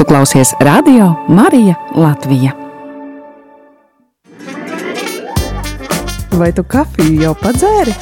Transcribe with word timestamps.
Tu 0.00 0.04
klausies 0.06 0.54
Radio 0.60 1.14
Marija 1.28 1.74
Latvija. 1.94 2.52
Vai 6.32 6.52
tu 6.56 6.64
kafiju 6.64 7.20
jau 7.20 7.34
padzēri? 7.42 7.92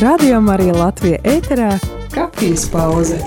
Radio 0.00 0.40
Marija 0.40 0.72
Latvija 0.72 1.18
ēterā- 1.34 1.76
kafijas 2.16 2.64
pauze. 2.72 3.20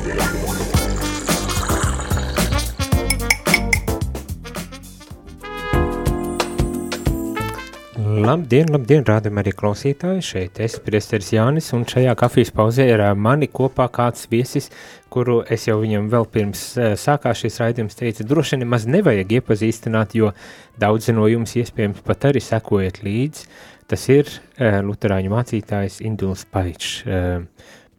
Labdien, 8.16 8.70
labdien, 8.72 9.02
rādam 9.04 9.42
arī 9.42 9.52
klausītāji, 9.52 10.22
šeit 10.24 10.60
es, 10.64 10.78
priesteris 10.80 11.34
Jānis, 11.34 11.66
un 11.76 11.82
šajā 11.90 12.14
kafijas 12.16 12.52
pauzē 12.56 12.86
ir 12.88 13.02
mani 13.20 13.50
kopā 13.52 13.90
kāds 13.92 14.30
viesis, 14.32 14.70
kuru 15.12 15.42
es 15.52 15.66
jau 15.68 15.76
viņam 15.82 16.08
vēl 16.14 16.28
pirms 16.32 16.62
sākās 17.02 17.42
šis 17.44 17.60
raidījums 17.60 18.00
teicu, 18.00 18.24
droši 18.30 18.62
nemaz 18.62 18.86
nevajag 18.88 19.34
iepazīstināt, 19.40 20.16
jo 20.16 20.32
daudzi 20.80 21.16
no 21.18 21.28
jums 21.28 21.58
iespējams 21.60 22.06
pat 22.08 22.30
arī 22.30 22.44
sekojat 22.46 23.02
līdzi, 23.04 23.50
tas 23.92 24.06
ir 24.14 24.32
luterāņu 24.64 25.34
mācītājs 25.36 26.00
Induls 26.08 26.46
Paičs, 26.48 27.02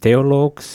teologs 0.00 0.70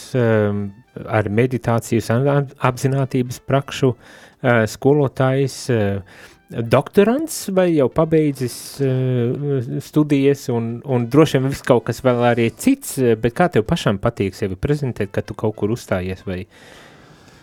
ar 1.01 1.31
meditācijas 1.41 2.11
apzinātības 2.13 3.41
prakšu, 3.47 3.95
skolotājs, 4.41 5.57
uh, 5.69 6.29
doktorants 6.51 7.45
vai 7.55 7.69
jau 7.75 7.87
pabeidzis 7.93 8.55
uh, 8.83 9.71
studijas 9.83 10.47
un, 10.51 10.73
un 10.85 11.07
droši 11.11 11.39
vien 11.39 11.51
viss 11.51 11.65
kaut 11.67 11.85
kas 11.87 12.03
vēl 12.05 12.25
arī 12.33 12.49
cits, 12.51 12.97
bet 13.21 13.37
kā 13.37 13.47
tev 13.53 13.65
pašam 13.69 14.01
patīk 14.01 14.37
sevi 14.37 14.59
prezentēt, 14.59 15.13
kad 15.15 15.27
tu 15.27 15.37
kaut 15.37 15.55
kur 15.59 15.73
uzstājies 15.75 16.25
vai 16.27 16.43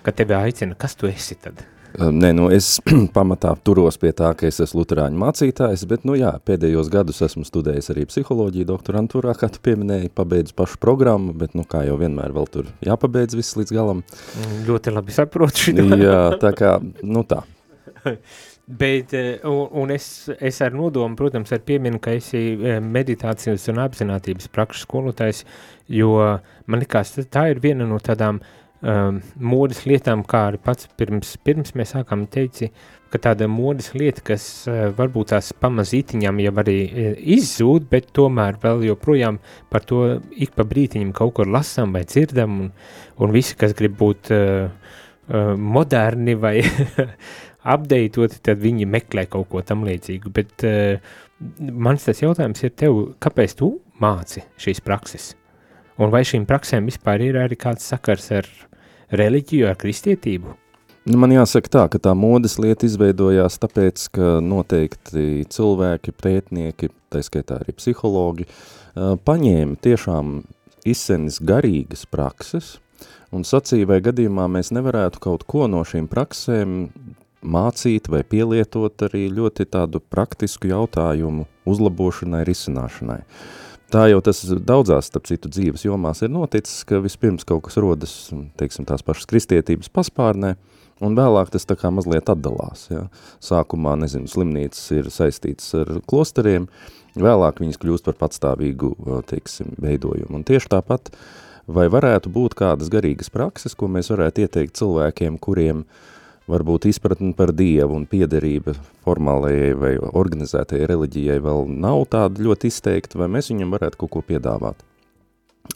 kad 0.04 0.16
tevi 0.18 0.36
aicina, 0.38 0.76
kas 0.78 0.96
tu 0.96 1.08
esi 1.10 1.36
tad? 1.40 1.64
Nē, 1.98 2.30
nu 2.36 2.48
es 2.52 2.76
pamatā 3.16 3.54
turos 3.64 3.96
pie 4.00 4.12
tā, 4.16 4.30
ka 4.38 4.46
es 4.48 4.60
esmu 4.62 4.82
luterāņu 4.82 5.18
mācītājs, 5.18 5.86
bet, 5.88 6.04
nu 6.06 6.18
jā, 6.18 6.34
pēdējos 6.46 6.90
gadus 6.92 7.22
esmu 7.24 7.46
studējis 7.48 7.90
arī 7.94 8.04
psiholoģiju 8.10 8.68
doktorantūrā, 8.68 9.34
kā 9.38 9.48
tu 9.52 9.62
pieminēji, 9.64 10.12
pabeidzu 10.14 10.54
pašu 10.58 10.78
programmu, 10.82 11.32
bet, 11.38 11.56
nu 11.58 11.64
kā 11.68 11.82
jau 11.88 11.96
vienmēr 12.00 12.34
vēl 12.36 12.50
tur 12.52 12.68
jāpabeidz 12.84 13.38
viss 13.38 13.56
līdz 13.58 13.74
galam. 13.74 14.04
Ļoti 14.68 14.94
labi 14.94 15.16
saprotu 15.16 15.68
šito. 15.68 15.88
jā, 15.96 16.20
tā 16.42 16.52
kā, 16.56 16.76
nu 17.02 17.24
tā. 17.28 17.42
Bet, 18.68 19.14
un, 19.48 19.68
un 19.80 19.90
es, 19.90 20.28
es 20.44 20.58
ar 20.60 20.74
nodomu, 20.76 21.16
protams, 21.16 21.54
ar 21.56 21.62
pieminu, 21.64 21.96
ka 22.04 22.12
esi 22.18 22.52
meditācijas 22.84 23.64
un 23.72 23.80
apzinātības 23.80 24.50
prakšu 24.52 24.84
skolotājs, 24.84 25.40
jo 25.88 26.10
man 26.68 26.84
likās, 26.84 27.14
tā 27.32 27.46
ir 27.48 27.62
viena 27.64 27.86
no 27.88 27.96
tādām 28.04 28.42
um, 28.82 29.22
modes 29.40 29.86
lietām, 29.88 30.20
kā 30.28 30.44
arī 30.50 30.60
pats 30.60 30.90
pirms, 31.00 31.32
pirms 31.48 31.72
mēs 31.80 31.94
sākām 31.96 32.26
teici, 32.28 32.68
ka 33.08 33.22
tāda 33.24 33.48
modes 33.48 33.94
lieta, 33.96 34.20
kas 34.34 34.44
uh, 34.68 34.90
varbūt 34.98 35.32
tās 35.32 35.48
pamazītiņām 35.64 36.44
jau 36.44 36.54
arī 36.60 36.78
izzūd, 37.38 37.88
bet 37.88 38.12
tomēr 38.12 38.60
vēl 38.60 38.84
joprojām 38.90 39.40
par 39.72 39.88
to 39.88 40.18
ik 40.36 40.52
pa 40.58 40.68
brītiņam 40.68 41.16
kaut 41.16 41.38
kur 41.40 41.48
lasām 41.48 41.96
vai 41.96 42.04
dzirdam, 42.04 42.60
un, 42.66 42.72
un 43.16 43.32
visi, 43.32 43.56
kas 43.56 43.72
grib 43.80 43.96
būt 43.96 44.32
uh, 44.36 44.68
uh, 44.68 45.54
moderni 45.56 46.36
vai 46.36 46.58
apdeitoti, 47.74 48.40
tad 48.44 48.62
viņi 48.62 48.88
meklē 48.88 49.26
kaut 49.30 49.48
ko 49.52 49.62
tam 49.66 49.84
līdzīgu. 49.88 50.32
Bet 50.34 50.64
uh, 50.66 51.02
mans 51.58 52.06
tas 52.06 52.22
jautājums 52.22 52.64
ir 52.64 52.74
tev, 52.78 53.00
kāpēc 53.22 53.56
tu 53.58 53.74
māci 54.02 54.44
šīs 54.60 54.82
prakses? 54.84 55.32
Un 55.98 56.12
vai 56.14 56.22
šīm 56.26 56.46
praksēm 56.46 56.86
vispār 56.86 57.24
ir 57.26 57.40
arī 57.40 57.58
kāds 57.58 57.86
sakars 57.90 58.30
ar 58.38 58.48
reliģiju, 59.18 59.66
ar 59.70 59.78
kristietību? 59.78 60.54
Nu, 61.08 61.16
man 61.16 61.32
jāsaka 61.32 61.70
tā, 61.72 61.84
ka 61.88 62.00
tā 62.04 62.12
modes 62.18 62.58
lieta 62.60 62.84
izveidojās 62.84 63.56
tāpēc, 63.62 64.08
ka 64.12 64.32
noteikti 64.44 65.46
cilvēki, 65.48 66.12
pētnieki, 66.20 66.90
tā 67.08 67.22
skaitā 67.24 67.62
arī 67.62 67.72
psihologi, 67.78 68.44
uh, 68.48 69.16
paņēma 69.24 69.78
tiešām 69.84 70.42
izsenis 70.88 71.40
garīgas 71.44 72.04
prakses 72.10 72.76
un 73.34 73.44
sacīja, 73.46 73.88
vai 73.88 74.00
gadījumā 74.04 74.46
mēs 74.52 74.72
nevarētu 74.74 75.22
kaut 75.22 75.46
ko 75.48 75.66
no 75.70 75.82
šīm 75.86 76.08
praksēm 76.10 76.76
mācīt 77.48 78.10
vai 78.12 78.22
pielietot 78.26 79.08
arī 79.08 79.26
ļoti 79.32 79.66
tādu 79.72 80.00
praktisku 80.00 80.70
jautājumu 80.70 81.46
uzlabošanai, 81.68 82.44
risināšanai. 82.48 83.22
Tā 83.88 84.04
jau 84.10 84.20
tas 84.20 84.42
daudzās, 84.68 85.08
starp 85.08 85.28
citu, 85.30 85.48
dzīves 85.48 85.86
jomās 85.86 86.20
ir 86.20 86.32
noticis, 86.32 86.82
ka 86.84 87.00
vispirms 87.00 87.46
kaut 87.48 87.64
kas 87.64 87.78
rodas, 87.80 88.12
teiksim, 88.60 88.84
tās 88.88 89.04
pašas 89.04 89.28
kristietības 89.30 89.88
paspārnē, 89.88 90.58
un 91.00 91.16
vēlāk 91.16 91.54
tas 91.54 91.64
tā 91.64 91.78
kā 91.80 91.88
mazliet 91.94 92.28
atdalās. 92.28 92.84
Ja. 92.92 93.06
Sākumā, 93.44 93.96
nezinu, 94.02 94.28
slimnīcas 94.28 94.82
ir 94.92 95.08
saistītas 95.14 95.72
ar 95.80 95.94
klosteriem, 96.10 96.68
vēlāk 97.16 97.64
viņas 97.64 97.80
kļūst 97.80 98.10
par 98.10 98.18
patstāvīgu, 98.26 98.92
teiksim, 99.30 99.72
veidojumu. 99.80 100.36
Un 100.36 100.44
tieši 100.44 100.68
tāpat, 100.76 101.08
vai 101.64 101.88
varētu 101.88 102.28
būt 102.34 102.58
kādas 102.60 102.92
garīgas 102.92 103.32
prakses, 103.32 103.72
ko 103.72 103.88
mēs 103.88 104.12
varētu 104.12 104.44
ieteikt 104.44 104.76
cilvēkiem, 104.82 105.40
kuriem 105.40 105.86
uh, 105.86 106.04
varbūt 106.48 106.88
izpratni 106.90 107.34
par 107.36 107.52
Dievu 107.56 107.96
un 107.98 108.06
piederība 108.08 108.74
formālajai 109.06 109.72
vai 109.78 109.92
organizētajai 109.98 110.88
reliģijai 110.90 111.38
vēl 111.44 111.66
nav 111.84 112.06
tāda 112.12 112.44
ļoti 112.44 112.72
izteikta, 112.72 113.20
vai 113.20 113.30
mēs 113.36 113.52
viņam 113.52 113.74
varētu 113.76 114.00
kaut 114.00 114.14
ko 114.16 114.24
piedāvāt. 114.32 114.84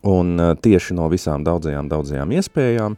Un 0.08 0.40
tieši 0.64 0.96
no 0.96 1.08
visām 1.12 1.44
daudzajām, 1.46 1.90
daudzajām 1.92 2.32
iespējām 2.38 2.96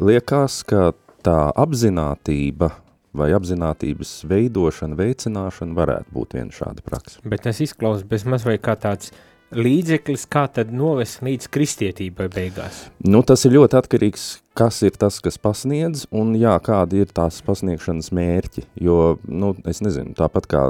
liekas, 0.00 0.62
ka 0.66 0.92
tā 1.24 1.38
apzinātība 1.52 2.72
vai 3.16 3.32
apzinātības 3.36 4.20
veidošana, 4.30 4.96
veicināšana 4.96 5.76
varētu 5.76 6.14
būt 6.14 6.38
viena 6.38 6.54
šāda 6.54 6.84
praksa. 6.86 7.20
Bet 7.26 7.44
tas 7.44 7.60
izklausās 7.60 8.06
bez 8.08 8.24
maz 8.24 8.46
vai 8.46 8.56
kā 8.62 8.76
tāds 8.78 9.10
uh, 9.10 9.29
līdzeklis, 9.54 10.26
kā 10.30 10.44
tad 10.52 10.70
novest 10.74 11.22
līdz 11.26 11.48
kristietībai 11.52 12.28
beigās? 12.32 12.84
Nu, 13.02 13.22
tas 13.26 13.44
ir 13.46 13.56
ļoti 13.56 13.78
atkarīgs, 13.80 14.26
kas 14.58 14.82
ir 14.86 14.96
tas, 15.00 15.18
kas 15.24 15.40
pasniedz, 15.42 16.06
un 16.14 16.34
jā, 16.38 16.54
kādi 16.64 17.02
ir 17.04 17.10
tās 17.14 17.40
pasniegšanas 17.46 18.12
mērķi, 18.16 18.66
jo, 18.86 19.16
nu, 19.26 19.54
es 19.70 19.82
nezinu, 19.84 20.14
tāpat 20.18 20.50
kā 20.50 20.64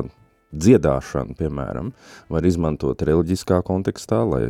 dziedāšanu, 0.52 1.36
piemēram, 1.38 1.92
var 2.32 2.46
izmantot 2.46 3.02
reliģiskā 3.06 3.60
kontekstā, 3.66 4.22
lai 4.26 4.42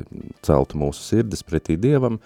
celtu 0.46 0.80
mūsu 0.80 1.04
sirdis 1.04 1.44
pretī 1.46 1.76
Dievam, 1.80 2.20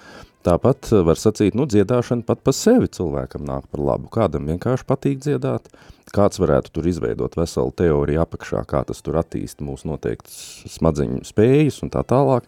tāpat 0.47 0.93
var 1.07 1.19
sacīt, 1.19 1.57
nu, 1.59 1.67
dziedāšana 1.71 2.27
pat 2.29 2.45
pa 2.45 2.55
sevi 2.55 2.91
cilvēkam 2.93 3.47
nāk 3.49 3.67
par 3.73 3.83
labu, 3.83 4.11
kādam 4.15 4.47
vienkārši 4.51 4.87
patīk 4.89 5.23
dziedāt, 5.25 5.71
kāds 6.15 6.41
varētu 6.43 6.75
tur 6.75 6.89
izveidot 6.91 7.39
veselu 7.39 7.75
teoriju 7.75 8.23
apakšā, 8.23 8.63
kā 8.69 8.85
tas 8.87 9.03
tur 9.03 9.19
attīst 9.23 9.65
mūsu 9.65 9.91
noteiktas 9.91 10.37
smadzeņu 10.77 11.25
spējas 11.27 11.83
un 11.83 11.95
tā 11.95 12.05
tālāk. 12.07 12.47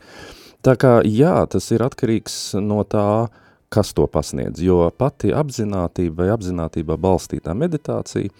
Tā 0.67 0.75
kā, 0.79 0.99
jā, 1.07 1.39
tas 1.51 1.69
ir 1.75 1.85
atkarīgs 1.87 2.57
no 2.63 2.83
tā, 2.87 3.27
kas 3.73 3.93
to 3.97 4.07
pasniedz, 4.11 4.63
jo 4.63 4.85
pati 4.99 5.33
apzinātība 5.35 6.23
vai 6.23 6.31
apzinātībā 6.35 6.97
balstītā 7.03 7.55
meditācija 7.55 8.31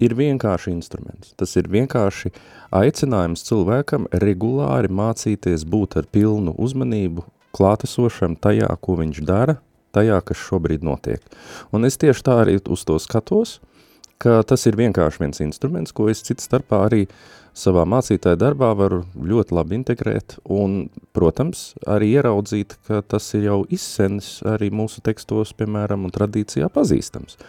ir 0.00 0.16
vienkārši 0.18 0.72
instruments. 0.74 1.34
Tas 1.38 1.54
ir 1.60 1.70
vienkārši 1.70 2.32
aicinājums 2.74 3.44
cilvēkam 3.46 4.08
regulāri 4.24 4.90
mācīties 4.92 5.66
būt 5.68 5.98
ar 6.00 6.08
pilnu 6.12 6.56
uzmanību, 6.58 7.26
klātesošam 7.56 8.36
tajā, 8.40 8.70
ko 8.80 8.98
viņš 9.00 9.24
dara, 9.26 9.58
tajā, 9.94 10.20
kas 10.24 10.38
šobrīd 10.38 10.86
notiek. 10.86 11.24
Un 11.74 11.88
es 11.88 11.98
tieši 12.00 12.24
tā 12.26 12.40
arī 12.44 12.60
uz 12.70 12.86
to 12.86 12.98
skatos, 13.02 13.58
ka 14.20 14.40
tas 14.46 14.66
ir 14.68 14.78
vienkārši 14.78 15.22
viens 15.22 15.40
instruments, 15.42 15.94
ko 15.96 16.10
es 16.12 16.22
citu 16.26 16.44
starpā 16.44 16.84
arī 16.86 17.06
savā 17.56 17.86
mācītāja 17.88 18.38
darbā 18.38 18.70
varu 18.78 19.02
ļoti 19.16 19.56
labi 19.56 19.78
integrēt 19.80 20.36
un, 20.44 20.84
protams, 21.16 21.72
arī 21.88 22.12
ieraudzīt, 22.18 22.76
ka 22.86 23.00
tas 23.02 23.26
ir 23.34 23.48
jau 23.48 23.60
izsenis 23.72 24.38
arī 24.46 24.70
mūsu 24.70 25.02
tekstos, 25.04 25.54
piemēram, 25.58 26.06
un 26.06 26.14
tradīcijā 26.14 26.70
pazīstams. 26.72 27.40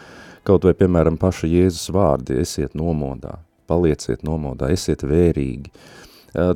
Kaut 0.47 0.65
vai, 0.65 0.73
piemēram, 0.73 1.19
paša 1.21 1.49
Jēzus 1.49 1.91
vārdi, 1.93 2.39
esiet 2.41 2.73
nomodā, 2.77 3.35
palieciet 3.69 4.23
nomodā, 4.25 4.71
esiet 4.73 5.03
vērīgi. 5.05 5.69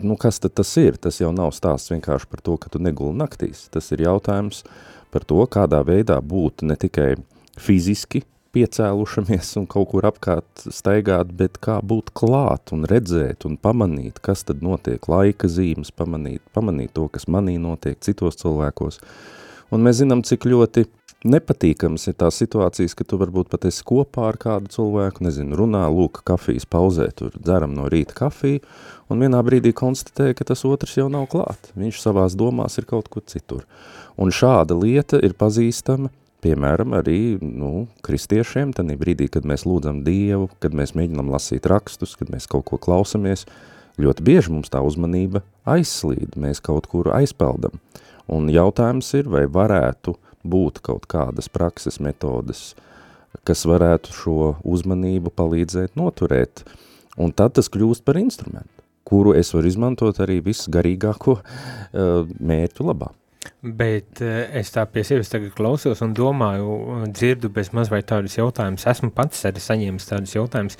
Nu, 0.01 0.15
kas 0.17 0.39
tad 0.41 0.55
tas 0.57 0.71
ir? 0.81 0.97
Tas 0.97 1.19
jau 1.19 1.29
nav 1.35 1.51
stāsts 1.53 1.91
vienkārši 1.91 2.29
par 2.31 2.41
to, 2.41 2.55
ka 2.57 2.71
tu 2.71 2.79
neguli 2.81 3.13
naktīs. 3.19 3.67
Tas 3.69 3.91
ir 3.93 4.05
jautājums 4.07 4.63
par 5.13 5.27
to, 5.27 5.41
kādā 5.51 5.83
veidā 5.85 6.17
būt 6.23 6.63
ne 6.65 6.77
tikai 6.79 7.13
fiziski 7.61 8.23
piecēlušamies 8.55 9.51
un 9.59 9.67
kaut 9.69 9.89
kur 9.91 10.07
apkārt 10.07 10.65
staigāt, 10.71 11.33
bet 11.35 11.59
kā 11.63 11.77
būt 11.83 12.13
klāt 12.15 12.71
un 12.75 12.87
redzēt 12.87 13.45
un 13.45 13.57
pamanīt, 13.59 14.21
kas 14.23 14.45
tad 14.47 14.63
notiek, 14.65 15.03
laika 15.11 15.49
zīmes, 15.51 15.91
pamanīt, 15.91 16.41
pamanīt 16.55 16.95
to, 16.95 17.09
kas 17.11 17.27
manī 17.27 17.57
notiek 17.61 17.99
citos 18.03 18.39
cilvēkos. 18.41 19.01
Un 19.75 19.83
mēs 19.83 19.99
zinām, 20.01 20.23
cik 20.23 20.47
ļoti 20.47 20.85
nepatīkams 21.25 22.07
ir 22.09 22.17
tās 22.19 22.39
situācijas, 22.41 22.95
ka 22.97 23.05
tu 23.07 23.19
varbūt 23.21 23.49
pat 23.51 23.67
esi 23.69 23.83
kopā 23.87 24.29
ar 24.29 24.39
kādu 24.41 24.71
cilvēku, 24.73 25.25
nezinu, 25.25 25.57
runā, 25.59 25.85
lūk, 25.91 26.21
kafijas 26.27 26.67
pauzē, 26.69 27.09
tur 27.17 27.33
dzeram 27.35 27.73
no 27.77 27.89
rīta 27.91 28.15
kafiju, 28.17 28.61
un 29.09 29.25
vienā 29.25 29.41
brīdī 29.45 29.73
konstatē, 29.75 30.31
ka 30.37 30.47
tas 30.47 30.65
otrs 30.67 30.97
jau 30.99 31.09
nav 31.11 31.27
klāt. 31.31 31.71
Viņš 31.77 32.03
savās 32.03 32.37
domās 32.37 32.77
ir 32.79 32.87
kaut 32.89 33.09
kur 33.13 33.25
citur. 33.25 33.65
Un 34.15 34.31
šāda 34.31 34.77
lieta 34.77 35.19
ir 35.19 35.35
pazīstama 35.37 36.13
piemēram, 36.45 36.93
arī 36.97 37.37
nu, 37.41 37.87
kristiešiem, 38.05 38.73
tad 38.77 38.91
brīdī, 39.01 39.27
kad 39.33 39.47
mēs 39.47 39.65
lūdzam 39.65 40.03
Dievu, 40.05 40.49
kad 40.61 40.75
mēs 40.77 40.93
mēģinām 40.97 41.31
lasīt 41.33 41.65
rakstus, 41.69 42.15
kad 42.19 42.29
mēs 42.33 42.45
kaut 42.51 42.67
ko 42.69 42.79
klausamies, 42.81 43.47
ļoti 44.01 44.25
bieži 44.27 44.53
mums 44.53 44.71
tā 44.73 44.83
uzmanība 44.85 45.41
aizslīd, 45.69 46.35
mēs 46.39 46.61
kaut 46.63 46.89
kur 46.91 47.09
aizpeldam. 47.15 47.79
Un 48.31 48.49
jautājums 48.53 49.11
ir, 49.17 49.29
vai 49.31 49.45
varētu 49.49 50.15
būt 50.45 50.81
kaut 50.85 51.07
kādas 51.11 51.49
prakses 51.51 51.99
metodas, 52.03 52.73
kas 53.45 53.65
varētu 53.67 54.13
šo 54.15 54.39
uzmanību 54.63 55.33
palīdzēt 55.35 55.97
noturēt, 55.99 56.63
un 57.17 57.33
tad 57.35 57.57
tas 57.57 57.69
kļūst 57.71 58.05
par 58.07 58.19
instrumentu, 58.21 58.85
kuru 59.05 59.35
es 59.37 59.51
varu 59.53 59.69
izmantot 59.69 60.21
arī 60.23 60.39
visgarīgāko 60.45 61.37
uh, 61.39 62.23
mērķu 62.39 62.87
labā. 62.89 63.11
Bet 63.61 64.21
uh, 64.23 64.45
es 64.57 64.71
tā 64.73 64.85
pie 64.89 65.03
sevis 65.05 65.29
tagad 65.33 65.53
klausos 65.57 66.01
un 66.05 66.15
domāju, 66.17 67.03
dzirdu 67.09 67.51
bez 67.53 67.73
maz 67.75 67.91
vai 67.93 68.01
tādus 68.05 68.39
jautājumus, 68.39 68.87
esmu 68.89 69.11
pats 69.13 69.45
arī 69.49 69.61
saņēmis 69.61 70.09
tādus 70.13 70.37
jautājumus, 70.37 70.79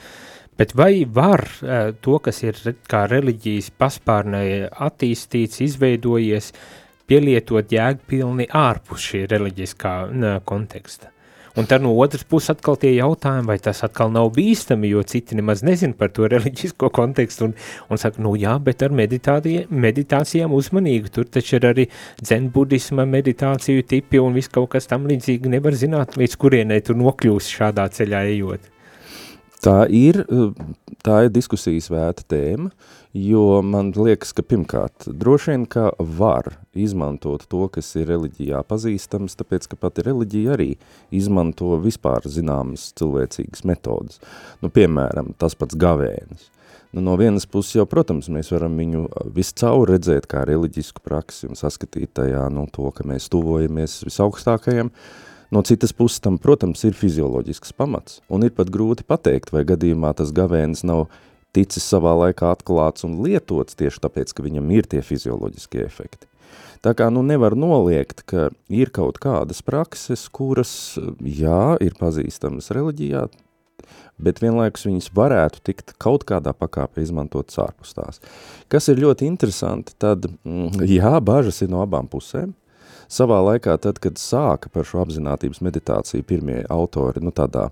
Bet 0.56 0.71
vai 0.71 1.03
var 1.03 1.44
uh, 1.44 1.91
to, 2.00 2.15
kas 2.23 2.38
ir 2.45 2.56
kā 2.88 3.03
reliģijas 3.11 3.73
paspārnē 3.75 4.45
attīstīts, 4.88 5.59
izveidojies, 5.65 6.53
pielietot 7.10 7.74
jēgpilni 7.74 8.48
ārpus 8.52 9.10
šī 9.12 9.25
reliģiskā 9.31 9.98
uh, 10.06 10.31
konteksta? 10.46 11.12
Un 11.56 11.63
tad 11.66 11.81
no 11.81 11.94
otras 12.04 12.25
puses 12.28 12.52
atkal 12.52 12.75
tie 12.75 12.90
jautājumi, 12.98 13.48
vai 13.48 13.56
tas 13.63 13.80
atkal 13.88 14.10
nav 14.12 14.34
bīstami, 14.36 14.90
jo 14.92 15.04
citi 15.07 15.38
nemaz 15.40 15.63
nezina 15.63 15.96
par 15.96 16.12
to 16.12 16.28
reliģisko 16.34 16.90
kontekstu 16.92 17.48
un, 17.48 17.56
un 17.88 18.02
saka, 18.02 18.19
nu 18.24 18.36
jā, 18.40 18.57
bet 18.60 18.84
ar 18.84 18.92
meditācijām 18.92 20.56
uzmanīgi, 20.60 21.13
tur 21.16 21.31
taču 21.31 21.56
ir 21.56 21.69
arī 21.72 21.88
dzenbudisma 22.19 23.07
meditāciju 23.07 23.88
tipi 23.88 24.19
un 24.19 24.36
viss 24.36 24.52
kaut 24.52 24.74
kas 24.75 24.92
tam 24.92 25.07
līdzīgi 25.07 25.56
nevar 25.56 25.80
zināt, 25.80 26.19
līdz 26.19 26.40
kurienai 26.44 26.84
tu 26.84 26.98
nokļūsi 27.00 27.60
šādā 27.62 27.88
ceļā 27.96 28.28
ejot. 28.36 28.75
Tā 29.65 29.88
ir, 29.89 30.19
tā 31.01 31.23
ir 31.25 31.31
diskusijas 31.33 31.88
vērta 31.89 32.21
tēma, 32.29 32.69
jo 33.17 33.63
man 33.65 33.89
liekas, 33.97 34.29
ka 34.38 34.44
pirmkārt, 34.45 35.07
droši 35.09 35.51
vien, 35.51 35.63
ka 35.65 35.88
var 35.97 36.51
izmantot 36.77 37.47
to, 37.50 37.63
kas 37.73 37.89
ir 37.97 38.12
reliģijā 38.12 38.62
pazīstams, 38.69 39.38
tāpēc, 39.39 39.65
ka 39.71 39.79
pati 39.81 40.06
reliģija 40.06 40.53
arī 40.53 40.69
izmanto 41.09 41.79
vispār 41.81 42.29
zināmas 42.29 42.91
cilvēcīgas 43.00 43.65
metodas. 43.65 44.21
Nu, 44.62 44.69
piemēram, 44.69 45.33
tas 45.41 45.57
pats 45.57 45.77
gavēnis. 45.81 46.51
Nu, 46.94 47.01
no 47.01 47.18
vienas 47.18 47.50
puses 47.50 47.79
jau, 47.79 47.89
protams, 47.89 48.29
mēs 48.29 48.53
varam 48.53 48.77
viņu 48.77 49.07
viscaur 49.33 49.89
redzēt 49.95 50.29
kā 50.29 50.45
reliģisku 50.45 51.01
praksi 51.03 51.50
un 51.50 51.57
saskatīt 51.57 52.13
tajā 52.21 52.45
nu, 52.53 52.69
to, 52.69 52.91
ka 52.94 53.07
mēs 53.07 53.31
tuvojamies 53.33 54.03
visaugstākajam, 54.06 54.94
uh, 54.94 55.25
No 55.56 55.62
citas 55.63 55.94
puses 55.96 56.19
tam, 56.19 56.36
protams, 56.36 56.81
ir 56.84 56.98
fizioloģisks 57.00 57.72
pamats, 57.80 58.18
un 58.28 58.44
ir 58.44 58.52
pat 58.52 58.68
grūti 58.74 59.06
pateikt, 59.07 59.54
vai 59.56 59.62
gadījumā 59.63 60.10
tas 60.19 60.34
gavēnis 60.36 60.81
nav 60.84 61.06
ticis 61.56 61.86
savā 61.88 62.12
laikā 62.25 62.50
atklāts 62.52 63.06
un 63.07 63.22
lietots 63.24 63.78
tieši 63.80 64.02
tāpēc, 64.04 64.34
ka 64.36 64.44
viņam 64.44 64.74
ir 64.75 64.90
tie 64.92 65.00
fizioloģiskie 65.00 65.86
efekti. 65.86 66.28
Tā 66.84 66.92
kā 66.92 67.07
nu 67.07 67.24
nevar 67.24 67.56
noliegt, 67.56 68.25
ka 68.28 68.50
ir 68.68 68.92
kaut 68.92 69.22
kādas 69.24 69.63
prakses, 69.63 70.25
kuras, 70.28 70.74
jā, 71.24 71.78
ir 71.80 71.96
pazīstamas 72.02 72.68
reliģijā, 72.75 73.24
bet 74.19 74.44
vienlaikus 74.44 74.84
viņas 74.90 75.07
varētu 75.16 75.63
tikt 75.72 75.96
kaut 76.04 76.28
kādā 76.28 76.52
pakāpē 76.52 77.00
izmantot 77.07 77.56
ārpus 77.63 77.96
tās. 77.96 78.19
Kas 78.68 78.92
ir 78.92 79.00
ļoti 79.00 79.31
interesanti, 79.31 79.96
tad, 80.04 80.28
mm, 80.44 80.84
jā, 80.84 81.16
bažas 81.24 81.63
ir 81.63 81.72
no 81.72 81.80
abām 81.88 82.12
pusēm, 82.12 82.52
savā 83.12 83.42
laikā, 83.50 83.78
tad, 83.81 84.00
kad 84.04 84.19
sāka 84.22 84.72
par 84.74 84.88
šo 84.88 85.04
apzinātības 85.04 85.62
meditāciju 85.66 86.25
pirmie 86.28 86.63
autori, 86.72 87.24
nu 87.24 87.34
tādā 87.36 87.69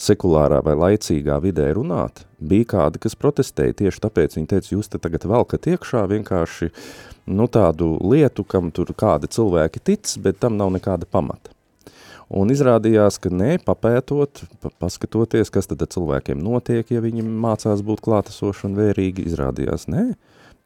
sekulārā 0.00 0.62
vai 0.64 0.74
laicīgā 0.78 1.36
vidē 1.44 1.68
runāt, 1.76 2.24
bija 2.40 2.68
kādi, 2.74 3.00
kas 3.02 3.18
protestēja 3.20 3.76
tieši 3.82 4.02
tāpēc, 4.06 4.36
viņi 4.38 4.50
teica, 4.54 4.72
jūs 4.74 4.88
te 4.92 5.00
tagad 5.02 5.26
velkat 5.28 5.68
iekšā 5.74 6.06
vienkārši, 6.14 6.70
nu 7.30 7.46
tādu 7.52 7.92
lietu, 8.00 8.44
kam 8.48 8.72
tur 8.74 8.92
kādi 8.96 9.30
cilvēki 9.30 9.82
tic, 9.84 10.14
bet 10.24 10.40
tam 10.40 10.56
nav 10.60 10.72
nekāda 10.76 11.08
pamata. 11.10 11.52
Un 12.30 12.52
izrādījās, 12.54 13.18
ka 13.18 13.32
nē, 13.34 13.56
papētot, 13.66 14.44
pa, 14.62 14.70
paskatoties, 14.78 15.50
kas 15.50 15.66
tad 15.66 15.82
cilvēkiem 15.90 16.38
notiek, 16.38 16.86
ja 16.94 17.02
viņi 17.02 17.24
mācās 17.26 17.82
būt 17.82 18.04
klātesoši 18.06 18.68
un 18.68 18.76
vērīgi, 18.78 19.26
izrādījās, 19.26 19.88
nē, 19.90 20.12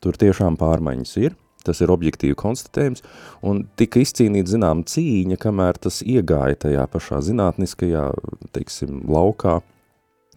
tur 0.04 0.18
tiešām 0.20 0.60
pārmaiņas 0.60 1.14
ir, 1.22 1.38
tas 1.64 1.80
ir 1.84 1.92
objektīvi 1.94 2.36
konstatējums, 2.38 3.04
un 3.46 3.64
tika 3.78 4.02
izcīnīt 4.02 4.50
zinām 4.50 4.84
cīņa, 4.88 5.38
kamēr 5.40 5.80
tas 5.86 6.02
iegāja 6.04 6.58
tajā 6.66 6.86
pašā 6.92 7.20
zinātniskajā, 7.28 8.08
teiksim, 8.56 9.02
laukā, 9.10 9.60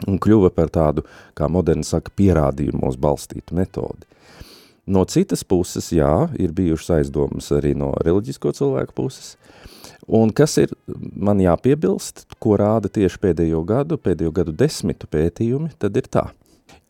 un 0.08 0.20
kļuva 0.22 0.52
par 0.54 0.72
tādu, 0.74 1.04
kā 1.38 1.48
moderni 1.50 1.86
saka, 1.86 2.14
pierādījumos 2.16 2.98
balstītu 3.00 3.56
metodi. 3.58 4.06
No 4.88 5.02
citas 5.04 5.42
puses, 5.44 5.90
jā, 5.92 6.30
ir 6.40 6.54
bijušas 6.56 7.02
aizdomas 7.02 7.50
arī 7.52 7.74
no 7.76 7.90
reliģisko 8.06 8.54
cilvēku 8.56 8.96
puses, 8.96 9.34
un 10.08 10.32
kas 10.32 10.56
ir 10.62 10.72
man 10.88 11.42
jāpiebilst, 11.44 12.24
ko 12.40 12.56
rāda 12.56 12.88
tieši 12.88 13.20
pēdējo 13.20 13.60
gadu, 13.68 14.00
pēdējo 14.00 14.32
gadu 14.40 14.56
desmitu 14.56 15.10
pētījumi, 15.12 15.74
tad 15.76 16.00
ir 16.00 16.08
tā– 16.08 16.30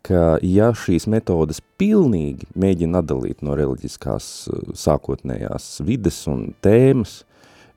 ka 0.05 0.37
ja 0.45 0.71
šīs 0.75 1.07
metodas 1.11 1.61
pilnīgi 1.79 2.47
mēģina 2.59 3.03
atdalīt 3.03 3.43
no 3.45 3.55
reliģiskās 3.59 4.27
eh, 4.49 4.67
sākotnējās 4.79 5.71
vides 5.85 6.19
un 6.31 6.51
tēmas, 6.65 7.23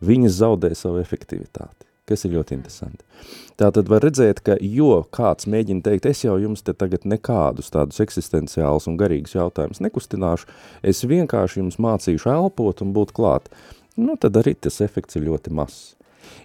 viņas 0.02 0.38
zaudē 0.40 0.72
savu 0.78 1.00
efektivitāti, 1.02 1.86
kas 2.08 2.24
ir 2.26 2.36
ļoti 2.36 2.56
interesanti. 2.58 3.04
Tā 3.60 3.68
tad 3.74 3.90
var 3.92 4.02
redzēt, 4.02 4.40
ka 4.42 4.56
jo 4.58 5.02
kāds 5.14 5.46
mēģina 5.50 5.84
teikt, 5.86 6.08
es 6.10 6.24
jau 6.24 6.38
jums 6.40 6.64
te 6.66 6.74
tagad 6.74 7.04
nekādus 7.06 7.70
tādus 7.74 8.00
eksistenciālus 8.02 8.88
un 8.90 8.98
garīgus 8.98 9.36
jautājumus 9.36 9.82
nekustināšu, 9.84 10.48
es 10.82 11.04
vienkārši 11.06 11.60
jums 11.60 11.78
mācīšu 11.82 12.32
elpot 12.32 12.82
un 12.82 12.94
būt 12.96 13.14
klāt, 13.14 13.50
nu 14.00 14.16
tad 14.18 14.40
arī 14.40 14.56
tas 14.58 14.80
efekts 14.82 15.20
ir 15.20 15.28
ļoti 15.28 15.54
mazs. 15.54 15.92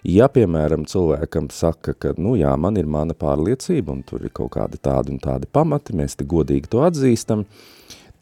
Ja, 0.06 0.28
piemēram, 0.32 0.86
cilvēkam 0.88 1.48
saka, 1.54 1.94
ka, 1.94 2.14
nu 2.20 2.36
jā, 2.38 2.52
man 2.60 2.78
ir 2.80 2.86
mana 2.90 3.16
pārliecība 3.18 3.92
un 3.96 4.04
tur 4.06 4.24
ir 4.24 4.32
kaut 4.34 4.54
kādi 4.56 4.80
tādi 4.82 5.14
un 5.14 5.18
tādi 5.22 5.48
pamati, 5.50 5.96
mēs 5.96 6.16
te 6.18 6.26
godīgi 6.28 6.70
to 6.70 6.84
atzīstam, 6.86 7.44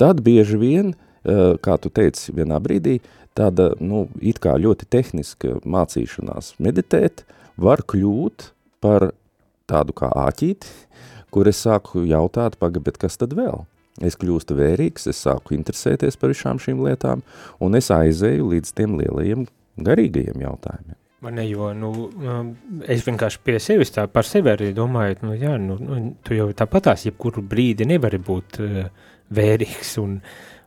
tad 0.01 0.23
bieži 0.27 0.59
vien, 0.61 0.95
eh, 1.25 1.55
kā 1.61 1.77
tu 1.81 1.91
teici 1.91 2.33
vienā 2.33 2.61
brīdī, 2.63 3.01
tāda, 3.37 3.75
nu, 3.81 4.07
it 4.21 4.41
kā 4.41 4.57
ļoti 4.57 4.89
tehniska 4.89 5.61
mācīšanās 5.65 6.55
meditēt 6.59 7.25
var 7.57 7.85
kļūt 7.85 8.51
par 8.81 9.13
tādu 9.69 9.93
kā 9.97 10.11
āķīti, 10.27 10.67
kur 11.31 11.49
es 11.49 11.61
sāku 11.65 12.07
jautāt, 12.09 12.57
paga, 12.59 12.81
bet 12.81 12.99
kas 12.99 13.19
tad 13.21 13.35
vēl? 13.37 13.67
Es 14.05 14.17
kļūstu 14.21 14.57
vērīgs, 14.59 15.07
es 15.09 15.23
sāku 15.25 15.57
interesēties 15.57 16.19
par 16.21 16.33
visām 16.33 16.61
šīm 16.61 16.83
lietām, 16.85 17.25
un 17.61 17.79
es 17.79 17.89
aizēju 17.93 18.53
līdz 18.53 18.73
tiem 18.77 18.99
lielajiem 19.01 19.47
garīgajiem 19.77 20.45
jautājumiem. 20.45 20.99
Man 21.27 21.35
ne, 21.41 21.43
jo, 21.51 21.73
nu, 21.75 21.89
um, 22.23 22.51
es 22.87 23.01
vienkārši 23.03 23.41
pie 23.43 23.57
sevis 23.59 23.91
tā 23.91 24.05
par 24.07 24.23
sevi 24.29 24.53
arī 24.53 24.69
domāju, 24.77 25.17
nu, 25.27 25.33
jā, 25.35 25.57
nu, 25.59 25.75
nu 25.83 25.97
tu 26.23 26.37
jau 26.37 26.47
tāpatās, 26.55 27.09
jebkuru 27.09 27.43
brīdi 27.43 27.89
nevari 27.91 28.21
būt 28.23 28.61
uh, 28.63 28.77
vērīgs 29.35 29.97
un, 30.05 30.21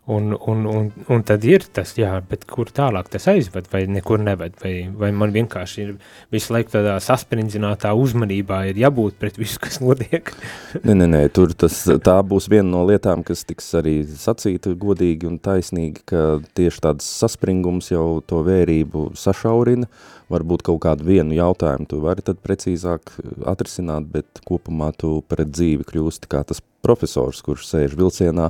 un, 0.09 0.33
un, 0.33 0.65
un, 0.65 0.87
un 1.07 1.23
tad 1.23 1.43
ir 1.45 1.63
tas, 1.73 1.91
jā, 1.97 2.11
bet 2.29 2.45
kur 2.49 2.71
tālāk 2.73 3.11
tas 3.13 3.27
aizved? 3.29 3.67
Vai 3.69 3.83
nekur 3.91 4.21
neved, 4.25 4.55
vai, 4.63 4.73
vai 4.89 5.11
man 5.15 5.33
vienkārši 5.35 5.83
ir 5.83 5.91
visu 6.33 6.55
laiku 6.55 6.73
tādā 6.73 6.95
sasprindzinātā 7.03 7.91
uzmanībā 7.97 8.63
ir 8.71 8.81
jābūt 8.81 9.19
pret 9.21 9.37
visu, 9.39 9.59
kas 9.61 9.79
notiek. 9.83 10.31
nē, 10.85 10.95
nē, 11.03 11.09
nē, 11.13 11.23
tur 11.35 11.53
tas, 11.53 11.81
tā 12.05 12.17
būs 12.25 12.49
viena 12.51 12.67
no 12.71 12.85
lietām, 12.89 13.21
kas 13.27 13.45
tiks 13.49 13.69
arī 13.77 13.99
sacīta 14.09 14.73
godīgi 14.73 15.29
un 15.29 15.37
taisnīgi, 15.45 16.05
ka 16.09 16.23
tieši 16.57 16.85
tāds 16.87 17.09
saspringums 17.21 17.91
jau 17.93 18.07
to 18.25 18.41
vērību 18.47 19.11
sašaurina, 19.19 19.89
varbūt 20.29 20.65
kaut 20.65 20.81
kādu 20.85 21.05
vienu 21.09 21.37
jautājumu 21.37 21.89
tu 21.89 22.01
vari 22.01 22.25
tad 22.25 22.41
precīzāk 22.45 23.13
atrisināt, 23.49 24.09
bet 24.09 24.41
kopumā 24.45 24.91
tu 24.97 25.19
pret 25.29 25.53
dzīvi 25.53 25.87
kļūsti 25.89 26.29
kā 26.29 26.43
tas 26.49 26.61
profesors, 26.85 27.41
kurš 27.43 27.67
sēž 27.67 27.95
vilcienā, 27.99 28.49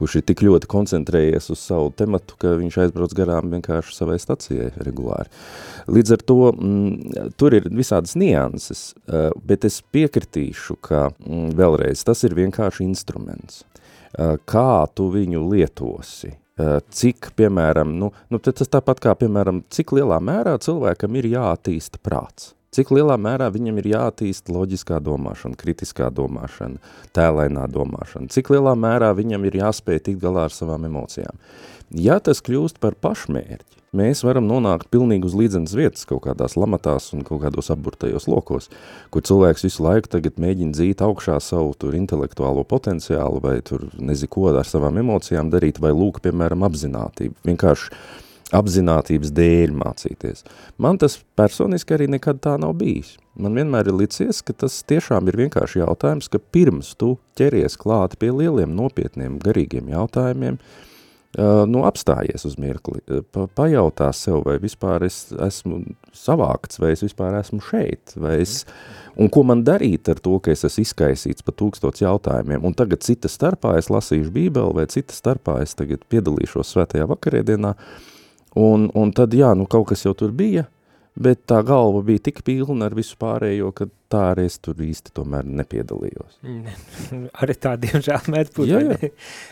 kurš 0.00 0.18
ir 0.20 0.24
tik 0.28 0.42
ļoti 0.46 0.68
koncentrējies 0.70 1.50
uz 1.54 1.60
savu 1.62 1.92
tematu, 1.96 2.36
ka 2.40 2.54
viņš 2.60 2.78
aizbrauc 2.84 3.14
garām 3.16 3.52
vienkārši 3.54 3.96
savai 3.96 4.18
stacijai 4.22 4.70
regulāri. 4.84 5.30
Līdz 5.88 6.16
ar 6.16 6.24
to 6.28 6.38
m, 6.52 6.56
mm, 6.56 7.36
tur 7.40 7.56
ir 7.56 7.68
visādas 7.70 8.16
nianses, 8.18 8.88
eh, 9.08 9.30
bet 9.46 9.64
es 9.68 9.80
piekritīšu, 9.94 10.80
ka 10.80 11.06
m, 11.10 11.28
mm, 11.28 11.54
vēlreiz 11.60 12.04
tas 12.06 12.24
ir 12.24 12.36
vienkārši 12.36 12.84
instruments. 12.86 13.64
Eh, 14.16 14.36
kā 14.48 14.86
tu 14.94 15.10
viņu 15.12 15.46
lietosi? 15.50 16.34
Eh, 16.56 16.80
cik, 16.88 17.34
piemēram, 17.36 17.90
nu, 18.00 18.12
nu, 18.32 18.38
tas 18.40 18.68
tāpat 18.72 19.00
kā, 19.04 19.12
piemēram, 19.20 19.60
cik 19.68 19.92
lielā 19.92 20.16
mērā 20.24 20.56
cilvēkam 20.56 21.18
ir 21.20 21.28
jāattīsta 21.36 22.00
prāts. 22.00 22.55
Cik 22.76 22.92
lielā 22.92 23.16
mērā 23.20 23.48
viņam 23.54 23.80
ir 23.80 23.90
jātīst 23.94 24.50
loģiskā 24.52 25.00
domāšana, 25.04 25.56
kritiskā 25.60 26.10
domāšana, 26.12 26.82
tēlainā 27.16 27.64
domāšana, 27.72 28.28
cik 28.32 28.52
lielā 28.52 28.76
mērā 28.76 29.14
viņam 29.16 29.48
ir 29.48 29.62
jāspēj 29.62 30.02
tikt 30.10 30.20
galā 30.24 30.46
ar 30.50 30.54
savām 30.54 30.84
emocijām. 30.88 31.40
Ja 31.94 32.18
tas 32.20 32.42
kļūst 32.42 32.80
par 32.82 32.96
pašmērķi, 32.98 33.76
mēs 33.96 34.24
varam 34.26 34.48
nonākt 34.48 34.90
pilnīgi 34.92 35.28
uz 35.28 35.36
līdzenas 35.38 35.74
vietas 35.78 36.04
kaut 36.08 36.24
kādās 36.26 36.56
lamatās 36.58 37.12
un 37.14 37.22
kaut 37.24 37.44
kādos 37.44 37.70
apburtajos 37.72 38.26
lokos, 38.28 38.68
kur 39.14 39.24
cilvēks 39.24 39.64
visu 39.68 39.86
laiku 39.86 40.10
tagad 40.16 40.40
mēģina 40.42 40.74
dzīt 40.76 41.04
augšā 41.06 41.38
savu 41.40 41.72
tur 41.78 41.96
intelektuālo 41.96 42.66
potenciālu 42.68 43.40
vai 43.44 43.60
tur 43.64 43.86
nezinu 43.96 44.32
ko 44.34 44.50
ar 44.52 44.68
savām 44.68 44.98
emocijām 45.00 45.52
darīt 45.54 45.80
vai 45.80 45.94
lūk, 45.94 46.20
piemēram, 46.26 46.66
apzinātību. 46.66 47.38
Vienkārši 47.46 47.94
apzinātības 48.54 49.32
dēļ 49.34 49.74
mācīties. 49.74 50.44
Man 50.78 51.00
tas 51.02 51.18
personiski 51.38 51.96
arī 51.96 52.06
nekad 52.12 52.38
tā 52.44 52.54
nav 52.62 52.76
bijis. 52.78 53.16
Man 53.36 53.58
vienmēr 53.58 53.90
ir 53.90 53.98
licies, 53.98 54.40
ka 54.46 54.54
tas 54.56 54.78
tiešām 54.88 55.26
ir 55.28 55.40
vienkārši 55.42 55.82
jautājums, 55.82 56.30
ka 56.32 56.38
pirms 56.38 56.94
tu 56.98 57.16
ķeries 57.36 57.76
klāt 57.80 58.16
pie 58.20 58.30
lieliem 58.32 58.72
nopietniem 58.78 59.40
garīgiem 59.42 59.90
jautājumiem, 59.92 60.56
uh, 60.56 60.86
nu, 61.68 61.82
apstājies 61.88 62.46
uz 62.48 62.56
mirkli, 62.60 63.02
pa, 63.34 63.44
pajautā 63.58 64.08
sev, 64.16 64.40
vai 64.46 64.56
vispār 64.62 65.04
es 65.04 65.26
esmu 65.32 65.82
savākts, 66.16 66.80
vai 66.80 66.94
es 66.94 67.04
vispār 67.04 67.36
esmu 67.42 67.60
šeit, 67.66 68.14
vai 68.16 68.38
es, 68.40 68.62
un 69.20 69.28
ko 69.32 69.44
man 69.44 69.66
darīt 69.66 70.08
ar 70.12 70.22
to, 70.22 70.38
ka 70.40 70.54
es 70.54 70.64
esmu 70.64 70.86
izkaisīts 70.86 71.44
pa 71.44 71.52
tūkstots 71.52 72.06
jautājumiem, 72.06 72.64
un 72.64 72.78
tagad 72.78 73.04
cita 73.04 73.28
starpā 73.28 73.76
es 73.80 73.90
lasīšu 73.92 74.32
bībeli, 74.32 74.78
vai 74.80 74.88
cita 74.92 75.16
starpā 75.16 75.60
es 75.66 75.76
tagad 75.76 76.06
piedalīšos 76.08 76.72
svētajā 76.72 77.10
vakarēdienā, 77.12 77.74
un, 78.56 78.88
un 78.96 79.12
tad, 79.16 79.36
jā, 79.36 79.52
nu, 79.58 79.68
kaut 79.70 79.90
kas 79.92 80.06
jau 80.06 80.14
tur 80.16 80.32
bija, 80.36 80.66
bet 81.16 81.46
tā 81.48 81.62
galva 81.64 82.02
bija 82.04 82.26
tik 82.28 82.42
pilna 82.44 82.90
ar 82.90 82.96
visu 82.96 83.16
pārējo, 83.20 83.70
ka 83.76 83.88
tā 84.12 84.22
arī 84.32 84.44
es 84.50 84.58
tur 84.62 84.78
īsti 84.84 85.14
tomēr 85.16 85.46
nepiedalījos. 85.60 86.36
arī 87.42 87.56
tā, 87.60 87.74
diemžēl, 87.80 88.28
mēdz 88.32 88.52
būt. 88.56 88.70
Jā, 88.70 88.82
jā. 88.84 89.10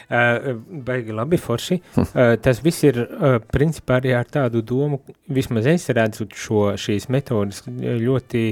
Uh, 0.09 0.63
baigi 0.89 1.17
labi, 1.17 1.41
forši. 1.41 1.81
uh, 2.01 2.37
tas 2.45 2.63
viss 2.65 2.85
ir, 2.87 3.01
uh, 3.05 3.39
principā, 3.53 3.99
arī 4.03 4.15
ar 4.19 4.29
tādu 4.29 4.63
domu, 4.67 5.01
vismaz 5.33 5.69
es 5.73 5.89
redzu 5.97 6.29
šo, 6.37 6.71
šīs 6.81 7.09
metodas 7.13 7.65
ļoti 7.69 8.47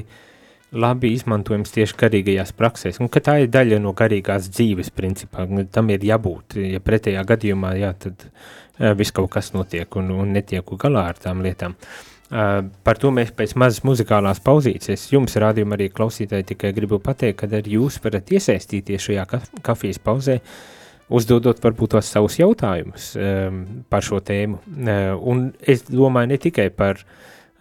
labi 0.73 1.13
izmantojams 1.13 1.73
tieši 1.75 1.97
garīgajās 2.01 2.55
praksēs, 2.57 3.01
un 3.03 3.11
ka 3.13 3.21
tā 3.25 3.37
ir 3.43 3.51
daļa 3.53 3.79
no 3.83 3.93
garīgās 3.97 4.49
dzīves, 4.53 4.93
principā, 4.97 5.45
tam 5.73 5.91
ir 5.93 6.05
jābūt, 6.09 6.57
ja 6.65 6.81
pretējā 6.81 7.25
gadījumā, 7.29 7.75
jā, 7.81 7.93
tad 8.07 8.25
uh, 8.27 8.93
viss 8.99 9.15
kaut 9.15 9.31
kas 9.35 9.53
notiek 9.57 10.01
un, 10.01 10.11
un 10.25 10.33
netieku 10.37 10.79
galā 10.81 11.09
ar 11.13 11.21
tām 11.21 11.45
lietām. 11.45 11.77
Uh, 12.33 12.63
par 12.85 12.97
to 12.97 13.11
mēs 13.13 13.35
pēc 13.37 13.53
mazas 13.61 13.83
muzikālās 13.85 14.41
pauzītes. 14.41 15.11
Jums, 15.13 15.37
rādījumā, 15.37 15.77
arī 15.77 15.91
klausītāji, 15.93 16.49
tikai 16.55 16.71
gribu 16.73 16.97
pateikt, 17.05 17.43
ka 17.43 17.51
arī 17.59 17.77
jūs 17.77 18.01
varat 18.05 18.33
iesaistīties 18.33 19.11
šajā 19.11 19.27
ka 19.29 19.43
kafijas 19.67 20.01
pauzē, 20.01 20.39
uzdodot 21.13 21.61
varbūt 21.61 21.93
tos 21.99 22.09
savus 22.09 22.39
jautājumus 22.41 23.11
um, 23.21 23.61
par 23.93 24.07
šo 24.07 24.23
tēmu. 24.25 24.63
Uh, 24.73 25.21
un 25.29 25.51
es 25.61 25.85
domāju 25.91 26.33
ne 26.33 26.41
tikai 26.41 26.71
par 26.73 27.05
uh, 27.05 27.13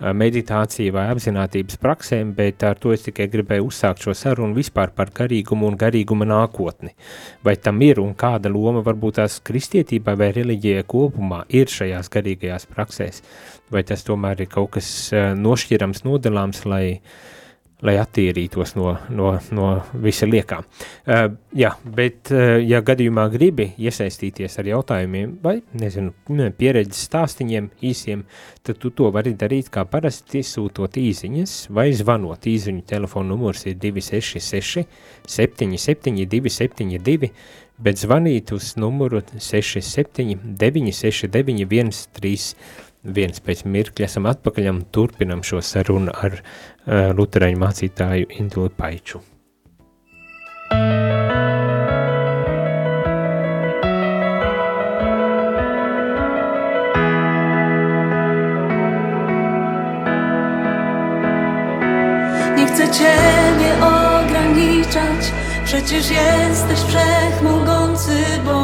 meditāciju 0.02 0.94
vai 0.96 1.06
apzinātības 1.14 1.78
praksēm, 1.82 2.34
bet 2.38 2.64
ar 2.66 2.80
to 2.82 2.94
es 2.96 3.06
tikai 3.06 3.28
gribēju 3.32 3.68
uzsākt 3.70 4.06
šo 4.06 4.16
sarunu 4.18 4.58
vispār 4.58 4.94
par 4.96 5.14
garīgumu 5.16 5.70
un 5.70 5.78
garīguma 5.80 6.28
nākotni. 6.28 6.96
Vai 7.46 7.56
tam 7.58 7.82
ir 7.86 8.02
un 8.02 8.16
kāda 8.18 8.52
loma 8.52 8.82
varbūt 8.86 9.20
tās 9.22 9.40
kristietībai 9.46 10.16
vai 10.18 10.32
reliģijai 10.38 10.88
kopumā 10.90 11.44
ir 11.50 11.70
šajās 11.70 12.10
garīgajās 12.14 12.70
praksēs, 12.72 13.22
vai 13.72 13.86
tas 13.88 14.08
tomēr 14.08 14.42
ir 14.46 14.50
kaut 14.52 14.74
kas 14.78 14.90
nošķirams, 15.38 16.04
nodalāms, 16.08 16.66
lai 16.66 16.86
uh, 16.98 17.14
lai 17.86 17.96
attīrītos 18.02 18.76
no, 18.78 18.94
no, 19.10 19.32
no 19.56 19.68
visa 20.04 20.28
liekā. 20.30 20.60
Uh, 20.62 21.24
jā, 21.58 21.72
bet, 21.98 22.32
uh, 22.34 22.58
ja 22.62 22.82
gadījumā 22.86 23.26
gribi 23.34 23.72
iesaistīties 23.82 24.60
ar 24.62 24.70
jautājumiem 24.72 25.38
vai, 25.44 25.58
nezinu, 25.82 26.14
pieredzes 26.58 27.08
stāstiņiem 27.10 27.72
īsiem, 27.92 28.26
tad 28.66 28.82
tu 28.82 28.94
to 28.96 29.10
vari 29.14 29.34
darīt 29.38 29.72
kā 29.74 29.86
parasti 29.90 30.44
sūtot 30.46 31.00
īziņas 31.02 31.56
vai 31.74 31.90
zvanot. 31.98 32.46
Īziņu 32.52 32.86
telefonu 32.90 33.36
numurs 33.36 33.66
ir 33.70 33.80
266 33.82 34.86
77 35.32 36.26
272, 36.30 37.32
bet 37.82 37.98
zvanīt 37.98 38.54
uz 38.54 38.76
numuru 38.78 39.24
67 39.34 40.38
969 40.62 42.06
131 42.12 42.90
viens 43.02 43.42
pēc 43.42 43.64
mirkļa 43.66 44.06
esam 44.06 44.28
atpakaļ 44.30 44.70
un 44.72 44.82
turpinam 44.94 45.42
šo 45.46 45.62
sarunu 45.66 46.14
ar 46.14 46.42
uh, 46.88 47.12
luterāņu 47.18 47.60
mācītāju 47.62 48.30
Indulu 48.40 48.70
Paiču. 48.70 49.22
Nie 62.58 62.66
chcę 62.68 62.90
Ciebie 62.90 63.72
ograniczać, 63.82 65.32
przecież 65.66 66.06
jesteś 66.12 66.80
wszechmogący 66.80 68.16
Boże 68.46 68.61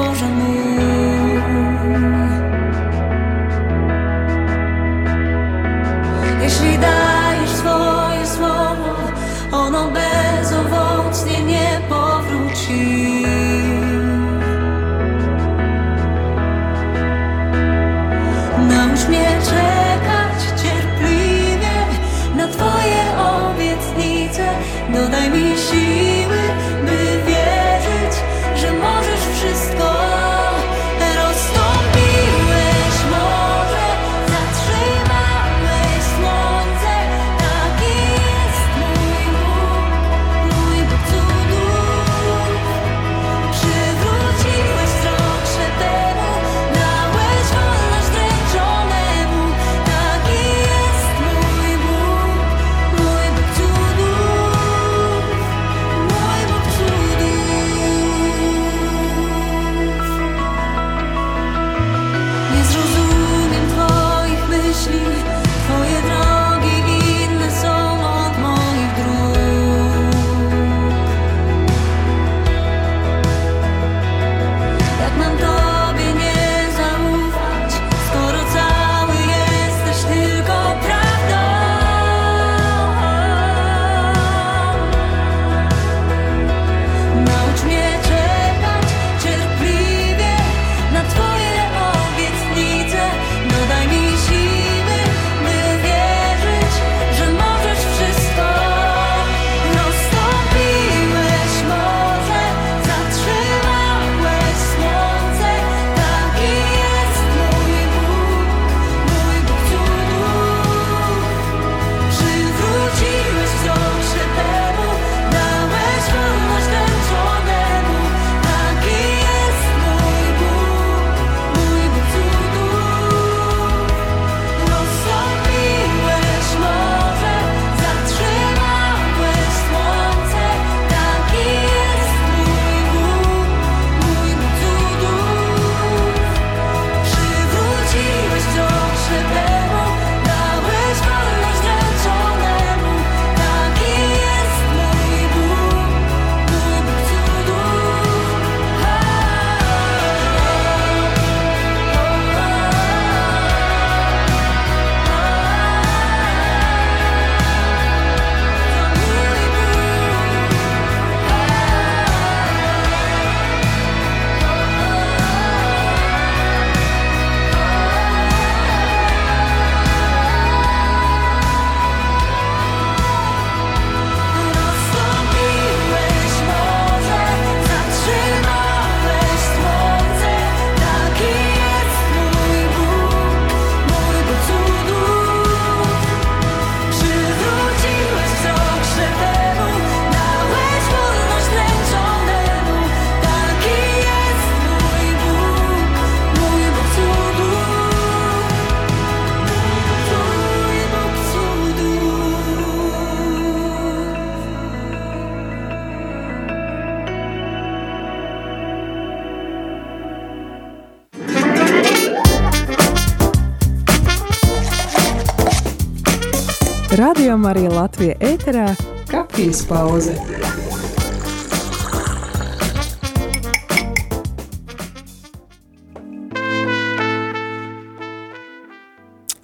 Radio 217.37 217.49
Marija 217.49 217.69
Latvija 217.69 218.13
ēterā- 218.19 218.75
kafijas 219.11 219.59
pauze. 219.69 220.15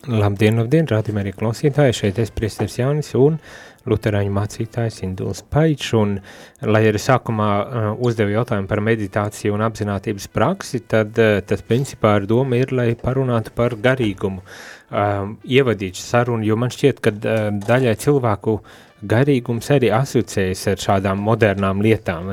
Labdien, 0.08 0.58
labdien, 0.58 0.90
rādījumā 0.90 1.22
arī 1.22 1.36
klausītāji, 1.38 1.94
šeit 1.94 2.18
es 2.20 2.34
priesteris 2.34 2.80
Jānis 2.80 3.14
un 3.14 3.38
luterāņu 3.86 4.32
mācītājs 4.32 5.04
Induls 5.04 5.44
Paičs, 5.44 5.94
un, 5.94 6.18
lai 6.66 6.86
arī 6.90 6.98
sākumā 6.98 7.50
uh, 7.62 7.90
uzdevu 8.00 8.34
jautājumu 8.34 8.68
par 8.68 8.82
meditāciju 8.82 9.54
un 9.54 9.68
apzinātības 9.68 10.30
praksi, 10.34 10.82
tad 10.88 11.20
uh, 11.20 11.42
tas 11.46 11.62
principā 11.62 12.18
ir 12.22 12.26
doma 12.26 12.58
ir, 12.58 12.74
lai 12.74 12.96
parunātu 12.96 13.54
par 13.54 13.76
garīgumu, 13.76 14.42
uh, 14.42 14.83
ievadītu 14.94 16.02
sarunu, 16.02 16.46
jo 16.48 16.58
man 16.60 16.74
šķiet, 16.74 17.00
ka 17.04 17.14
uh, 17.14 17.46
daļai 17.64 17.96
cilvēku 18.02 18.58
garīgums 19.04 19.70
arī 19.74 19.92
asociējas 19.94 20.68
ar 20.74 20.84
šādām 20.84 21.24
modernām 21.26 21.82
lietām? 21.84 22.32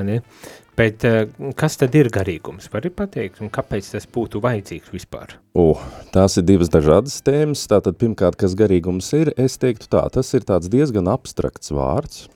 Bet 0.79 1.05
uh, 1.05 1.53
kas 1.59 1.77
tad 1.81 1.97
ir 1.99 2.09
garīgums? 2.13 2.71
Vari 2.73 2.93
pateikt, 2.95 3.41
un 3.45 3.51
kāpēc 3.53 3.91
tas 3.95 4.07
būtu 4.09 4.43
vajadzīgs 4.45 4.93
vispār? 4.95 5.37
O, 5.53 5.75
tās 6.15 6.39
ir 6.41 6.47
divas 6.49 6.73
dažādas 6.73 7.19
tēmas. 7.27 7.67
Tātad, 7.71 7.99
pirmkārt, 8.01 8.39
kas 8.41 8.57
garīgums 8.57 9.11
ir, 9.19 9.33
es 9.41 9.59
teiktu 9.61 9.91
tā, 9.93 10.07
tas 10.15 10.31
ir 10.37 10.47
tāds 10.49 10.71
diezgan 10.73 11.11
abstrakts 11.11 11.75
vārds, 11.75 12.29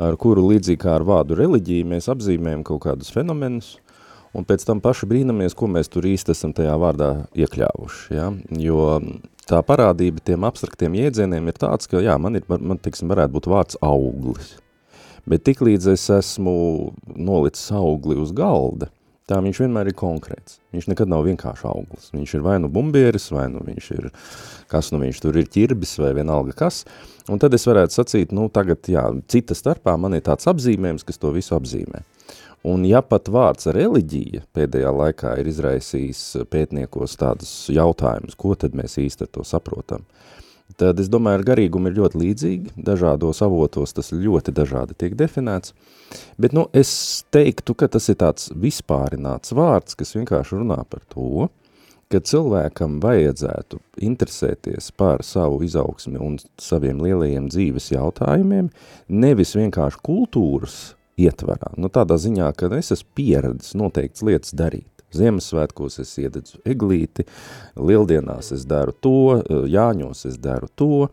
ar 0.00 0.18
kuru 0.20 0.46
līdzīgi 0.52 0.82
kā 0.84 0.98
ar 0.98 1.06
vārdu 1.08 1.38
reliģiju 1.38 1.88
mēs 1.94 2.10
apzīmējam 2.12 2.62
kaut 2.66 2.84
kādus 2.86 3.12
fenomenus, 3.14 3.74
un 4.36 4.46
pēc 4.48 4.64
tam 4.68 4.80
paši 4.84 5.08
brīnamies, 5.10 5.56
ko 5.56 5.68
mēs 5.70 5.90
tur 5.92 6.06
īsti 6.08 6.32
esam 6.36 6.54
tajā 6.56 6.76
vārdā 6.80 7.10
iekļāvuši. 7.36 8.14
Ja? 8.16 8.30
Jo 8.62 8.86
tā 9.48 9.60
parādība 9.66 10.22
tiem 10.24 10.46
abstraktiem 10.48 10.96
jēdzieniem 10.98 11.50
ir 11.50 11.58
tāds, 11.58 11.88
ka, 11.90 12.02
jā, 12.02 12.16
man, 12.20 12.38
ir, 12.38 12.46
man 12.48 12.80
teiksim, 12.82 13.10
varētu 13.12 13.36
būt 13.36 13.48
vārds 13.52 13.78
auglis. 13.84 14.56
Bet 15.28 15.44
tik 15.46 15.62
līdz 15.62 15.92
es 15.92 16.08
esmu 16.10 16.54
nolicis 17.14 17.70
augli 17.78 18.16
uz 18.18 18.32
galda, 18.34 18.88
tā 19.30 19.38
viņš 19.42 19.60
vienmēr 19.62 19.92
ir 19.92 19.98
konkrēts. 19.98 20.58
Viņš 20.74 20.88
nekad 20.90 21.10
nav 21.10 21.22
vienkārši 21.28 21.68
auglis. 21.70 22.10
Viņš 22.14 22.34
ir 22.36 22.42
vai 22.42 22.56
nu 22.62 22.70
bumbieris, 22.72 23.28
vai 23.34 23.46
nu 23.52 23.62
viņš 23.62 23.90
ir, 23.94 24.08
kas 24.72 24.90
nu 24.94 24.98
viņš 25.02 25.20
tur 25.22 25.38
ir 25.38 25.50
ķirbis 25.52 25.94
vai 26.02 26.10
vienalga 26.18 26.56
kas. 26.58 26.82
Un 27.30 27.38
tad 27.42 27.54
es 27.54 27.66
varētu 27.68 27.94
sacīt, 27.94 28.34
nu 28.34 28.48
tagad, 28.52 28.82
jā, 28.90 29.04
cita 29.30 29.54
starpā 29.54 29.94
man 30.00 30.18
ir 30.18 30.24
tāds 30.26 30.48
apzīmējums, 30.50 31.06
kas 31.06 31.22
to 31.22 31.30
visu 31.34 31.54
apzīmē. 31.54 32.02
Un 32.62 32.84
ja 32.86 33.00
pat 33.02 33.26
vārds 33.32 33.66
reliģija 33.74 34.44
pēdējā 34.54 34.90
laikā 34.94 35.32
ir 35.40 35.48
izraisījis 35.50 36.20
pētniekos 36.50 37.16
tādus 37.18 37.50
jautājumus, 37.74 38.36
ko 38.38 38.54
tad 38.54 38.76
mēs 38.78 39.00
īsti 39.02 39.26
to 39.34 39.42
saprotam, 39.46 40.04
tad 40.78 41.00
es 41.02 41.10
domāju, 41.10 41.40
ar 41.40 41.46
garīgumu 41.48 41.90
ir 41.90 41.98
ļoti 41.98 42.20
līdzīgi, 42.20 42.76
dažādos 42.86 43.42
avotos 43.42 43.96
tas 43.96 44.12
ļoti 44.14 44.54
dažādi 44.54 44.94
tiek 44.98 45.18
definēts, 45.18 45.74
bet 46.38 46.54
nu, 46.54 46.68
es 46.70 47.24
teiktu, 47.34 47.74
ka 47.74 47.90
tas 47.90 48.06
ir 48.12 48.20
tāds 48.22 48.52
vispārināts 48.54 49.56
vārds, 49.58 49.98
kas 49.98 50.14
vienkārši 50.14 50.62
runā 50.62 50.78
par 50.86 51.02
to, 51.10 51.48
ka 52.12 52.22
cilvēkam 52.22 53.00
vajadzētu 53.02 53.82
interesēties 54.06 54.92
par 55.00 55.26
savu 55.26 55.64
izaugsmi 55.66 56.20
un 56.20 56.38
saviem 56.60 57.02
lielajiem 57.02 57.50
dzīves 57.50 57.90
jautājumiem, 57.96 58.68
nevis 59.08 59.56
vienkārši 59.58 60.04
kultūras 60.06 60.82
ietverā, 61.20 61.74
nu 61.76 61.90
tādā 61.92 62.16
ziņā, 62.20 62.52
ka 62.56 62.70
es 62.78 62.92
esmu 62.94 63.18
pieredzis 63.18 63.76
noteikts 63.78 64.24
lietas 64.26 64.56
darīt. 64.56 64.88
Ziemassvētkos 65.12 66.00
es 66.00 66.14
iededzu 66.22 66.62
eglīti, 66.64 67.26
lieldienās 67.76 68.52
es 68.56 68.64
daru 68.68 68.94
to, 69.04 69.42
jāņos 69.68 70.24
es 70.30 70.38
daru 70.40 70.70
to, 70.72 71.08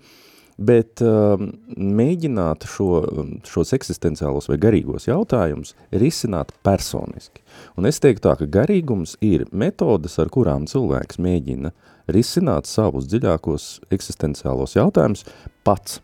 bet 0.60 1.00
um, 1.04 1.50
mēģināt 1.76 2.66
šo, 2.68 3.04
šos 3.48 3.72
eksistenciālos 3.78 4.50
vai 4.52 4.58
garīgos 4.60 5.08
jautājumus 5.08 5.74
risināt 5.96 6.52
personiski. 6.68 7.44
Un 7.80 7.88
es 7.88 8.02
teiktu 8.04 8.28
tā, 8.28 8.36
ka 8.42 8.50
garīgums 8.60 9.16
ir 9.24 9.48
metodas, 9.52 10.18
ar 10.20 10.32
kurām 10.34 10.68
cilvēks 10.70 11.22
mēģina 11.24 11.72
risināt 12.12 12.68
savus 12.68 13.08
dziļākos 13.08 13.72
eksistenciālos 13.96 14.76
jautājumus 14.76 15.26
pats. 15.68 16.02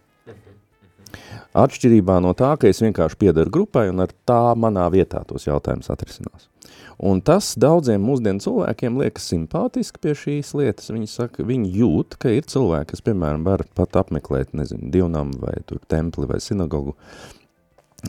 Atšķirībā 1.55 2.17
no 2.23 2.33
tā, 2.37 2.55
ka 2.59 2.69
es 2.69 2.81
vienkārši 2.83 3.19
piedaru 3.21 3.53
grupai 3.53 3.87
un 3.91 4.03
ar 4.03 4.11
tā 4.27 4.41
manā 4.59 4.87
vietā 4.93 5.23
tos 5.27 5.47
jautājumus 5.47 5.91
atrisinās. 5.93 6.49
Un 6.95 7.19
tas 7.25 7.51
daudziem 7.59 8.03
mūsdienu 8.07 8.43
cilvēkiem 8.43 8.99
liekas 9.01 9.27
simpātiski 9.31 9.99
pie 10.03 10.13
šīs 10.15 10.53
lietas. 10.55 10.91
Viņi 10.93 11.09
saka, 11.11 11.43
viņi 11.47 11.71
jūt, 11.75 12.15
ka 12.21 12.31
ir 12.31 12.47
cilvēki, 12.47 12.93
kas, 12.93 13.03
piemēram, 13.03 13.43
var 13.47 13.65
pat 13.75 13.97
apmeklēt, 13.99 14.53
nezinu, 14.55 14.91
divnam 14.93 15.33
vai 15.41 15.57
tur 15.67 15.81
templi 15.91 16.27
vai 16.29 16.39
sinagogu. 16.43 16.95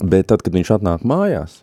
Bet 0.03 0.31
tad, 0.31 0.45
kad 0.47 0.55
viņš 0.55 0.77
atnāk 0.79 1.07
mājās, 1.09 1.61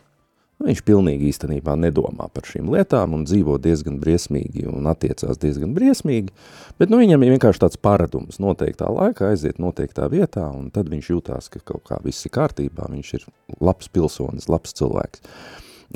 viņš 0.68 0.82
pilnīgi 0.88 1.30
īstenībā 1.32 1.76
nedomā 1.80 2.30
par 2.34 2.48
šīm 2.48 2.72
lietām 2.74 3.16
un 3.18 3.26
dzīvo 3.28 3.58
diezgan 3.64 4.00
briesmīgi 4.02 4.66
un 4.70 4.88
attiecās 4.92 5.40
diezgan 5.42 5.74
briesmīgi, 5.76 6.34
bet 6.80 6.94
nu, 6.94 7.00
viņam 7.02 7.26
ir 7.26 7.36
vienkārši 7.36 7.64
tāds 7.66 7.80
paradums. 7.82 8.40
Noteiktā 8.44 8.90
laikā 8.92 9.32
aiziet 9.32 9.62
noteiktā 9.64 10.10
vietā 10.12 10.46
un 10.52 10.70
tad 10.74 10.92
viņš 10.94 11.10
jūtās, 11.14 11.50
ka 11.54 11.64
kaut 11.74 11.84
kā 11.90 12.00
viss 12.06 12.28
ir 12.28 12.36
kārtībā, 12.36 12.90
viņš 12.94 13.14
ir 13.20 13.28
labs 13.64 13.92
pilsonis, 13.94 14.50
labs 14.52 14.76
cilvēks. 14.80 15.26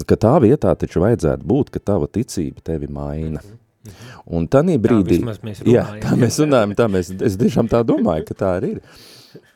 Ka 0.08 0.18
tā 0.20 0.36
vietā 0.44 0.76
taču 0.78 1.02
vajadzētu 1.02 1.48
būt, 1.48 1.72
ka 1.74 1.82
tava 1.94 2.10
ticība 2.12 2.62
tevi 2.66 2.90
maina. 2.92 3.42
Un 4.28 4.50
tanī 4.52 4.76
brīdī, 4.84 5.22
tā 5.24 5.38
runājam, 5.40 5.70
jā, 5.72 5.84
tā 6.04 6.16
mēs 6.20 6.40
runājam, 6.44 6.74
tā 6.76 6.90
mēs, 6.92 7.12
es 7.24 7.38
tiešām 7.40 7.70
tā 7.72 7.80
domāju, 7.88 8.26
ka 8.28 8.36
tā 8.36 8.50
arī 8.60 8.74
ir. 8.76 8.82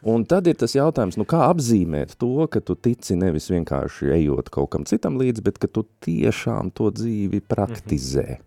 Un 0.09 0.23
tad 0.25 0.47
ir 0.49 0.57
tas 0.57 0.73
jautājums, 0.73 1.17
nu 1.19 1.27
kā 1.29 1.43
apzīmēt 1.51 2.15
to, 2.21 2.47
ka 2.51 2.61
tu 2.65 2.75
tici 2.75 3.17
nevis 3.19 3.51
vienkārši 3.53 4.13
ejot 4.17 4.49
kaut 4.53 4.71
kam 4.73 4.85
citam 4.89 5.19
līdz, 5.21 5.43
bet 5.45 5.59
ka 5.61 5.69
tu 5.69 5.85
tiešām 6.05 6.71
to 6.73 6.89
dzīvi 6.89 7.43
praktizē. 7.45 8.39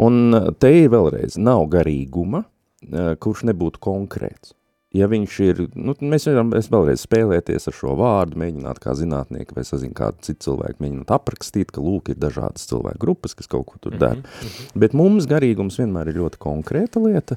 Un 0.00 0.36
te 0.62 0.70
ir 0.84 0.92
vēlreiz, 0.94 1.38
nav 1.38 1.66
garīguma, 1.72 2.44
eh, 2.44 3.16
kurš 3.18 3.48
nebūtu 3.50 3.82
konkrēts 3.82 4.54
ja 4.94 5.08
viņš 5.10 5.36
ir, 5.44 5.62
nu, 5.74 5.94
mēs 6.06 6.28
varam 6.30 6.52
vēlreiz 6.54 7.02
spēlēties 7.04 7.68
ar 7.70 7.76
šo 7.76 7.96
vārdu, 7.98 8.38
mēģināt 8.40 8.80
kā 8.82 8.94
zinātnieki 8.98 9.56
vai 9.56 9.66
sazin 9.66 9.94
kādu 9.96 10.22
citu 10.26 10.50
cilvēku, 10.50 10.80
mēģināt 10.84 11.12
aprakstīt, 11.14 11.72
ka 11.74 11.82
lūk 11.82 12.12
ir 12.12 12.20
dažādas 12.22 12.68
cilvēku 12.70 13.02
grupas, 13.02 13.34
kas 13.38 13.50
kaut 13.50 13.66
ko 13.72 13.80
tur 13.82 13.98
dara. 13.98 14.20
Mm 14.20 14.22
-hmm. 14.22 14.80
Bet 14.84 14.94
mums 14.94 15.26
garīgums 15.30 15.78
vienmēr 15.80 16.08
ir 16.08 16.20
ļoti 16.22 16.38
konkrēta 16.38 17.02
lieta, 17.02 17.36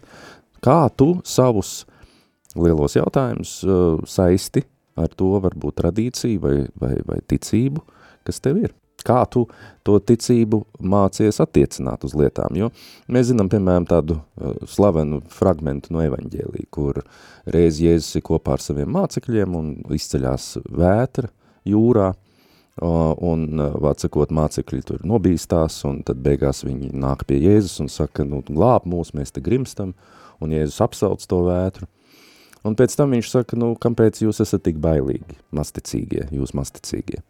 kā 0.61 0.89
tu 0.95 1.21
savus 1.23 1.85
lielos 2.63 2.97
jautājumus 2.97 3.59
uh, 3.67 4.01
saisti 4.07 4.65
ar 4.97 5.13
to 5.13 5.37
varbūt 5.43 5.77
tradīciju 5.81 6.41
vai, 6.43 6.57
vai, 6.79 6.95
vai 7.07 7.21
ticību, 7.29 7.83
kas 8.27 8.41
tev 8.43 8.61
ir. 8.65 8.75
Kā 9.05 9.21
tu 9.29 9.43
to 9.85 9.99
ticību 10.01 10.63
mācies 10.81 11.37
attiecināt 11.43 12.01
uz 12.07 12.15
lietām, 12.17 12.55
jo 12.57 12.71
mēs 13.13 13.29
zinām, 13.29 13.49
piemēram, 13.51 13.85
tādu 13.87 14.17
uh, 14.17 14.55
slavenu 14.67 15.21
fragmentu 15.31 15.93
no 15.93 16.01
evaņģēlī, 16.01 16.65
kur 16.73 17.03
reiz 17.45 17.77
Jēzus 17.83 18.17
ir 18.17 18.25
kopā 18.25 18.57
ar 18.57 18.63
saviem 18.63 18.89
mācekļiem 18.97 19.59
un 19.59 19.69
izceļās 19.93 20.49
vētra 20.65 21.29
jūrā, 21.69 22.09
uh, 22.81 23.13
un, 23.29 23.45
uh, 23.61 23.77
vācakot, 23.85 24.33
mācekļi 24.33 24.81
tur 24.89 25.05
nobīstās, 25.07 25.77
un 25.87 26.01
tad 26.07 26.25
beigās 26.25 26.63
viņi 26.65 26.89
nāk 26.97 27.27
pie 27.29 27.37
Jēzus 27.45 27.83
un 27.85 27.93
saka, 27.93 28.25
nu, 28.25 28.41
glāb 28.49 28.89
mūs, 28.89 29.13
mēs 29.13 29.35
te 29.35 29.45
grimstam, 29.45 29.93
un 30.41 30.57
Jēzus 30.57 30.81
apsauc 30.89 31.29
to 31.29 31.43
vētru, 31.45 31.89
un 32.65 32.77
pēc 32.79 32.95
tam 32.97 33.13
viņš 33.15 33.33
saka, 33.33 33.59
nu, 33.59 33.73
kāpēc 33.79 34.23
jūs 34.23 34.41
esat 34.45 34.65
tik 34.65 34.81
bailīgi, 34.83 35.37
masticīgie, 35.55 36.29
jūs 36.33 36.55
masticīgie. 36.57 37.21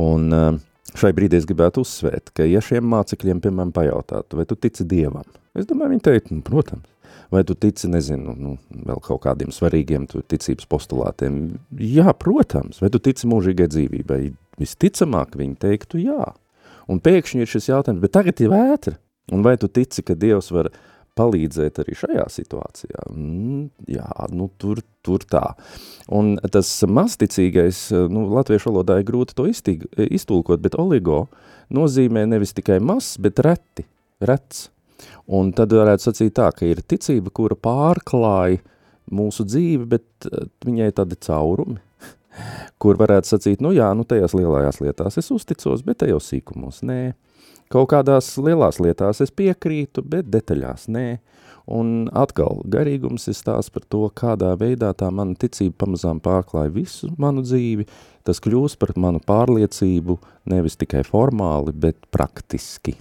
Un 0.00 0.28
uh, 0.32 0.60
Šai 0.92 1.14
brīdī 1.16 1.38
es 1.40 1.46
gribētu 1.48 1.86
uzsvērt, 1.86 2.34
ka 2.36 2.44
ja 2.44 2.60
šiem 2.60 2.84
mācekļiem, 2.92 3.40
piemēram, 3.40 3.70
pajautātu, 3.72 4.36
vai 4.36 4.44
tu 4.48 4.58
tici 4.60 4.84
Dievam, 4.84 5.24
es 5.56 5.64
domāju, 5.68 5.94
viņi 5.94 6.04
teikt, 6.04 6.32
nu, 6.34 6.42
protams, 6.44 6.88
vai 7.32 7.40
tu 7.48 7.56
tici, 7.56 7.88
nezinu, 7.88 8.34
nu, 8.36 8.52
vēl 8.90 9.00
kaut 9.04 9.22
kādiem 9.24 9.54
svarīgiem 9.54 10.04
tu 10.10 10.20
ticības 10.20 10.68
postulātiem, 10.68 11.38
jā, 11.80 12.12
protams, 12.20 12.82
vai 12.84 12.90
tu 12.92 13.00
tici 13.00 13.30
mūžīgai 13.30 13.70
dzīvībai, 13.72 14.20
visticamāk 14.60 15.38
viņi 15.40 15.56
teiktu 15.64 16.02
jā. 16.02 16.34
Un 16.92 17.00
pēkšņi 17.00 17.46
ir 17.46 17.48
šis 17.48 17.70
jautājums, 17.70 18.02
bet 18.02 18.12
tagad 18.12 18.42
ir 18.42 18.52
vētra, 18.52 18.98
un 19.32 19.46
vai 19.46 19.56
tu 19.56 19.70
tici, 19.72 20.04
ka 20.04 20.18
Dievs 20.18 20.52
var 20.52 20.68
palīdzēt 21.18 21.82
arī 21.82 21.96
šajā 21.98 22.24
situācijā. 22.32 23.06
Mm, 23.12 23.66
jā, 23.92 24.08
nu 24.32 24.48
tur, 24.60 24.80
tur 25.04 25.24
tā. 25.28 25.44
Un 26.12 26.34
tas 26.52 26.70
mazticīgais, 26.88 27.84
nu, 28.12 28.26
latviešu 28.32 28.70
valodā 28.72 29.00
ir 29.00 29.08
grūti 29.08 29.36
to 29.36 29.46
iztīg, 29.50 29.84
iztulkot, 30.08 30.62
bet 30.64 30.78
oligo 30.80 31.26
nozīmē 31.72 32.24
nevis 32.30 32.54
tikai 32.56 32.80
mazs, 32.84 33.18
bet 33.22 33.42
reti, 33.44 33.86
rets. 34.24 34.68
Un 35.32 35.50
tad 35.56 35.72
varētu 35.74 36.08
sacīt 36.08 36.36
tā, 36.38 36.48
ka 36.54 36.66
ir 36.66 36.82
ticība, 36.86 37.32
kura 37.34 37.56
pārklāja 37.58 38.60
mūsu 39.12 39.46
dzīvi, 39.48 39.86
bet 39.90 40.28
uh, 40.28 40.46
viņai 40.66 40.92
tādi 40.96 41.18
caurumi, 41.26 41.80
kur 42.82 43.00
varētu 43.00 43.34
sacīt, 43.34 43.64
nu 43.64 43.74
jā, 43.76 43.90
nu 43.98 44.06
tajās 44.08 44.36
lielajās 44.38 44.80
lietās 44.82 45.18
es 45.20 45.30
uzticos, 45.34 45.84
bet 45.86 46.02
tajos 46.04 46.30
sīkumos 46.32 46.82
nē. 46.86 47.02
Kaut 47.72 47.88
kādās 47.88 48.34
lielās 48.36 48.76
lietās 48.84 49.22
es 49.24 49.30
piekrītu, 49.32 50.04
bet 50.04 50.28
detaļās 50.32 50.90
nē. 50.92 51.06
Un 51.72 52.10
atkal, 52.18 52.58
garīgums 52.68 53.28
ir 53.30 53.36
stāsts 53.38 53.72
par 53.72 53.86
to, 53.88 54.02
kādā 54.18 54.50
veidā 54.58 54.90
tā 54.98 55.08
mana 55.14 55.38
ticība 55.38 55.84
pamazām 55.84 56.18
pārklāja 56.20 56.72
visu 56.74 57.12
manu 57.22 57.44
dzīvi, 57.46 57.86
tas 58.26 58.42
kļūst 58.42 58.80
par 58.82 58.92
manu 59.00 59.22
pārliecību 59.24 60.18
nevis 60.52 60.76
tikai 60.80 61.04
formāli, 61.06 61.72
bet 61.72 62.02
praktiski. 62.12 62.96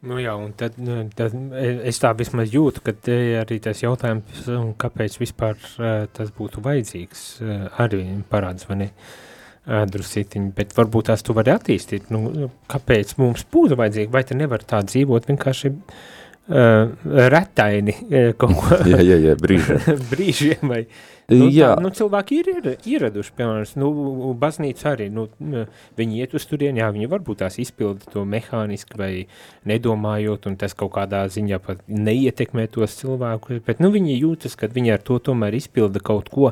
Nu 0.00 0.16
jā, 0.16 0.32
un 0.32 0.54
tad, 0.56 0.78
nu, 0.80 1.02
tad 1.12 1.36
es 1.84 2.00
tā 2.00 2.14
vismaz 2.16 2.54
jūtu, 2.56 2.80
ka 2.82 2.96
te 2.96 3.18
arī 3.42 3.60
tas 3.62 3.84
jautājums, 3.84 4.46
kāpēc 4.80 5.20
vispār 5.20 5.58
uh, 5.60 6.06
tas 6.16 6.32
būtu 6.34 6.64
vajadzīgs, 6.64 7.26
uh, 7.44 7.66
arī 7.84 8.06
parāds, 8.32 8.64
vai 8.70 8.80
ne, 8.80 8.88
uh, 8.88 9.29
drusītiņi, 9.70 10.52
bet 10.56 10.74
varbūt 10.76 11.10
tās 11.10 11.22
tu 11.26 11.36
vari 11.36 11.52
attīstīt, 11.54 12.10
nu, 12.14 12.50
kāpēc 12.70 13.14
mums 13.20 13.46
būtu 13.52 13.78
vajadzīgi, 13.80 14.12
vai 14.12 14.24
te 14.26 14.38
nevar 14.38 14.64
tā 14.66 14.82
dzīvot 14.86 15.28
vienkārši 15.30 15.70
uh, 15.70 16.98
retaini 17.30 17.96
uh, 18.02 18.32
kaut 18.40 18.58
ko. 18.58 18.80
jā, 18.92 19.00
jā, 19.04 19.20
jā, 19.30 19.38
brīžiem. 19.40 19.88
brīžiem 20.12 20.74
vai, 20.74 20.84
Nu, 21.30 21.46
Jā. 21.46 21.74
tā, 21.76 21.82
nu, 21.84 21.90
cilvēki 21.94 22.38
ir 22.40 22.48
iera- 22.50 22.72
ieraduši, 22.90 23.32
piemēram, 23.38 23.66
nu, 23.78 24.32
baznīca 24.40 24.88
arī, 24.96 25.06
nu, 25.14 25.28
viņi 25.98 26.18
iet 26.24 26.34
uz 26.34 26.46
turieni, 26.50 26.82
jā, 26.82 26.88
viņi 26.90 27.06
varbūt 27.12 27.44
tās 27.44 27.60
izpilda 27.62 28.10
to 28.10 28.24
mehāniski 28.26 28.98
vai 28.98 29.12
nedomājot, 29.70 30.48
un 30.50 30.56
tas 30.58 30.74
kaut 30.74 30.90
kādā 30.96 31.22
ziņā 31.30 31.60
pat 31.62 31.84
neietekmē 31.86 32.66
tos 32.74 32.98
cilvēkus, 32.98 33.62
bet, 33.66 33.78
nu, 33.78 33.92
viņi 33.94 34.18
jūtas, 34.18 34.58
ka 34.58 34.70
viņi 34.74 34.96
ar 34.96 35.04
to 35.06 35.20
tomēr 35.30 35.54
izpilda 35.60 36.02
kaut 36.02 36.32
ko, 36.34 36.50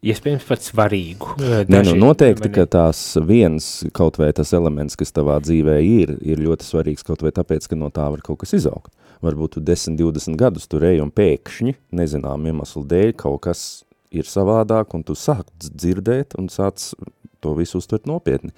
iespējams 0.00 0.46
pat 0.48 0.64
svarīgu. 0.64 1.34
Nē, 1.68 1.82
nu, 1.84 1.94
noteikti, 2.00 2.50
ka 2.54 2.64
tās 2.70 3.02
viens 3.26 3.68
kaut 3.96 4.18
vai 4.20 4.30
tas 4.36 4.54
elements, 4.56 4.96
kas 4.98 5.12
tavā 5.16 5.36
dzīvē 5.44 5.76
ir, 5.84 6.14
ir 6.24 6.40
ļoti 6.40 6.66
svarīgs 6.66 7.04
kaut 7.06 7.24
vai 7.26 7.32
tāpēc, 7.36 7.68
ka 7.68 7.78
no 7.78 7.92
tā 7.94 8.08
var 8.12 8.24
kaut 8.24 8.40
kas 8.44 8.56
izaugt. 8.56 8.92
Varbūt 9.20 9.58
tu 9.58 9.64
10, 9.64 9.98
20 10.00 10.40
gadus 10.40 10.64
tur 10.70 10.86
ej 10.88 11.02
un 11.04 11.12
pēkšņi, 11.12 11.76
nezinām 11.92 12.48
iemeslu 12.48 12.86
dēļ, 12.88 13.12
kaut 13.20 13.42
kas 13.44 13.64
ir 14.10 14.26
savādāk 14.26 14.96
un 14.96 15.04
tu 15.06 15.14
sāk 15.18 15.50
dzirdēt 15.60 16.38
un 16.40 16.48
sāc 16.50 16.92
to 17.40 17.54
visu 17.58 17.80
uztvert 17.80 18.08
nopietni. 18.08 18.54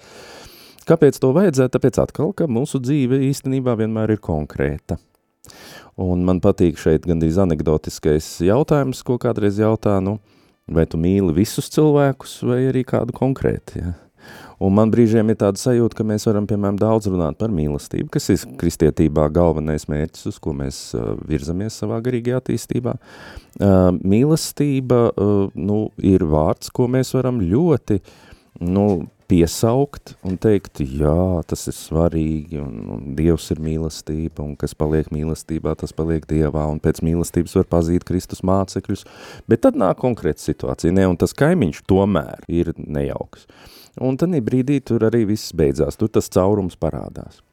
Kāpēc 0.87 1.19
to 1.19 1.31
vajadzētu? 1.35 1.71
Tāpēc 1.75 1.99
atkal, 2.03 2.31
ka 2.35 2.47
mūsu 2.51 2.79
dzīve 2.83 3.19
īstenībā 3.29 3.75
vienmēr 3.79 4.15
ir 4.15 4.23
konkrēta. 4.23 4.97
Un 5.99 6.23
man 6.27 6.39
patīk 6.43 6.79
šeit 6.79 7.05
gandrīz 7.07 7.37
anekdotiskais 7.43 8.39
jautājums, 8.43 9.03
ko 9.05 9.19
kādreiz 9.21 9.59
jautā, 9.61 9.99
nu, 10.03 10.17
vai 10.71 10.85
tu 10.89 10.99
mīli 11.01 11.35
visus 11.35 11.69
cilvēkus 11.73 12.39
vai 12.47 12.63
arī 12.69 12.85
kādu 12.87 13.15
konkrēti, 13.15 13.83
ja? 13.83 13.93
Un 14.63 14.71
man 14.77 14.91
brīžiem 14.93 15.27
ir 15.33 15.37
tāda 15.41 15.59
sajūta, 15.59 15.97
ka 15.97 16.05
mēs 16.07 16.23
varam, 16.29 16.45
piemēram, 16.47 16.77
daudz 16.79 17.09
runāt 17.11 17.35
par 17.41 17.51
mīlestību, 17.51 18.07
kas 18.13 18.29
ir 18.31 18.45
kristietībā 18.61 19.25
galvenais 19.33 19.89
mērķis, 19.91 20.27
uz 20.29 20.37
ko 20.39 20.53
mēs 20.55 20.77
uh, 20.95 21.17
virzamies 21.27 21.81
savā 21.81 21.97
garīgajā 22.05 22.39
attīstībā. 22.39 22.93
Uh, 22.95 23.89
mīlestība, 23.99 25.01
uh, 25.11 25.49
nu, 25.59 25.79
ir 25.99 26.23
vārds, 26.31 26.71
ko 26.71 26.87
mēs 26.91 27.11
varam 27.17 27.41
ļoti, 27.43 27.99
nu, 28.63 28.85
piesaukt 29.29 30.13
un 30.27 30.37
teikt, 30.41 30.81
jā, 30.83 31.41
tas 31.49 31.67
ir 31.69 31.75
svarīgi, 31.77 32.59
un, 32.61 32.79
un 32.95 33.03
Dievs 33.17 33.49
ir 33.53 33.61
mīlestība, 33.63 34.43
un 34.43 34.55
kas 34.59 34.75
paliek 34.77 35.09
mīlestībā, 35.13 35.75
tas 35.79 35.95
paliek 35.95 36.25
Dievā, 36.29 36.65
un 36.71 36.81
pēc 36.83 37.03
mīlestības 37.05 37.57
var 37.59 37.69
pazīt 37.77 38.07
Kristus 38.07 38.43
mācekļus, 38.47 39.05
bet 39.49 39.63
tad 39.65 39.79
nāk 39.79 40.01
konkrēta 40.03 40.43
situācija, 40.43 40.95
ne, 40.95 41.07
un 41.11 41.19
tas 41.19 41.35
kaimiņš 41.37 41.83
tomēr 41.89 42.43
ir 42.51 42.73
nejauks. 42.77 43.47
Un 44.01 44.17
tad 44.17 44.33
brīdī 44.41 44.79
tur 44.81 45.05
arī 45.05 45.21
viss 45.29 45.53
beidzās, 45.53 45.99
tur 45.99 46.09
tas 46.09 46.31
caurums 46.33 46.79
parādās. 46.81 47.43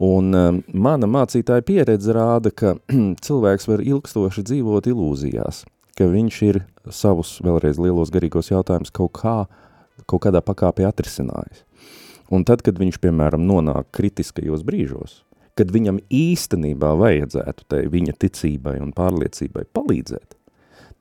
Un 0.00 0.32
um, 0.32 0.60
mana 0.72 1.08
mācītāja 1.10 1.64
pieredze 1.66 2.14
rāda, 2.16 2.52
ka 2.54 2.76
cilvēks 3.26 3.68
var 3.68 3.82
ilgstoši 3.84 4.46
dzīvot 4.48 4.86
ilūzijās, 4.92 5.64
ka 5.98 6.06
viņš 6.08 6.38
ir 6.46 6.62
savus 6.94 7.34
vēlreiz 7.44 7.80
lielos 7.82 8.12
garīgos 8.14 8.48
jautājumus 8.52 8.94
kaut 8.96 9.12
kā, 9.18 9.34
kaut 10.10 10.26
kādā 10.26 10.42
pakāpē 10.44 10.86
atrisinājis. 10.88 11.64
Un 12.30 12.44
tad, 12.46 12.62
kad 12.66 12.78
viņš, 12.78 13.00
piemēram, 13.02 13.42
nonāk 13.42 13.88
kritiskajos 13.96 14.62
brīžos, 14.66 15.22
kad 15.58 15.72
viņam 15.74 15.98
īstenībā 16.14 16.92
vajadzētu 16.98 17.66
tai 17.70 17.80
viņa 17.90 18.14
ticībai 18.22 18.76
un 18.82 18.92
pārliecībai 18.96 19.66
palīdzēt, 19.74 20.36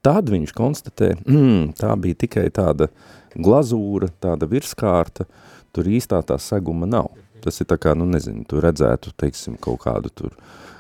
tad 0.06 0.32
viņš 0.32 0.54
konstatē, 0.58 1.14
mm, 1.22 1.76
tā 1.80 1.94
bija 2.02 2.18
tikai 2.26 2.48
tāda 2.56 2.90
glazūra, 3.38 4.10
tāda 4.24 4.50
virskārta, 4.50 5.28
tur 5.76 5.90
īstā 5.90 6.22
tā 6.26 6.40
seguma 6.42 6.90
nav. 6.90 7.12
Tas 7.44 7.62
ir 7.62 7.70
tā 7.70 7.78
kā, 7.80 7.94
nu 7.96 8.08
nezinu, 8.10 8.44
tu 8.50 8.60
redzētu, 8.60 9.14
teiksim, 9.16 9.56
kaut 9.64 9.86
kādu 9.86 10.12
tur 10.12 10.34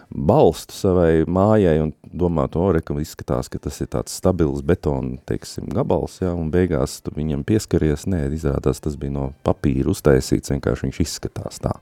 balstu 0.10 0.74
savai 0.74 1.24
mājai 1.30 1.78
un 1.84 1.92
domātu, 2.02 2.62
ore, 2.64 2.82
ka 2.82 2.96
izskatās, 2.98 3.50
ka 3.52 3.62
tas 3.62 3.78
ir 3.84 3.92
tāds 3.94 4.16
stabils 4.18 4.64
betona, 4.66 5.20
teiksim, 5.30 5.70
gabals, 5.74 6.18
ja, 6.24 6.34
un 6.34 6.50
beigās 6.54 7.00
tu 7.06 7.14
viņam 7.16 7.46
pieskaries, 7.48 8.08
nē, 8.10 8.26
izrādās 8.34 8.82
tas 8.82 8.98
bija 9.00 9.14
no 9.14 9.28
papīra 9.46 9.94
uztaisīts, 9.94 10.50
vienkārši 10.56 10.88
viņš 10.88 11.02
izskatās 11.06 11.62
tā. 11.62 11.76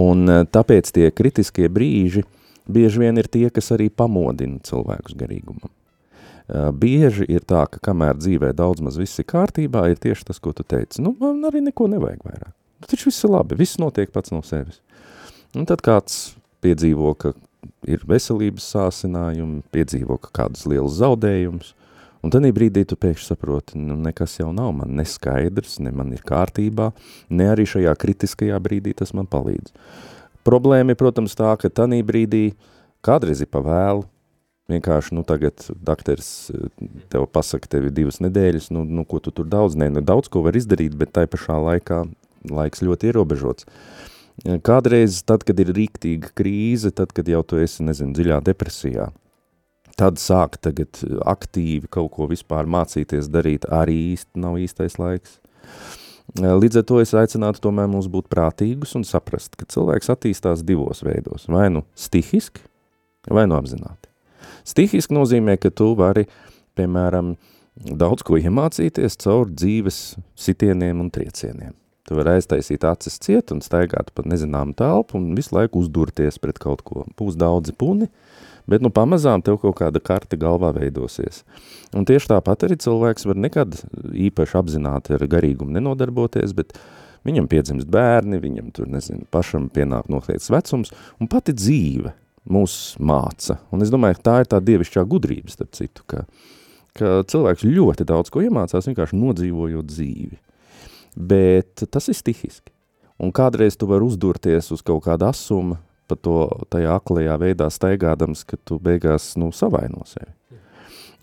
Un 0.00 0.24
eh, 0.32 0.44
tāpēc 0.48 0.90
tie 0.96 1.10
kritiskie 1.14 1.68
brīži 1.72 2.24
bieži 2.66 3.04
vien 3.04 3.20
ir 3.20 3.28
tie, 3.30 3.48
kas 3.54 3.70
arī 3.76 3.90
pamodina 3.92 4.58
cilvēkus 4.64 5.16
garīgumam. 5.18 5.70
Uh, 6.46 6.68
bieži 6.70 7.24
ir 7.26 7.42
tā, 7.42 7.64
ka 7.66 7.80
kamēr 7.82 8.20
dzīvē 8.20 8.52
daudz 8.54 8.78
maz 8.86 8.94
viss 9.00 9.18
ir 9.18 9.26
kārtībā, 9.26 9.80
ir 9.90 9.98
tieši 9.98 10.28
tas, 10.28 10.38
ko 10.38 10.52
tu 10.54 10.62
teici. 10.62 11.00
Nu, 11.02 11.10
man 11.18 11.42
arī 11.48 11.58
neko 11.64 11.88
nevajag 11.90 12.20
vairāk. 12.22 12.52
Taču 12.86 13.08
viss 13.08 13.24
ir 13.26 13.32
labi, 13.34 13.58
viss 13.58 13.80
notiek 13.82 14.12
pats 14.14 14.30
no 14.30 14.44
sevis. 14.46 14.78
Un 15.58 15.66
tad 15.66 15.82
kāds 15.82 16.36
piedzīvo, 16.66 17.14
ka 17.18 17.32
ir 17.88 18.04
veselības 18.08 18.66
sāsinājumi, 18.74 19.62
piedzīvo, 19.74 20.18
ka 20.22 20.32
kādus 20.42 20.66
lielus 20.70 20.98
zaudējumus, 21.00 21.72
un 22.24 22.32
tad 22.34 22.46
brīdī 22.56 22.84
tu 22.88 22.98
pēkšņi 22.98 23.30
saproti, 23.30 23.78
nu, 23.78 23.98
nekas 24.02 24.38
jau 24.40 24.50
nav 24.54 24.72
man 24.80 24.96
neskaidrs, 24.98 25.78
ne 25.84 25.92
man 25.94 26.12
ir 26.16 26.24
kārtībā, 26.26 26.90
ne 27.30 27.48
arī 27.52 27.66
šajā 27.68 27.94
kritiskajā 28.02 28.58
brīdī 28.62 28.96
tas 28.98 29.14
man 29.16 29.28
palīdz. 29.30 29.74
Problēma 30.46 30.94
ir, 30.94 30.98
protams, 30.98 31.34
tā, 31.38 31.54
ka 31.58 31.70
tanī 31.70 32.02
brīdī 32.06 32.50
kādreiz 33.06 33.42
ir 33.42 33.50
pa 33.50 33.62
vēlu, 33.66 34.06
vienkārši, 34.70 35.14
nu, 35.14 35.22
tagad 35.26 35.62
dakteris 35.86 36.30
eh, 36.54 36.66
tev 37.12 37.28
pasaka, 37.30 37.70
tev 37.70 37.88
ir 37.88 37.94
divas 37.94 38.18
nedēļas, 38.22 38.70
nu, 38.74 38.82
nu 38.86 39.06
ko 39.06 39.22
tu 39.22 39.34
tur 39.34 39.46
daudz, 39.50 39.78
nē, 39.78 39.90
nu, 39.94 40.02
daudz 40.06 40.30
ko 40.30 40.42
var 40.46 40.58
izdarīt, 40.58 40.94
bet 40.98 41.14
tai 41.14 41.26
pašā 41.30 41.58
laikā 41.68 42.04
laiks 42.50 42.82
ļoti 42.86 43.10
ierobežots. 43.10 43.66
Eh, 43.66 44.15
Kādreiz, 44.44 45.22
tad, 45.24 45.46
kad 45.48 45.60
ir 45.62 45.72
rīktīga 45.72 46.28
krīze, 46.36 46.90
tad, 46.92 47.14
kad 47.16 47.28
jau 47.28 47.40
tu 47.46 47.56
esi, 47.62 47.84
nezinu, 47.86 48.12
dziļā 48.16 48.42
depresijā, 48.44 49.08
tad 49.96 50.20
sāk 50.20 50.58
tagad 50.60 51.00
aktīvi 51.24 51.88
kaut 51.88 52.12
ko 52.12 52.28
vispār 52.28 52.68
mācīties 52.68 53.30
darīt, 53.32 53.64
arī 53.72 53.96
īsti 54.12 54.42
nav 54.44 54.58
īstais 54.60 54.98
laiks. 55.00 55.38
Līdz 56.36 56.82
ar 56.82 56.84
to 56.84 56.98
es 57.00 57.14
aicinātu 57.16 57.62
tomēr 57.64 57.88
mums 57.88 58.10
būt 58.12 58.28
prātīgus 58.28 58.92
un 58.98 59.06
saprast, 59.08 59.56
ka 59.56 59.64
cilvēks 59.72 60.12
attīstās 60.12 60.66
divos 60.66 61.00
veidos, 61.06 61.46
vai 61.48 61.70
nu 61.72 61.86
stihiski, 61.96 62.60
vai 63.32 63.46
nu 63.48 63.56
apzināti. 63.56 64.10
Stihiski 64.66 65.16
nozīmē, 65.16 65.56
ka 65.62 65.72
tu 65.72 65.94
vari, 65.96 66.26
piemēram, 66.76 67.36
daudz 67.88 68.26
ko 68.26 68.36
iemācīties 68.36 69.16
caur 69.22 69.48
dzīves 69.48 70.18
sitieniem 70.36 71.00
un 71.00 71.12
triecieniem. 71.14 71.72
Tu 72.06 72.14
vari 72.14 72.36
aiztaisīt 72.36 72.84
acis 72.86 73.18
ciet 73.22 73.50
un 73.50 73.62
staigāt 73.64 74.12
pa 74.14 74.22
nezināmu 74.22 74.76
telpu 74.78 75.18
un 75.18 75.32
visu 75.34 75.56
laiku 75.56 75.82
uzdurties 75.82 76.38
pret 76.42 76.60
kaut 76.62 76.84
ko. 76.86 77.02
Būs 77.18 77.34
daudzi 77.38 77.74
puni, 77.74 78.06
bet 78.70 78.84
nu 78.84 78.92
pamazām 78.94 79.42
tev 79.42 79.58
kaut 79.62 79.78
kāda 79.80 80.02
karta 80.02 80.38
galvā 80.38 80.70
veidosies. 80.76 81.42
Un 81.96 82.06
tieši 82.06 82.30
tāpat 82.30 82.68
arī 82.68 82.78
cilvēks 82.82 83.26
var 83.26 83.42
nekad 83.42 83.74
īpaši 84.28 84.60
apzināti 84.60 85.16
ar 85.18 85.26
garīgumu 85.34 85.74
nenodarboties, 85.74 86.54
bet 86.54 86.78
viņam 87.26 87.50
piedzimst 87.50 87.90
bērni, 87.90 88.38
viņam 88.42 88.70
tur, 88.76 88.86
nezinu, 88.90 89.26
pašam 89.34 89.66
pienāk 89.74 90.06
noteikts 90.12 90.52
vecums, 90.54 90.94
un 91.18 91.30
pati 91.30 91.56
dzīve 91.56 92.14
mūs 92.46 92.96
māca. 93.02 93.58
Un 93.74 93.82
es 93.82 93.90
domāju, 93.90 94.20
ka 94.20 94.28
tā 94.30 94.38
ir 94.44 94.50
tā 94.54 94.62
dievišķā 94.62 95.02
gudrība, 95.10 95.50
starp 95.50 95.74
citu, 95.74 96.06
ka, 96.06 96.22
ka 96.98 97.20
cilvēks 97.26 97.66
ļoti 97.66 98.06
daudz 98.06 98.30
ko 98.30 98.46
iemācās, 98.46 98.86
vienkārši 98.86 99.18
nodzīvojot 99.18 99.90
dzīvi. 99.90 100.45
Bet 101.16 101.86
tas 101.90 102.08
ir 102.12 102.16
stihiski. 102.18 102.72
Un 103.22 103.32
kādreiz 103.32 103.78
tu 103.80 103.88
vari 103.88 104.04
uzdurties 104.04 104.68
uz 104.74 104.82
kaut 104.84 105.06
kādu 105.06 105.24
asumu, 105.30 105.78
pa 106.06 106.18
to 106.20 106.44
tajā 106.70 106.98
aklajā 107.00 107.36
veidā 107.40 107.70
staigādams, 107.72 108.44
ka 108.46 108.58
tu 108.68 108.76
beigās, 108.82 109.32
nu, 109.40 109.48
savaino 109.56 110.04
sevi. 110.06 110.32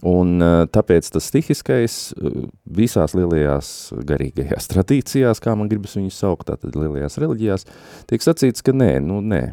Un 0.03 0.41
eh, 0.43 0.65
tāpēc 0.73 1.07
tas 1.13 1.29
stihiskais 1.29 1.97
eh, 2.17 2.39
visās 2.65 3.13
lielajās 3.15 3.67
garīgajās 4.09 4.67
tradīcijās, 4.73 5.39
kā 5.43 5.53
man 5.55 5.69
gribas 5.71 5.93
viņus 5.95 6.17
saukt, 6.25 6.49
tātad 6.49 6.75
lielajās 6.75 7.21
reliģijās, 7.23 7.69
tiek 8.09 8.25
sacīts, 8.25 8.65
ka 8.65 8.75
nē, 8.75 8.97
nu 9.05 9.21
nē, 9.23 9.45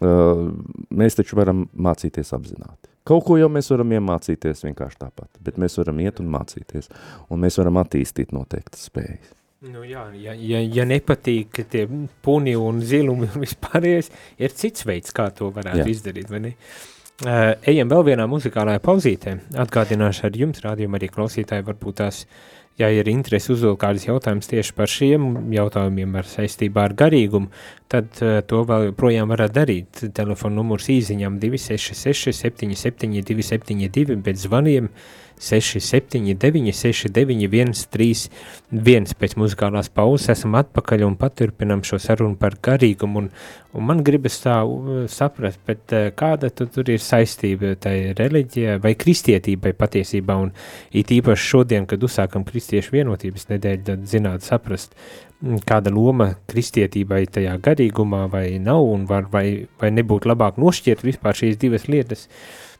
Uh, 0.00 0.48
mēs 0.90 1.14
taču 1.14 1.36
varam 1.38 1.66
mācīties 1.76 2.32
apzināti. 2.34 2.88
Kaut 3.06 3.26
ko 3.26 3.36
jau 3.38 3.50
mēs 3.52 3.68
varam 3.70 3.92
iemācīties 3.92 4.64
vienkārši 4.64 4.98
tāpat, 4.98 5.28
bet 5.44 5.60
mēs 5.60 5.76
varam 5.78 6.00
iet 6.02 6.18
un 6.22 6.30
mācīties, 6.32 6.88
un 7.28 7.42
mēs 7.44 7.60
varam 7.60 7.78
attīstīt 7.82 8.32
noteiktas 8.34 8.88
spējas. 8.88 9.34
Nu, 9.62 9.84
jā, 9.86 10.08
ja, 10.18 10.32
ja, 10.34 10.58
ja 10.58 10.82
nepatīk 10.90 11.60
tie 11.70 11.84
puni 12.26 12.56
un 12.58 12.80
zilumi 12.82 13.28
un 13.28 13.44
vispārējais, 13.44 14.08
ir 14.42 14.56
cits 14.58 14.82
veids, 14.88 15.14
kā 15.14 15.28
to 15.30 15.52
varētu 15.54 15.84
Jā. 15.84 15.92
izdarīt, 15.92 16.32
vai 16.32 16.40
ne? 16.48 16.50
Uh, 17.22 17.52
ejam 17.70 17.92
vēl 17.92 18.02
vienā 18.08 18.26
muzikālajā 18.26 18.80
pauzītē. 18.82 19.36
Atgādināšu 19.62 20.26
ar 20.26 20.40
jums, 20.40 20.64
rādījumā 20.64 20.98
arī 20.98 21.12
klausītāji, 21.14 21.62
varbūt 21.68 22.00
tās, 22.00 22.24
ja 22.80 22.88
ir 22.90 23.06
interesi 23.12 23.52
uzdot 23.54 23.78
kādus 23.78 24.08
jautājumus 24.08 24.50
tieši 24.50 24.74
par 24.74 24.90
šiem 24.90 25.30
jautājumiem 25.54 26.18
ar 26.18 26.26
saistībā 26.26 26.88
ar 26.88 26.98
garīgumu, 26.98 27.52
tad 27.92 28.18
uh, 28.18 28.40
to 28.42 28.64
vēl 28.66 28.90
projām 28.98 29.30
varat 29.30 29.54
darīt. 29.54 30.08
Telefona 30.16 30.58
numurs 30.58 30.90
īziņām 30.90 31.38
266 31.38 32.34
77 32.42 33.22
272, 33.30 34.18
bet 34.26 34.42
zvaniem 34.42 34.90
679 35.42 36.70
69 36.76 37.74
131 37.82 39.14
pēc 39.18 39.34
muzikālās 39.40 39.90
pauzes 39.90 40.30
esam 40.36 40.54
atpakaļ 40.60 41.02
un 41.08 41.16
paturpinam 41.18 41.82
šo 41.86 41.98
sarunu 42.02 42.38
par 42.38 42.54
garīgumu 42.62 43.24
un, 43.24 43.28
un 43.74 43.86
man 43.88 44.04
gribas 44.06 44.38
tā 44.44 44.60
uh, 44.62 45.02
saprast, 45.10 45.58
bet 45.66 45.96
uh, 45.96 46.10
kāda 46.14 46.52
tu, 46.54 46.68
tur 46.70 46.92
ir 46.94 47.02
saistība 47.02 47.74
tai 47.82 47.96
reliģijai 48.18 48.78
vai 48.84 48.94
kristietībai 48.98 49.74
patiesībā? 49.78 50.38
Un 50.46 50.54
it 50.94 51.10
īpaši 51.10 51.50
šodien, 51.54 51.90
kad 51.90 52.02
uzsākam 52.06 52.46
kristiešu 52.46 52.94
vienotības 52.94 53.50
nedēļu, 53.50 53.86
tad 53.90 54.08
zināt 54.08 54.46
saprast, 54.46 54.94
kāda 55.66 55.90
loma 55.90 56.36
kristietībai 56.50 57.24
tajā 57.34 57.56
garīgumā 57.64 58.28
vai 58.30 58.46
nav 58.62 58.86
un 58.86 59.08
var, 59.10 59.26
vai, 59.32 59.66
vai 59.82 59.90
nebūtu 59.90 60.30
labāk 60.30 60.60
nošķirt 60.62 61.02
vispār 61.02 61.40
šīs 61.42 61.58
divas 61.58 61.88
lietas, 61.90 62.28
Eh, 62.30 62.71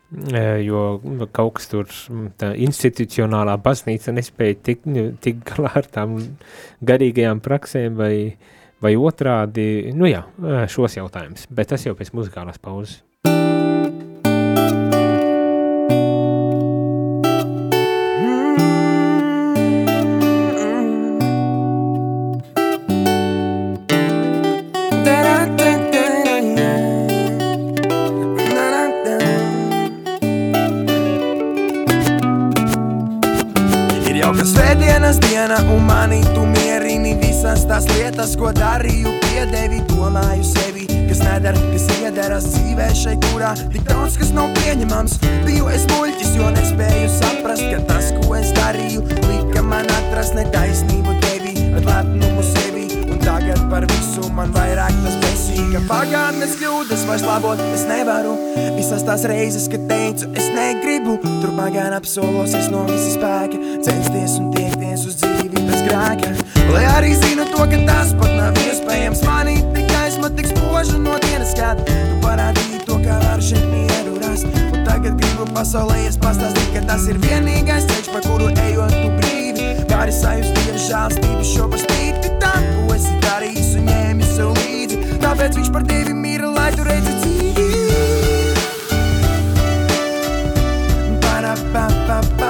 jo 0.63 1.01
nu, 1.05 1.29
kaut 1.33 1.57
kas 1.59 1.71
tur 1.73 1.93
institucionālā 2.53 3.57
baznīca 3.63 4.15
nespēja 4.17 4.59
tik, 4.71 4.85
tik 5.25 5.45
galā 5.49 5.73
ar 5.83 5.89
tām 5.93 6.19
garīgajām 6.85 7.41
praksēm 7.45 7.97
vai, 8.01 8.15
vai 8.85 8.97
otrādi, 8.99 9.95
nu 9.97 10.11
jā, 10.11 10.25
šos 10.73 10.99
jautājumus, 11.01 11.49
bet 11.51 11.73
tas 11.73 11.89
jau 11.89 11.97
pēc 11.99 12.13
muzikālās 12.17 12.61
pauzes. 12.63 13.01
Diena, 35.53 35.73
un 35.73 35.85
manī 35.87 36.21
tu 36.35 36.45
mierini 36.47 37.15
visas 37.21 37.67
tās 37.69 37.87
lietas, 37.97 38.37
ko 38.37 38.53
darīju, 38.53 39.13
piedevi, 39.25 39.83
domāju 39.91 40.45
sevi, 40.45 40.87
kas 41.09 41.21
nedara, 41.21 41.59
kas 41.73 41.87
iederas 42.01 42.47
dzīvē 42.53 42.89
šeit, 42.95 43.25
kurā 43.31 43.53
tik 43.73 43.85
daudz 43.89 44.17
kas 44.19 44.33
nav 44.33 44.53
pieņemams. 44.61 45.19
Biju 45.47 45.69
es 45.73 45.87
muļķis, 45.93 46.37
jo 46.39 46.51
nespēju 46.57 47.11
saprast, 47.19 47.65
ka 47.69 47.83
tas, 47.91 48.13
ko 48.21 48.37
es 48.39 48.53
darīju, 48.57 49.05
lika 49.29 49.63
man 49.63 49.89
atrast 49.99 50.37
netaisnību 50.39 51.19
tevi, 51.25 51.57
ar 51.73 51.85
lepnumu 51.89 52.45
sevi, 52.53 52.87
un 53.09 53.21
tagad 53.23 53.61
par 53.71 53.87
visu 53.93 54.31
man 54.33 54.55
vairāk 54.55 54.95
tas 55.05 55.19
besīga. 55.27 55.83
Pagātnes 55.91 56.57
kļūdas 56.61 57.05
vairs 57.09 57.27
labot 57.27 57.61
es 57.73 57.85
nevaru, 57.89 58.37
visas 58.79 59.05
tās 59.09 59.27
reizes, 59.29 59.69
kad 59.73 59.85
teicu, 59.91 60.31
es 60.37 60.49
negribu, 60.55 61.19
turpmāk 61.43 61.77
gan 61.77 61.99
apsolos 61.99 62.57
es 62.57 62.73
no 62.73 62.87
visa 62.89 63.13
spēka, 63.19 63.61
censties 63.85 64.39
un 64.41 64.51
tiekties 64.57 65.07
uz 65.09 65.21
dzīvi 65.21 65.32
bez 65.83 65.91
grēka. 65.91 66.31
Lai 66.73 66.85
arī 66.97 67.15
zinu 67.15 67.45
to, 67.51 67.65
ka 67.67 67.79
tas 67.87 68.13
pat 68.19 68.31
nav 68.37 68.57
iespējams 68.63 69.23
manīt, 69.27 69.65
tik 69.75 69.89
gaisma 69.91 70.31
tik 70.37 70.47
spoža 70.51 70.99
no 70.99 71.19
dienas, 71.27 71.55
kad 71.55 71.79
tu 71.87 72.19
parādīji 72.23 72.85
to, 72.87 72.99
kā 73.03 73.19
var 73.23 73.41
šeit 73.43 73.65
mieru 73.71 74.19
rast. 74.23 74.47
Un 74.73 74.85
tagad 74.87 75.19
gribu 75.21 75.47
pasaulē 75.55 76.07
es 76.09 76.17
pastāstīt, 76.17 76.71
ka 76.75 76.85
tas 76.87 77.07
ir 77.09 77.19
vienīgais 77.23 77.87
ceļš, 77.91 78.13
pa 78.13 78.21
kuru 78.27 78.51
ejot 78.67 78.93
tu 78.95 79.09
brīvi. 79.19 79.69
Vari 79.91 80.13
sajust 80.13 80.55
dievu 80.57 80.81
žālstību 80.89 81.45
šo 81.47 81.69
par 81.71 81.81
spīti 81.83 82.29
tam, 82.43 82.63
ko 82.87 82.97
esi 82.97 83.13
darījis 83.27 83.75
un 83.79 83.91
ņēmis 83.91 84.31
sev 84.37 84.55
līdzi. 84.59 84.97
Tāpēc 85.23 85.61
viņš 85.61 85.71
par 85.75 85.87
tevi 85.91 86.17
mīra, 86.17 86.49
lai 86.57 86.71
tu 86.75 86.83
redzi 86.89 87.13
dzīvi. 87.23 87.67
Para-pa-pa-pa 91.23 92.42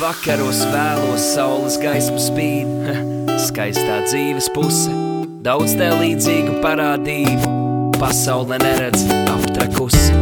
vakaros 0.00 0.60
vēlos 0.72 1.24
saules 1.34 1.76
gaismu 1.80 2.18
spīd. 2.20 2.88
Skaistā 3.46 4.02
dzīves 4.04 4.48
puse, 4.54 4.92
daudz 5.44 5.76
te 5.78 5.88
līdzīgu 5.92 6.58
parādību. 6.64 7.54
Pasaule 7.96 8.58
neredz 8.60 9.06
aptrakusi, 9.32 10.12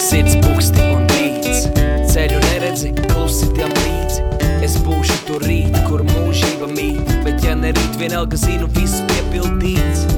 sirds 0.00 0.38
puksti 0.46 0.86
un 0.94 1.04
rīts. 1.12 1.66
Ceļu 2.12 2.40
neredzi, 2.46 2.94
klusi 3.10 3.50
tiem 3.56 3.74
līdzi. 3.82 4.24
Es 4.64 4.78
būšu 4.86 5.18
tur 5.28 5.44
rīt, 5.44 5.76
kur 5.90 6.06
mūžība 6.08 6.70
mīt, 6.72 7.14
bet 7.26 7.44
ja 7.44 7.56
ne 7.58 7.74
rīt, 7.76 8.00
vienalga 8.00 8.40
zinu, 8.40 8.70
viss 8.78 9.04
piepildīts. 9.12 10.08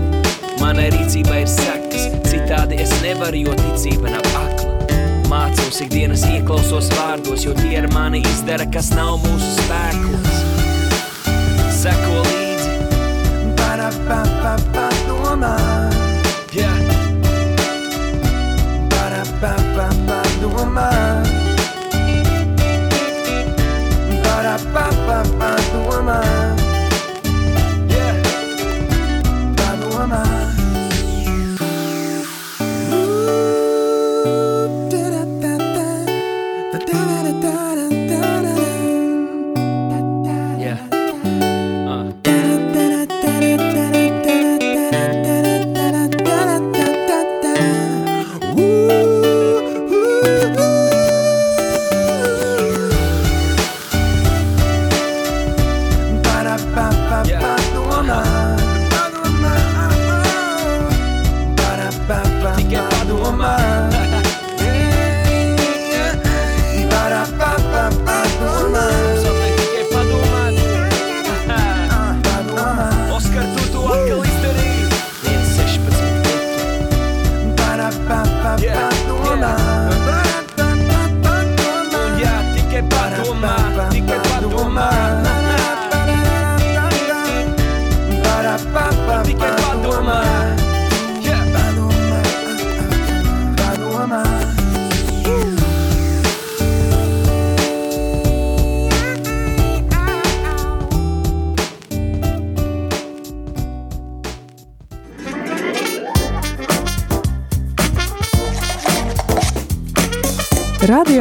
Manai 0.62 0.90
rīcībai 0.94 1.42
ir 1.42 1.50
sekas, 1.50 2.10
citādi 2.30 2.82
es 2.86 2.94
nevaru, 3.02 3.48
jo 3.48 3.58
ticība 3.64 4.14
nav 4.14 4.22
akla. 4.34 4.43
Mācos 5.64 5.80
ikdienas 5.80 6.22
ieklausos 6.28 6.90
vārdos, 6.92 7.46
jo 7.46 7.54
tie 7.56 7.78
ar 7.80 7.86
mani 7.94 8.18
izdara, 8.28 8.66
kas 8.68 8.90
nav 8.92 9.14
mūsu 9.22 9.48
spēkos. 9.62 10.42
Seko 11.72 12.20
līdzi, 12.26 12.74
Para-pa-pa-pa 13.56 14.90
domā. 15.08 15.73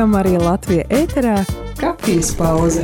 Radio 0.04 0.18
Marija 0.18 0.40
Latvija 0.44 0.84
ēterā 0.92 1.34
kafijas 1.80 2.34
pauze. 2.36 2.82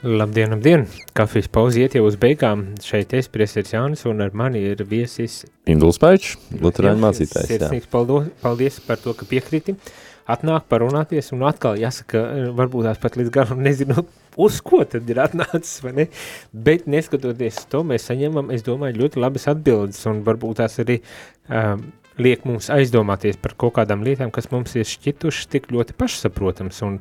Labdien, 0.00 0.54
labdien! 0.54 0.86
Kafijas 1.12 1.50
pauze 1.52 1.82
iet 1.82 1.98
jau 1.98 2.06
uz 2.08 2.16
beigām. 2.16 2.70
Šeit 2.80 3.12
es, 3.18 3.28
priesteris 3.28 3.74
Jānis, 3.76 4.06
un 4.08 4.24
ar 4.24 4.32
mani 4.32 4.64
ir 4.72 4.80
viesis... 4.88 5.42
Induls 5.68 6.00
Paičs, 6.00 6.38
Luterāņu 6.56 7.04
mācītājs. 7.04 7.52
Sirsnīgs 7.52 7.92
paldies 7.92 8.80
par 8.88 9.04
to, 9.04 9.12
ka 9.12 9.28
piekriti. 9.28 9.76
Uh, 9.76 10.09
Atnāk 10.30 10.66
parunāties, 10.70 11.32
un 11.34 11.44
atkal 11.48 11.78
jāsaka, 11.80 12.22
varbūt 12.58 12.88
tās 12.88 13.00
pat 13.02 13.16
līdz 13.18 13.32
galam 13.34 13.62
nezinu, 13.66 14.04
uz 14.40 14.60
ko 14.64 14.82
tad 14.88 15.08
ir 15.10 15.22
atnācis, 15.22 15.80
vai 15.84 15.94
ne? 15.96 16.08
Bet 16.52 16.86
neskatoties 16.90 17.64
to, 17.72 17.82
mēs 17.86 18.08
saņemam, 18.10 18.52
es 18.54 18.64
domāju, 18.66 19.00
ļoti 19.02 19.22
labas 19.22 19.48
atbildes, 19.50 20.02
un 20.10 20.22
varbūt 20.26 20.60
tās 20.62 20.78
arī 20.82 21.00
um, 21.48 21.88
liek 22.20 22.44
mums 22.48 22.70
aizdomāties 22.72 23.40
par 23.40 23.56
kaut 23.60 23.76
kādām 23.78 24.04
lietām, 24.06 24.32
kas 24.34 24.50
mums 24.52 24.76
ir 24.78 24.88
šķitušas 24.88 25.50
tik 25.50 25.70
ļoti 25.74 25.96
pašsaprotams, 25.98 26.80
un 26.86 27.00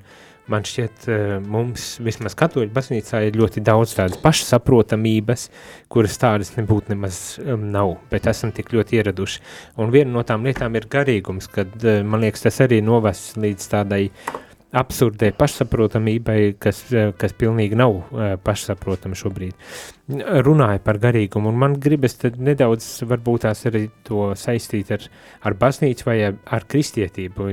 man 0.52 0.66
šķiet, 0.68 1.06
uh, 1.08 1.36
mums 1.46 1.86
vismaz 2.04 2.36
katoļu 2.40 2.72
baznīcā 2.76 3.22
ir 3.28 3.38
ļoti 3.40 3.64
daudz 3.66 3.96
tādas 3.98 4.20
pašsaprotamības, 4.24 5.48
kuras 5.92 6.18
tādas 6.22 6.54
nebūtu 6.58 6.94
nemaz 6.94 7.22
um, 7.44 7.70
nav, 7.74 7.96
bet 8.12 8.30
esam 8.32 8.54
tik 8.56 8.74
ļoti 8.76 9.00
ieraduši. 9.00 9.44
Un 9.80 9.94
viena 9.94 10.14
no 10.16 10.26
tām 10.28 10.48
lietām 10.48 10.76
ir 10.80 10.90
garīgums, 10.92 11.50
kad, 11.54 11.74
uh, 11.84 12.02
man 12.06 12.26
liekas, 12.26 12.48
tas 12.48 12.62
arī 12.66 12.82
novests 12.86 13.38
līdz 13.40 13.70
tādai 13.76 14.04
absurdai 14.80 15.32
pašsaprotamībai, 15.38 16.40
kas, 16.62 16.84
uh, 16.94 17.14
kas 17.18 17.34
pilnīgi 17.38 17.78
nav 17.80 18.02
pašsaprotama 18.46 19.18
šobrīd. 19.18 19.56
Runāja 20.10 20.80
par 20.82 20.98
garīgumu, 20.98 21.52
un 21.52 21.58
man 21.62 21.76
gribas 21.78 22.16
nedaudz 22.42 22.86
varbūt 23.06 23.44
tās 23.46 23.60
arī 23.70 23.84
to 24.08 24.32
saistīt 24.34 24.90
ar, 24.96 25.04
ar 25.46 25.54
baznīcu 25.60 26.08
vai 26.08 26.16
ar, 26.26 26.66
kristietību. 26.66 27.50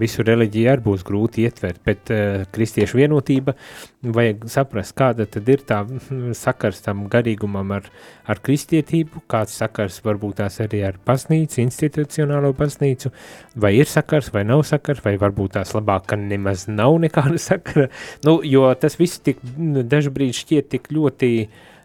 Visu 0.00 0.26
reliģiju 0.26 0.72
arī 0.72 0.82
būs 0.82 1.04
grūti 1.06 1.46
ietvert, 1.46 1.78
bet 1.86 2.10
uh, 2.10 2.42
kristiešu 2.50 2.98
vienotība 2.98 3.54
vajag 4.02 4.48
saprast, 4.50 4.96
kāda 4.98 5.28
tad 5.30 5.46
ir 5.54 5.62
tā 5.68 5.84
mm, 5.86 6.34
sakars 6.34 6.82
tam 6.82 7.06
garīgumam 7.12 7.70
ar, 7.78 7.86
ar 8.26 8.42
kristietību, 8.42 9.22
kāds 9.30 9.54
sakars 9.62 10.02
varbūt 10.02 10.40
tās 10.42 10.58
arī 10.64 10.82
ar 10.88 10.98
baznīcu, 11.06 11.62
institucionālo 11.62 12.50
baznīcu, 12.58 13.14
vai 13.54 13.76
ir 13.78 13.86
sakars 13.86 14.32
vai 14.34 14.42
nav 14.48 14.66
sakars, 14.66 15.04
vai 15.06 15.14
varbūt 15.22 15.54
tās 15.60 15.76
labāk, 15.78 16.10
ka 16.10 16.18
nemaz 16.18 16.66
nav 16.66 16.98
nekāda 17.04 17.38
sakara, 17.50 17.92
nu, 18.26 18.40
jo 18.42 18.66
tas 18.74 18.98
viss 18.98 19.22
tik 19.22 19.38
dažbrīd 19.46 20.34
šķiet 20.42 20.74
tik 20.74 20.90
ļoti 20.90 21.36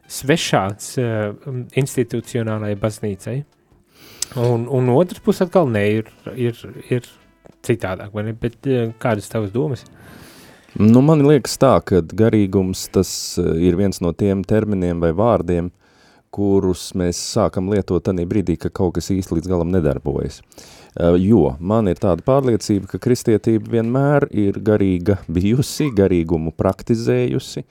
svešāds 0.07 0.95
uh, 1.01 1.35
institucionālajai 1.77 2.79
baznīcai. 2.79 3.37
Un, 4.43 4.67
un 4.71 4.91
otrs 4.91 5.23
puses 5.23 5.45
atkal 5.47 5.69
ne, 5.71 5.83
ir, 5.99 6.11
ir, 6.35 6.59
ir 6.91 7.07
citādāk? 7.67 8.15
Bet 8.41 8.67
uh, 8.67 8.89
kādas 9.01 9.29
tavas 9.31 9.53
domas? 9.55 9.85
Nu, 10.77 11.01
man 11.01 11.23
liekas 11.25 11.55
tā, 11.57 11.77
ka 11.81 12.03
garīgums 12.05 12.83
tas 12.93 13.09
eh, 13.41 13.47
ir 13.65 13.77
viens 13.79 13.97
no 14.03 14.11
tiem 14.13 14.43
terminiem 14.45 14.99
vai 15.01 15.09
vārdiem, 15.15 15.71
kurus 16.29 16.91
mēs 16.93 17.17
sākam 17.17 17.71
lietot 17.71 18.03
tanī 18.05 18.27
brīdī, 18.29 18.59
ka 18.61 18.69
kaut 18.69 18.97
kas 18.97 19.07
īsti 19.09 19.39
līdz 19.39 19.49
galam 19.49 19.71
nedarbojas. 19.73 20.41
Uh, 20.97 21.15
jo 21.17 21.55
man 21.59 21.89
ir 21.89 21.97
tāda 22.01 22.21
pārliecība, 22.25 22.91
ka 22.91 22.99
kristietība 23.01 23.77
vienmēr 23.77 24.27
ir 24.33 24.59
garīga 24.65 25.17
bijusi, 25.29 25.87
garīgumu 25.97 26.53
praktizējusi, 26.57 27.63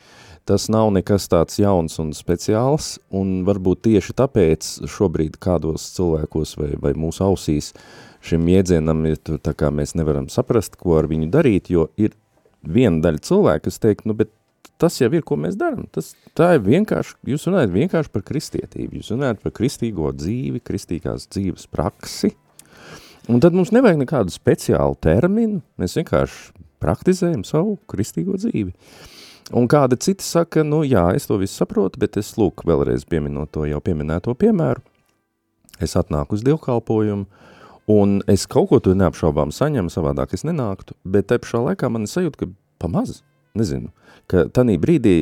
tas 0.46 0.68
nav 0.72 0.92
nekas 0.94 1.26
tāds 1.30 1.58
jauns 1.58 1.98
un 2.02 2.12
speciāls, 2.16 2.96
un 3.10 3.42
varbūt 3.46 3.84
tieši 3.88 4.14
tāpēc 4.16 4.68
šobrīd 4.90 5.40
kādos 5.42 5.88
cilvēkos 5.96 6.56
vai, 6.60 6.70
vai 6.82 6.94
mūsu 6.98 7.24
ausīs 7.26 7.72
šim 8.26 8.46
jēdzienam 8.50 9.04
ir 9.10 9.18
tā 9.22 9.54
kā 9.58 9.72
mēs 9.74 9.96
nevaram 9.98 10.30
saprast, 10.32 10.78
ko 10.80 10.96
ar 11.00 11.10
viņu 11.10 11.28
darīt, 11.34 11.70
jo 11.74 11.88
ir 11.98 12.14
viena 12.66 13.02
daļa 13.04 13.22
cilvēka, 13.26 13.66
kas 13.66 13.80
teikt, 13.82 14.06
nu, 14.06 14.16
bet 14.18 14.32
tas 14.80 14.98
jau 15.00 15.10
ir, 15.12 15.24
ko 15.26 15.38
mēs 15.40 15.58
darām. 15.58 15.86
Tas, 15.92 16.12
tā 16.36 16.52
ir 16.56 16.64
vienkārši, 16.66 17.16
jūs 17.32 17.46
runājat 17.48 17.74
vienkārši 17.74 18.12
par 18.12 18.24
kristietību, 18.26 19.00
jūs 19.00 19.12
runājat 19.14 19.42
par 19.42 19.54
kristīgo 19.56 20.12
dzīvi, 20.14 20.62
kristīgās 20.66 21.28
dzīves 21.32 21.68
praksi, 21.72 22.32
un 23.32 23.42
tad 23.42 23.56
mums 23.56 23.72
nevajag 23.74 24.02
nekādu 24.04 24.34
speciālu 24.34 24.98
terminu, 25.02 25.62
mēs 25.80 25.98
vienkārši 25.98 26.66
praktizējam 26.82 27.44
savu 27.46 27.78
kristīgo 27.90 28.38
dzīvi. 28.38 28.74
Un 29.54 29.68
kāda 29.70 29.94
cita 30.02 30.24
saka, 30.26 30.64
nu 30.66 30.80
jā, 30.82 31.04
es 31.14 31.28
to 31.28 31.36
visu 31.38 31.60
saprotu, 31.60 32.00
bet 32.02 32.16
es 32.18 32.32
lūk 32.34 32.64
vēlreiz 32.66 33.04
pieminot 33.06 33.52
to 33.54 33.66
jau 33.68 33.78
pieminēto 33.84 34.34
piemēru, 34.34 34.82
es 35.82 35.94
atnāku 35.98 36.34
uz 36.34 36.42
dievkalpojumu, 36.46 37.28
un 37.94 38.16
es 38.26 38.48
kaut 38.50 38.72
ko 38.72 38.80
tur 38.82 38.98
neapšaubām 38.98 39.54
saņemu, 39.54 39.92
savādāk 39.92 40.34
es 40.34 40.42
nenāktu, 40.48 40.96
bet 41.06 41.30
te 41.30 41.38
pašā 41.38 41.62
laikā 41.68 41.92
man 41.94 42.10
sajūta, 42.10 42.42
ka 42.42 42.50
pamaz, 42.82 43.20
nezinu, 43.54 43.92
ka 44.26 44.48
tanī 44.50 44.80
brīdī 44.82 45.14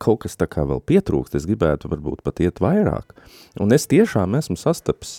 kaut 0.00 0.22
kas 0.24 0.40
tā 0.40 0.48
kā 0.48 0.64
vēl 0.64 0.80
pietrūkst, 0.88 1.36
es 1.36 1.44
gribētu 1.48 1.92
varbūt 1.92 2.24
pat 2.24 2.40
iet 2.40 2.62
vairāk, 2.64 3.12
un 3.60 3.76
es 3.76 3.84
tiešām 3.90 4.38
esmu 4.40 4.56
sastaps 4.56 5.18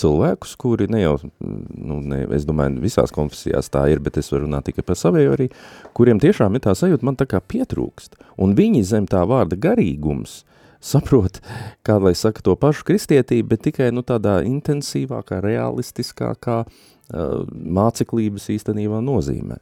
cilvēkus, 0.00 0.54
kuri 0.60 0.88
ne 0.92 1.02
jau, 1.02 1.14
nu, 1.40 2.00
ne, 2.04 2.22
es 2.34 2.46
domāju, 2.48 2.82
visās 2.82 3.14
konfesijās 3.14 3.70
tā 3.72 3.86
ir, 3.92 4.02
bet 4.04 4.18
es 4.20 4.30
varu 4.32 4.46
runāt 4.46 4.68
tikai 4.68 4.84
par 4.86 4.98
savēju 4.98 5.36
arī, 5.36 5.50
kuriem 5.96 6.22
tiešām 6.22 6.56
ir 6.56 6.64
tā 6.66 6.74
sajūta, 6.78 7.06
man 7.06 7.18
tā 7.20 7.28
kā 7.30 7.40
pietrūkst. 7.40 8.18
Un 8.42 8.56
viņi 8.58 8.82
zem 8.88 9.08
tā 9.10 9.24
vārda 9.28 9.58
garīgums 9.60 10.42
saprot, 10.84 11.40
kā 11.86 11.98
lai 12.02 12.14
saka 12.18 12.44
to 12.44 12.56
pašu 12.60 12.84
kristietību, 12.90 13.48
bet 13.54 13.64
tikai 13.68 13.90
nu, 13.94 14.04
tādā 14.06 14.40
intensīvākā, 14.44 15.40
realistiskākā 15.44 16.58
uh, 16.64 17.38
māceklības 17.50 18.50
īstenībā 18.56 19.00
nozīmē. 19.04 19.60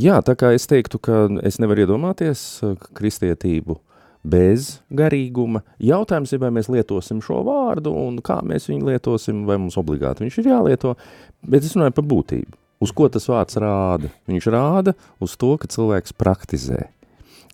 Jā, 0.00 0.20
tā 0.22 0.36
kā 0.38 0.52
es 0.54 0.68
teiktu, 0.70 1.00
ka 1.02 1.22
es 1.46 1.58
nevaru 1.62 1.86
iedomāties 1.86 2.42
uh, 2.66 2.74
kristietību 2.98 3.78
bez 4.22 4.78
garīguma. 4.92 5.62
Jautājums 5.80 6.32
ir, 6.34 6.40
vai 6.42 6.52
mēs 6.54 6.68
lietosim 6.72 7.22
šo 7.24 7.40
vārdu 7.46 7.92
un 7.96 8.20
kā 8.24 8.40
mēs 8.46 8.68
viņu 8.70 8.90
lietosim, 8.90 9.44
vai 9.48 9.58
mums 9.60 9.78
obligāti 9.80 10.26
viņš 10.26 10.38
ir 10.42 10.50
jālieto, 10.52 10.94
bet 11.46 11.64
es 11.64 11.76
runāju 11.76 11.96
par 11.96 12.08
būtību. 12.10 12.56
Uz 12.80 12.94
ko 12.96 13.10
tas 13.12 13.28
vārds 13.28 13.58
rāda? 13.60 14.08
Viņš 14.28 14.48
rāda 14.52 14.94
uz 15.20 15.36
to, 15.40 15.52
ka 15.60 15.68
cilvēks 15.68 16.16
praktizē, 16.16 16.86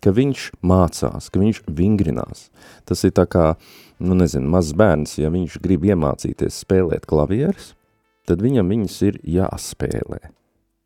ka 0.03 0.13
viņš 0.15 0.51
mācās, 0.63 1.27
ka 1.27 1.41
viņš 1.41 1.65
vingrinās. 1.67 2.47
Tas 2.87 3.03
ir 3.03 3.11
tā 3.15 3.27
kā, 3.27 3.49
nu 3.99 4.15
nezinu, 4.15 4.47
mazs 4.51 4.75
bērns, 4.77 5.17
ja 5.19 5.31
viņš 5.33 5.59
grib 5.63 5.83
iemācīties 5.89 6.61
spēlēt 6.63 7.07
klavieres, 7.09 7.73
tad 8.27 8.43
viņam 8.43 8.71
viņas 8.71 8.99
ir 9.09 9.19
jāspēlē. 9.37 10.21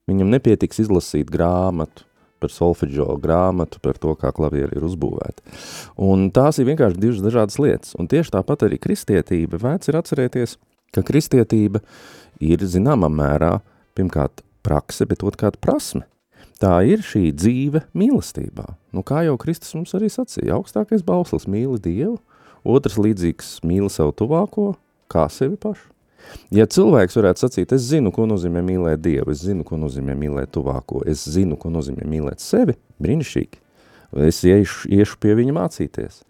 Viņam 0.09 0.33
nepietiks 0.33 0.81
izlasīt 0.81 1.29
grāmatu, 1.29 2.07
par 2.41 2.53
solfeģo 2.53 3.07
grāmatu, 3.21 3.79
par 3.83 3.99
to, 4.01 4.15
kā 4.19 4.33
klavieri 4.35 4.77
ir 4.77 4.85
uzbūvēti. 4.87 5.45
Un 6.01 6.29
tās 6.35 6.59
ir 6.59 6.69
vienkārši 6.71 7.01
divas 7.01 7.23
dažādas 7.23 7.59
lietas. 7.61 7.95
Un 7.99 8.09
tieši 8.11 8.35
tāpat 8.35 8.67
arī 8.67 8.81
kristietība. 8.81 9.61
Vērts 9.61 9.91
ir 9.91 9.99
atcerēties, 10.01 10.57
ka 10.95 11.05
kristietība 11.07 11.83
ir 12.41 12.65
zināmā 12.65 13.11
mērā 13.11 13.59
pirmkārt 13.97 14.43
prakse, 14.65 15.05
bet 15.09 15.25
otrkārt 15.25 15.61
prasme. 15.61 16.07
Tā 16.61 16.75
ir 16.85 17.01
šī 17.01 17.31
dzīve 17.33 17.85
mīlestībā. 17.97 18.67
Nu, 18.93 19.01
kā 19.05 19.23
jau 19.25 19.37
Kristus 19.41 19.73
mums 19.73 19.95
arī 19.97 20.11
sacīja, 20.13 20.59
augstākais 20.59 21.01
bauslis 21.05 21.47
mīli 21.49 21.79
Dievu, 21.81 22.19
otrs 22.61 22.99
līdzīgs 23.01 23.55
mīli 23.65 23.89
savu 23.89 24.13
tuvāko, 24.21 24.67
kā 25.09 25.25
sevi 25.33 25.57
pašu. 25.57 25.89
Ja 26.53 26.67
cilvēks 26.67 27.17
varētu 27.17 27.45
sacīt, 27.45 27.73
es 27.75 27.87
zinu, 27.89 28.11
ko 28.15 28.27
nozīmē 28.29 28.63
mīlēt 28.65 29.01
Dievu, 29.03 29.31
es 29.33 29.43
zinu, 29.45 29.65
ko 29.67 29.79
nozīmē 29.79 30.15
mīlēt 30.19 30.51
tuvāko, 30.55 31.03
es 31.09 31.23
zinu, 31.31 31.57
ko 31.59 31.71
nozīmē 31.73 32.07
mīlēt 32.07 32.43
sevi, 32.43 32.75
brīnišķīgi. 33.03 33.61
Es 34.27 34.41
iešu, 34.43 34.89
iešu 34.91 35.19
pie 35.23 35.35
viņa 35.39 35.55
mācīties. 35.55 36.21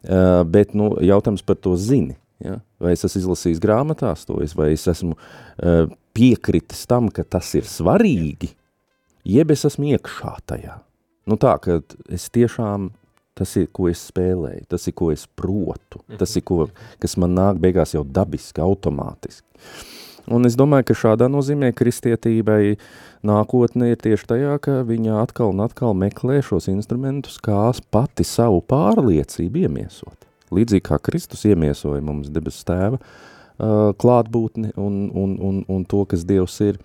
Uh, 0.00 0.42
bet 0.48 0.74
nu, 0.76 0.92
jautājums 1.04 1.44
par 1.44 1.56
to 1.60 1.74
zini. 1.80 2.18
Ja? 2.44 2.58
Vai 2.80 2.94
es 2.96 3.04
esmu 3.04 3.22
izlasījis 3.22 3.60
grāmatās 3.60 4.26
to, 4.28 4.38
vai 4.56 4.70
es 4.74 4.86
esmu 4.88 5.16
uh, 5.16 5.90
piekritis 6.16 6.86
tam, 6.88 7.08
ka 7.12 7.24
tas 7.24 7.52
ir 7.56 7.68
svarīgi, 7.68 8.52
jeb 9.28 9.52
es 9.52 9.66
esmu 9.68 9.92
iekšā 9.94 10.36
tajā. 10.48 10.78
Nu 11.28 11.36
tā, 11.40 11.56
ka 11.62 11.80
es 12.12 12.28
tiešām 12.32 12.90
tas 13.40 13.56
ir, 13.56 13.70
ko 13.72 13.88
es 13.88 14.02
spēlēju, 14.10 14.66
tas 14.68 14.84
ir, 14.88 14.94
ko 15.00 15.08
es 15.14 15.24
protu, 15.38 16.02
tas 16.20 16.36
ir, 16.36 16.44
ko, 16.44 16.66
kas 17.00 17.16
man 17.20 17.32
nāk 17.38 17.60
beigās 17.62 17.96
jau 17.96 18.04
dabiski, 18.04 18.60
automātiski. 18.64 19.46
Un 20.30 20.44
es 20.46 20.54
domāju, 20.58 20.90
ka 20.90 20.94
šādā 20.94 21.26
nozīmē 21.32 21.72
kristietībai 21.74 22.76
nākotne 23.26 23.90
ir 23.90 24.00
tieši 24.00 24.28
tajā, 24.30 24.56
ka 24.62 24.80
viņa 24.86 25.16
atkal 25.22 25.54
un 25.54 25.64
atkal 25.64 25.96
meklē 25.96 26.38
šos 26.44 26.68
instrumentus, 26.70 27.40
kā 27.42 27.70
pati 27.90 28.26
savu 28.28 28.60
pārliecību 28.70 29.64
iemiesot. 29.64 30.28
Līdzīgi 30.54 30.84
kā 30.86 31.00
Kristus 31.02 31.46
iemiesoja 31.48 32.02
mums 32.04 32.30
debes 32.30 32.60
tēva 32.66 32.98
uh, 33.00 33.90
klātbūtni 33.98 34.74
un, 34.76 35.06
un, 35.14 35.36
un, 35.40 35.62
un 35.70 35.86
to, 35.88 36.04
kas 36.10 36.26
Dievs 36.26 36.58
ir, 36.66 36.80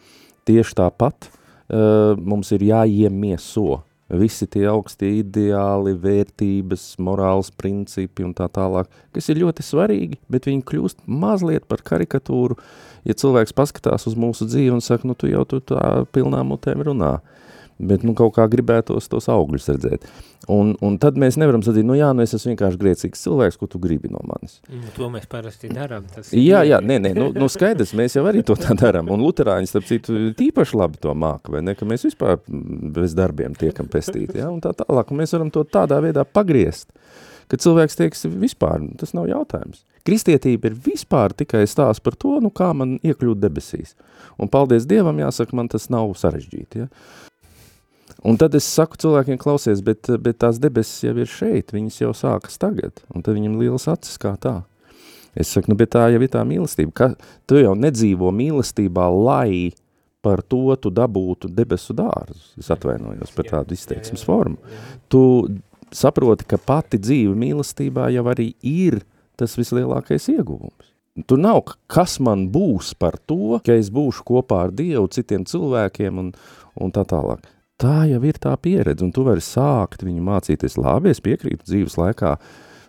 tieši 0.48 0.78
tāpat 0.82 1.30
uh, 1.30 2.16
mums 2.18 2.54
ir 2.56 2.66
jāiemieso 2.66 3.82
visi 4.10 4.46
tie 4.48 4.66
augstie 4.70 5.10
ideāli, 5.22 5.96
vērtības, 5.98 6.84
morāls 7.02 7.50
principi 7.58 8.26
un 8.26 8.36
tā 8.38 8.48
tālāk, 8.54 8.90
kas 9.16 9.30
ir 9.32 9.42
ļoti 9.42 9.66
svarīgi, 9.66 10.20
bet 10.30 10.50
viņi 10.50 10.66
kļūst 10.70 11.06
mazliet 11.10 11.66
par 11.70 11.82
karikatūru, 11.86 12.58
ja 13.06 13.18
cilvēks 13.18 13.56
paskatās 13.58 14.06
uz 14.10 14.18
mūsu 14.20 14.48
dzīvi 14.50 14.76
un 14.76 14.84
saka, 14.86 15.08
nu 15.10 15.18
tu 15.18 15.30
jau 15.32 15.46
tu 15.50 15.62
tā 15.62 16.06
pilnām 16.14 16.54
mutēm 16.54 16.86
runā. 16.86 17.18
Bet 17.78 18.06
nu, 18.08 18.14
kaut 18.16 18.36
kā 18.38 18.46
gribētos 18.52 19.10
tos 19.12 19.28
augļus 19.32 19.68
redzēt. 19.74 20.08
Un, 20.52 20.76
un 20.86 20.98
tad 21.02 21.18
mēs 21.20 21.40
nevaram 21.42 21.64
sadzīt, 21.66 21.86
nu 21.88 21.96
jā, 21.98 22.12
nu 22.16 22.22
es 22.24 22.36
esmu 22.38 22.54
vienkārši 22.54 22.80
grēcīgs 22.82 23.24
cilvēks, 23.26 23.58
ko 23.60 23.68
tu 23.72 23.82
gribi 23.82 24.12
no 24.14 24.22
manis. 24.30 24.60
Nu, 24.70 24.84
to 24.96 25.10
mēs 25.14 25.26
parasti 25.30 25.72
darām. 25.74 26.06
Tas 26.14 26.30
Jā, 26.38 26.62
jā, 26.68 26.80
nē, 26.86 27.00
nē, 27.02 27.14
nu, 27.18 27.32
nu 27.36 27.50
skaidrs, 27.52 27.96
mēs 27.98 28.18
jau 28.20 28.26
arī 28.30 28.46
to 28.46 28.58
tā 28.60 28.78
darām, 28.78 29.10
un 29.14 29.24
luterāņi, 29.26 29.72
starp 29.72 29.90
citu, 29.90 30.18
tīpaši 30.38 30.78
labi 30.78 31.02
to 31.02 31.16
māka, 31.18 31.56
vai 31.56 31.64
ne, 31.66 31.74
ka 31.78 31.88
mēs 31.90 32.06
vispār 32.08 32.38
bez 32.46 33.18
darbiem 33.18 33.58
tiekam 33.58 33.90
pestīti, 33.92 34.40
jā, 34.44 34.52
un 34.54 34.62
tā 34.64 34.76
tālāk, 34.78 35.10
un 35.10 35.24
mēs 35.24 35.34
varam 35.36 35.52
to 35.54 35.66
tādā 35.66 35.98
veidā 36.06 36.28
pagriezt, 36.30 36.94
ka 37.50 37.58
cilvēks 37.62 37.98
teiks, 37.98 38.26
vispār, 38.30 38.86
tas 39.02 39.18
nav 39.18 39.28
jautājums. 39.32 39.84
Kristietība 40.06 40.70
ir 40.70 40.78
vispār 40.86 41.34
tikai 41.34 41.64
stāsts 41.70 42.04
par 42.06 42.14
to, 42.22 42.38
nu 42.44 42.52
kā 42.54 42.70
man 42.78 43.00
iekļūt 43.02 43.42
debesīs. 43.42 43.96
Un 44.38 44.52
paldies 44.54 44.86
Dievam, 44.86 45.18
jāsaka, 45.18 45.58
man 45.58 45.70
tas 45.72 45.90
nav 45.94 46.14
sarežģīti, 46.22 46.84
ja. 46.84 46.90
Un 48.26 48.40
tad 48.42 48.56
es 48.58 48.66
saku 48.66 48.98
cilvēkiem, 48.98 49.38
klausies, 49.38 49.84
bet, 49.86 50.10
bet 50.24 50.40
tās 50.42 50.58
debesis 50.58 51.04
jau 51.06 51.14
ir 51.22 51.30
šeit, 51.30 51.70
viņas 51.76 52.00
jau 52.02 52.14
sākas 52.18 52.58
tagad, 52.58 53.04
un 53.14 53.22
tad 53.22 53.38
viņam 53.38 53.60
liels 53.62 53.86
acis 53.92 54.18
kā 54.22 54.34
tā. 54.42 54.64
Es 55.38 55.52
saku, 55.54 55.70
nu, 55.70 55.78
bet 55.78 55.92
tā 55.94 56.08
jau 56.10 56.22
ir 56.24 56.32
tā 56.34 56.42
mīlestība, 56.48 56.94
ka 56.96 57.10
tu 57.46 57.60
jau 57.60 57.76
nedzīvo 57.78 58.32
mīlestībā, 58.34 59.06
lai 59.14 59.76
par 60.26 60.42
to 60.42 60.74
tu 60.82 60.90
dabūtu 60.90 61.52
debesu 61.54 61.94
dārzus. 61.94 62.56
Es 62.58 62.72
atvainojos 62.74 63.36
par 63.36 63.52
tādu 63.52 63.78
izteiksmes 63.78 64.26
formu. 64.26 64.58
Tu 65.12 65.22
saproti, 65.94 66.48
ka 66.50 66.58
pati 66.58 66.98
dzīve 66.98 67.36
mīlestībā 67.38 68.10
jau 68.16 68.26
arī 68.32 68.54
ir 68.66 69.04
tas 69.38 69.54
vislielākais 69.60 70.32
ieguvums. 70.34 70.94
Tur 71.30 71.40
nav, 71.40 71.62
kas 71.88 72.18
man 72.24 72.50
būs 72.52 72.96
par 73.00 73.20
to, 73.30 73.60
ka 73.64 73.78
es 73.78 73.92
būšu 73.94 74.26
kopā 74.28 74.66
ar 74.66 74.74
Dievu, 74.76 75.06
citiem 75.14 75.46
cilvēkiem 75.48 76.18
un, 76.20 76.34
un 76.76 76.96
tā 76.96 77.06
tālāk. 77.08 77.46
Tā 77.82 78.06
jau 78.08 78.22
ir 78.24 78.38
tā 78.40 78.54
pieredze, 78.56 79.04
un 79.04 79.12
tu 79.12 79.26
vari 79.28 79.44
sākt 79.44 80.06
viņu 80.06 80.24
mācīties 80.24 80.78
labi, 80.80 81.12
es 81.12 81.20
piekrītu 81.24 81.68
dzīves 81.68 81.98
laikā. 82.00 82.38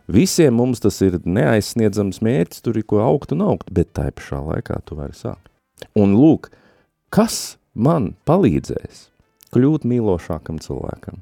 Visiem 0.06 0.54
mums 0.54 0.78
tas 0.84 1.00
ir 1.02 1.18
neaizsniedzams 1.26 2.20
mērķis, 2.22 2.62
tur 2.62 2.78
ir 2.78 2.86
ko 2.86 3.00
augt 3.02 3.34
un 3.34 3.42
augt, 3.42 3.72
bet 3.74 3.90
tā 3.98 4.06
pašā 4.14 4.38
laikā 4.46 4.78
tu 4.86 4.98
vari 4.98 5.16
sākt. 5.18 5.50
Un 5.98 6.14
lūk, 6.14 6.52
kas 7.10 7.56
man 7.74 8.12
palīdzēs 8.30 9.08
kļūt 9.56 9.88
mīlošākam 9.90 10.62
cilvēkam? 10.62 11.18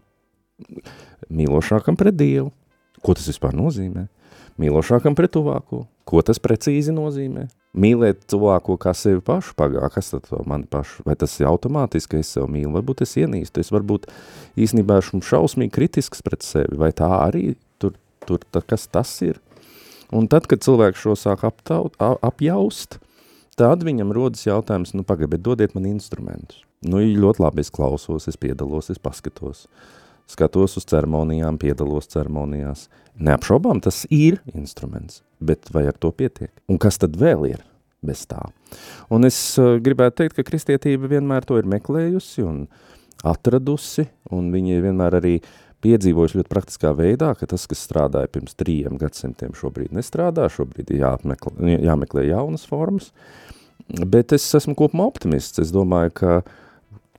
Mīlošākam 1.32 1.96
pret 1.96 2.20
Dievu. 2.20 2.52
Ko 3.04 3.16
tas 3.16 3.30
vispār 3.32 3.56
nozīmē? 3.56 4.04
Mīlošākam 4.60 5.16
pret 5.16 5.32
tuvāko. 5.34 5.86
Ko 6.04 6.20
tas 6.20 6.40
precīzi 6.40 6.92
nozīmē? 6.92 7.48
Mīlēt 7.74 8.28
cilvēku 8.30 8.76
kā 8.78 8.92
sevi 8.94 9.18
pašu, 9.24 9.56
pagā, 9.58 9.88
kas 9.90 10.12
tad 10.12 10.28
to 10.28 10.38
mani 10.46 10.68
pašu? 10.70 11.02
Vai 11.08 11.16
tas 11.18 11.32
ir 11.40 11.48
automātiski, 11.50 12.20
es 12.22 12.30
sev 12.36 12.46
mīlu? 12.52 12.70
Varbūt 12.76 13.02
es 13.02 13.16
ienīstu, 13.18 13.64
es 13.64 13.72
varbūt 13.74 14.06
īstenībā 14.62 15.00
esmu 15.02 15.24
šausmīgi 15.26 15.74
kritisks 15.74 16.22
pret 16.22 16.46
sevi, 16.46 16.78
vai 16.78 16.92
tā 16.94 17.08
arī 17.18 17.56
tur, 17.82 17.96
tur 18.28 18.44
tā, 18.54 18.62
kas 18.62 18.86
tas 18.86 19.16
ir? 19.26 19.40
Un 20.14 20.28
tad, 20.30 20.46
kad 20.46 20.62
cilvēks 20.62 21.02
šo 21.02 21.16
sāk 21.18 21.42
aptaut, 21.48 21.98
apjaust, 21.98 23.00
tad 23.58 23.82
viņam 23.82 24.14
rodas 24.14 24.46
jautājums, 24.46 24.94
nu 24.94 25.02
pagaid, 25.06 25.32
bet 25.34 25.42
dodiet 25.42 25.74
man 25.74 25.90
instrumentus. 25.90 26.62
Nu, 26.84 27.00
ļoti 27.00 27.42
labi, 27.42 27.64
es 27.64 27.72
klausos, 27.74 28.28
es 28.30 28.38
piedalos, 28.38 28.92
es 28.92 29.00
paskatos. 29.02 29.64
Skatos 30.30 30.78
uz 30.80 30.86
ceremonijām, 30.88 31.58
piedalos 31.60 32.08
ceremonijās. 32.12 32.88
Neapšaubām, 33.20 33.82
tas 33.84 34.02
ir 34.10 34.40
instruments, 34.54 35.22
bet 35.38 35.68
vai 35.74 35.84
ar 35.90 35.98
to 36.00 36.10
pietiek? 36.16 36.50
Un 36.70 36.80
kas 36.82 36.98
tad 36.98 37.18
vēl 37.20 37.46
ir 37.52 37.60
bez 38.04 38.24
tā? 38.28 38.40
Un 39.12 39.28
es 39.28 39.36
uh, 39.60 39.76
gribētu 39.82 40.22
teikt, 40.22 40.38
ka 40.38 40.46
kristietība 40.46 41.10
vienmēr 41.12 41.46
to 41.46 41.60
ir 41.60 41.68
meklējusi 41.70 42.44
un 42.46 42.64
atradusi, 43.24 44.08
un 44.34 44.50
viņi 44.52 44.82
vienmēr 44.84 45.20
arī 45.20 45.36
piedzīvojuši 45.84 46.40
ļoti 46.40 46.52
praktiskā 46.52 46.92
veidā, 46.96 47.32
ka 47.36 47.48
tas, 47.48 47.66
kas 47.68 47.84
strādāja 47.84 48.30
pirms 48.32 48.56
trījiem 48.60 48.96
gadsimtiem, 49.00 49.52
šobrīd 49.56 49.92
nestrādā, 49.96 50.48
šobrīd 50.52 50.94
ir 50.94 51.02
jāapmeklē, 51.04 51.76
jāmeklē 51.84 52.26
jaunas 52.30 52.64
formas, 52.68 53.10
bet 53.88 54.32
es 54.36 54.46
esmu 54.56 54.76
kopumā 54.78 55.06
optimists. 55.10 55.60
Es 55.60 55.72
domāju, 55.74 56.14
ka 56.16 56.38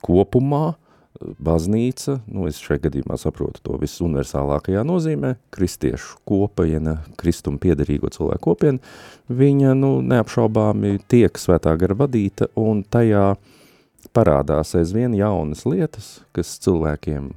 kopumā 0.05 0.75
baznīca, 1.21 2.19
nu 2.31 2.47
es 2.49 2.59
šajā 2.63 2.85
gadījumā 2.87 3.17
saprotu 3.19 3.61
to 3.65 3.79
visuniversālākajā 3.81 4.83
nozīmē, 4.87 5.35
kristiešu 5.55 6.19
kopiena, 6.27 6.99
kristuma 7.19 7.61
piederīgo 7.61 8.11
cilvēku 8.13 8.43
kopiena, 8.49 8.95
viņa 9.29 9.75
nu, 9.79 9.97
neapšaubāmi 10.05 10.97
tiek 11.11 11.39
svētā 11.39 11.75
gara 11.79 11.97
vadīta 11.97 12.49
un 12.59 12.83
tajā 12.83 13.33
parādās 14.15 14.75
aizvien 14.77 15.15
jaunas 15.17 15.65
lietas, 15.67 16.19
kas 16.35 16.57
cilvēkiem 16.63 17.31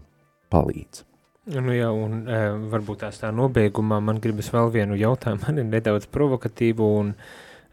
palīdz. 0.52 1.04
Nu 1.48 1.72
jā, 1.72 1.88
un 1.88 2.26
e, 2.28 2.38
varbūt 2.68 3.06
tās 3.06 3.22
tā 3.22 3.30
nobeigumā 3.32 4.02
man 4.04 4.18
gribas 4.20 4.50
vēl 4.52 4.68
vienu 4.74 4.98
jautājumu, 5.00 5.46
man 5.46 5.62
ir 5.62 5.68
nedaudz 5.70 6.04
provokatīvu 6.12 6.88
un 7.00 7.14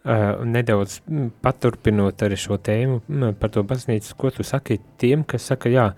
e, 0.06 0.20
nedaudz 0.46 1.00
mm, 1.08 1.32
paturpinot 1.42 2.24
arī 2.26 2.38
šo 2.40 2.60
tēmu 2.62 3.02
mm, 3.08 3.36
par 3.42 3.54
to 3.56 3.64
baznīcu, 3.68 4.14
ko 4.18 4.32
tu 4.36 4.46
saki 4.48 4.80
tiem, 5.02 5.26
kas 5.28 5.50
saka, 5.52 5.72
jā, 5.74 5.90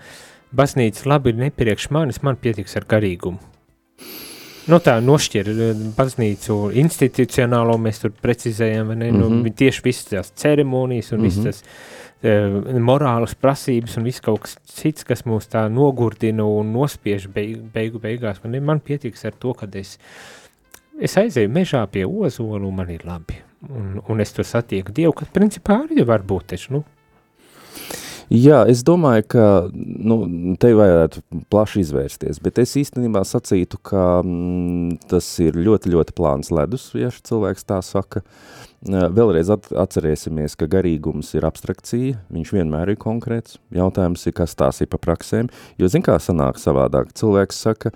baznīca 0.56 1.10
labi 1.12 1.34
ir 1.34 1.44
nepriekš 1.48 1.92
manis, 1.92 2.24
man 2.24 2.40
pietiks 2.42 2.78
ar 2.80 2.88
garīgumu. 2.90 3.56
Nu 4.68 4.82
tā 4.84 4.98
nošķir 5.00 5.48
e, 5.52 5.70
baznīcu 5.96 6.58
institucionālo, 6.82 7.78
mēs 7.80 8.02
tur 8.04 8.12
precizējam, 8.12 8.92
vai 8.92 8.98
ne, 9.00 9.12
mm 9.12 9.22
-hmm. 9.22 9.46
nu, 9.46 9.54
tieši 9.62 9.84
visas 9.84 10.10
tās 10.10 10.32
ceremonijas 10.36 11.12
un 11.12 11.20
mm 11.20 11.24
-hmm. 11.24 11.30
visas 11.30 11.62
tas 11.62 11.64
e, 12.22 12.80
morālas 12.80 13.36
prasības 13.36 13.98
un 13.98 14.04
viss 14.04 14.24
kaut 14.24 14.42
kas 14.46 14.58
cits, 14.66 15.04
kas 15.04 15.26
mūs 15.26 15.50
tā 15.52 15.68
nogurdina 15.72 16.46
un 16.46 16.74
nospiež 16.74 17.28
beig, 17.34 17.58
beigu 17.74 18.00
beigās. 18.00 18.44
Man, 18.44 18.64
man 18.64 18.80
pietiks 18.80 19.26
ar 19.26 19.34
to, 19.40 19.54
ka 19.54 19.68
es, 19.74 19.98
es 21.00 21.18
aizēju 21.18 21.50
mežā 21.50 21.86
pie 21.88 22.06
ozolu, 22.06 22.72
man 22.72 22.90
ir 22.90 23.06
labi. 23.06 23.47
Un, 23.66 23.98
un 24.06 24.22
es 24.22 24.36
tur 24.36 24.46
satieku 24.46 24.94
Dievu, 24.94 25.16
kas 25.18 25.32
principā 25.34 25.80
arī 25.88 26.06
var 26.06 26.22
būt 26.28 26.52
taču, 26.54 26.76
nu, 26.78 26.84
Jā, 28.28 28.66
es 28.68 28.82
domāju, 28.84 29.24
ka 29.32 29.44
nu, 29.72 30.18
te 30.60 30.74
vajadzētu 30.76 31.22
plaši 31.48 31.80
izvērsties, 31.86 32.42
bet 32.44 32.60
es 32.60 32.74
īstenībā 32.76 33.22
sacītu, 33.24 33.80
ka 33.80 34.20
mm, 34.20 34.98
tas 35.08 35.30
ir 35.40 35.56
ļoti, 35.56 35.94
ļoti 35.94 36.16
plāns 36.18 36.52
ledus, 36.52 36.90
ja 36.98 37.08
cilvēks 37.08 37.64
tā 37.70 37.80
saka. 37.86 38.26
Vēlreiz 38.84 39.48
at 39.56 39.72
atcerēsimies, 39.72 40.58
ka 40.60 40.68
garīgums 40.70 41.32
ir 41.40 41.48
abstrakcija, 41.48 42.20
viņš 42.36 42.52
vienmēr 42.60 42.92
ir 42.92 43.00
konkrēts. 43.00 43.62
Jautājums 43.74 44.28
ir, 44.28 44.36
kas 44.36 44.60
tās 44.60 44.84
ir 44.84 44.92
pa 44.92 45.00
praksēm, 45.02 45.48
jo 45.80 45.88
zin 45.88 46.04
kā 46.04 46.20
sanāk 46.20 46.60
savādāk. 46.60 47.16
Cilvēks 47.16 47.64
saka, 47.64 47.96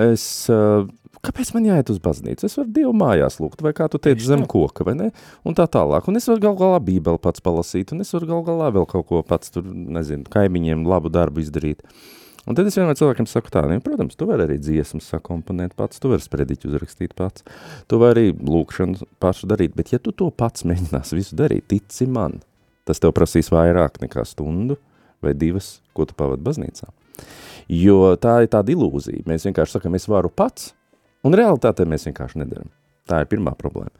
es, 0.00 0.24
eh, 0.48 0.88
kāpēc 1.24 1.50
man 1.54 1.66
jāiet 1.68 1.90
uz 1.92 2.00
baznīcu? 2.02 2.46
Es 2.46 2.56
varu 2.58 2.70
Dievu 2.74 2.92
mājās 2.96 3.38
lūgt, 3.42 3.62
vai 3.64 3.72
kā 3.76 3.88
tu 3.90 4.00
teici, 4.02 4.26
zem 4.28 4.44
koka, 4.50 4.86
vai 4.86 4.94
ne? 4.98 5.08
Un 5.48 5.56
tā 5.58 5.68
tālāk. 5.70 6.08
Un 6.10 6.20
es 6.20 6.28
varu 6.30 6.44
gal 6.44 6.58
galā 6.58 6.78
bībeli 6.84 7.20
pats 7.22 7.42
palasīt, 7.44 7.94
un 7.94 8.04
es 8.04 8.12
varu 8.14 8.30
gal 8.30 8.44
galā 8.46 8.70
vēl 8.76 8.86
kaut 8.90 9.08
ko 9.10 9.24
pats 9.26 9.54
tur, 9.54 9.66
nezinu, 9.66 10.28
kaimiņiem 10.32 10.86
labu 10.88 11.12
darbu 11.12 11.42
izdarīt. 11.44 11.84
Un 12.48 12.56
tad 12.56 12.68
es 12.70 12.78
vienmēr 12.78 12.96
cilvēkiem 12.96 13.26
saku 13.28 13.52
tā, 13.52 13.60
nu, 13.68 13.76
protams, 13.84 14.16
tu 14.16 14.24
vari 14.28 14.46
arī 14.46 14.54
dziesmas 14.56 15.10
sakomponēt 15.12 15.74
pats, 15.76 16.00
tu 16.00 16.08
vari 16.08 16.24
sprediķu 16.24 16.70
uzrakstīt 16.70 17.12
pats, 17.18 17.44
tu 17.90 17.98
vari 18.00 18.30
arī 18.30 18.46
lūkšanu 18.48 19.04
pašu 19.20 19.50
darīt, 19.50 19.74
bet 19.76 19.92
ja 19.92 20.00
tu 20.00 20.14
to 20.16 20.30
pats 20.32 20.64
mēģinās 20.64 21.12
visu 21.12 21.36
darīt, 21.36 21.66
tici 21.68 22.08
man, 22.08 22.38
tas 22.88 23.02
tev 23.04 23.12
prasīs 23.16 23.52
vairāk 23.52 24.00
nekā 24.00 24.24
stundu 24.24 24.78
vai 25.20 25.34
divas, 25.36 25.82
ko 25.92 26.08
tu 26.08 26.16
pavadi 26.16 26.46
baznīcā. 26.46 26.88
Jo 27.68 28.14
tā 28.16 28.38
ir 28.46 28.50
tāda 28.54 28.72
ilūzija. 28.72 29.26
Mēs 29.28 29.44
vienkārši 29.44 29.76
sakam, 29.76 29.98
es 29.98 30.08
varu 30.08 30.30
pats, 30.32 30.70
un 31.26 31.36
realitātē 31.38 31.86
mēs 31.88 32.08
vienkārši 32.08 32.42
nedaram. 32.42 32.70
Tā 33.08 33.22
ir 33.24 33.30
pirmā 33.30 33.54
problēma. 33.56 33.94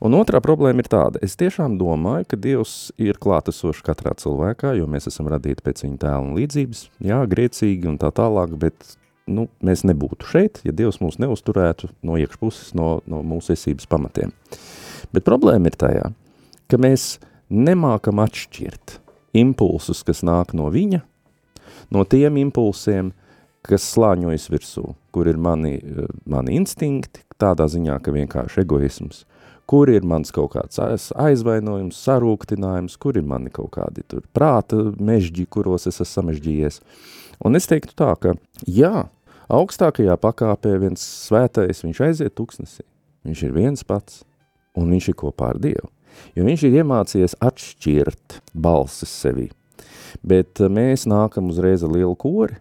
Un 0.00 0.16
otrā 0.16 0.40
problēma 0.42 0.82
ir 0.82 0.88
tāda, 0.90 1.20
es 1.22 1.36
tiešām 1.38 1.76
domāju, 1.78 2.24
ka 2.30 2.38
Dievs 2.40 2.74
ir 2.98 3.18
klātesošs 3.20 3.82
katrā 3.84 4.14
cilvēkā, 4.18 4.72
jo 4.78 4.88
mēs 4.90 5.10
esam 5.10 5.28
radīti 5.30 5.62
pēc 5.66 5.84
viņa 5.84 6.00
tēla 6.00 6.22
un 6.24 6.32
līdzības, 6.38 6.86
jā, 7.04 7.20
griecīgi 7.30 7.90
un 7.90 7.98
tā 8.00 8.08
tālāk, 8.16 8.54
bet 8.62 8.96
nu, 9.30 9.46
mēs 9.62 9.84
nebūtu 9.86 10.26
šeit, 10.30 10.62
ja 10.64 10.72
Dievs 10.74 11.02
mūs 11.04 11.20
neuzturētu 11.20 11.92
no 12.06 12.16
iekšpuses, 12.20 12.72
no, 12.78 12.98
no 13.04 13.20
mūsu 13.26 13.52
esības 13.54 13.86
pamatiem. 13.90 14.32
Bet 15.12 15.28
problēma 15.28 15.70
ir 15.70 15.76
tajā, 15.78 16.10
ka 16.70 16.80
mēs 16.80 17.18
nemākam 17.52 18.22
atšķirt 18.24 18.96
impulsus, 19.36 20.00
kas 20.06 20.24
nāk 20.26 20.56
no 20.56 20.70
viņa, 20.72 21.02
no 21.94 22.06
tiem 22.08 22.40
impulsiem, 22.40 23.12
kas 23.66 23.84
slāņojas 23.92 24.48
virsū, 24.50 24.94
kur 25.12 25.28
ir 25.30 25.38
mani, 25.40 25.78
mani 26.28 26.56
instinkti, 26.58 27.24
tādā 27.40 27.66
ziņā, 27.70 27.98
ka 28.04 28.14
vienkārši 28.14 28.62
egoisms, 28.64 29.24
kur 29.70 29.90
ir 29.92 30.02
mans 30.06 30.32
kaut 30.34 30.54
kāds 30.56 30.80
aiz- 30.82 31.12
aizvainojums, 31.14 31.98
sarūktinājums, 32.04 32.98
kur 32.98 33.18
ir 33.18 33.26
mani 33.26 33.52
kaut 33.54 33.70
kādi 33.76 34.04
tur 34.08 34.24
prāta 34.34 34.80
mežģi, 34.98 35.46
kuros 35.46 35.86
es 35.86 36.00
esmu 36.00 36.10
samežģījies. 36.10 36.80
Un 37.46 37.56
es 37.56 37.68
teiktu 37.70 37.94
tā, 37.96 38.10
ka 38.20 38.34
jā, 38.66 39.08
augstākajā 39.50 40.16
pakāpē 40.20 40.74
viens 40.82 41.04
svētais, 41.28 41.84
viņš 41.86 42.02
aiziet 42.08 42.34
tuksnesī, 42.34 42.84
viņš 43.26 43.46
ir 43.46 43.54
viens 43.56 43.86
pats, 43.86 44.24
un 44.76 44.90
viņš 44.90 45.08
ir 45.12 45.18
kopā 45.22 45.54
ar 45.54 45.62
Dievu. 45.62 45.88
Jo 46.34 46.44
viņš 46.44 46.66
ir 46.66 46.82
iemācījies 46.82 47.38
atšķirt 47.40 48.40
balsis 48.52 49.12
sevī. 49.22 49.48
Bet 50.26 50.58
mēs 50.58 51.06
nākam 51.08 51.50
uzreiz 51.52 51.84
ar 51.86 51.94
lielu 51.94 52.16
kori, 52.18 52.58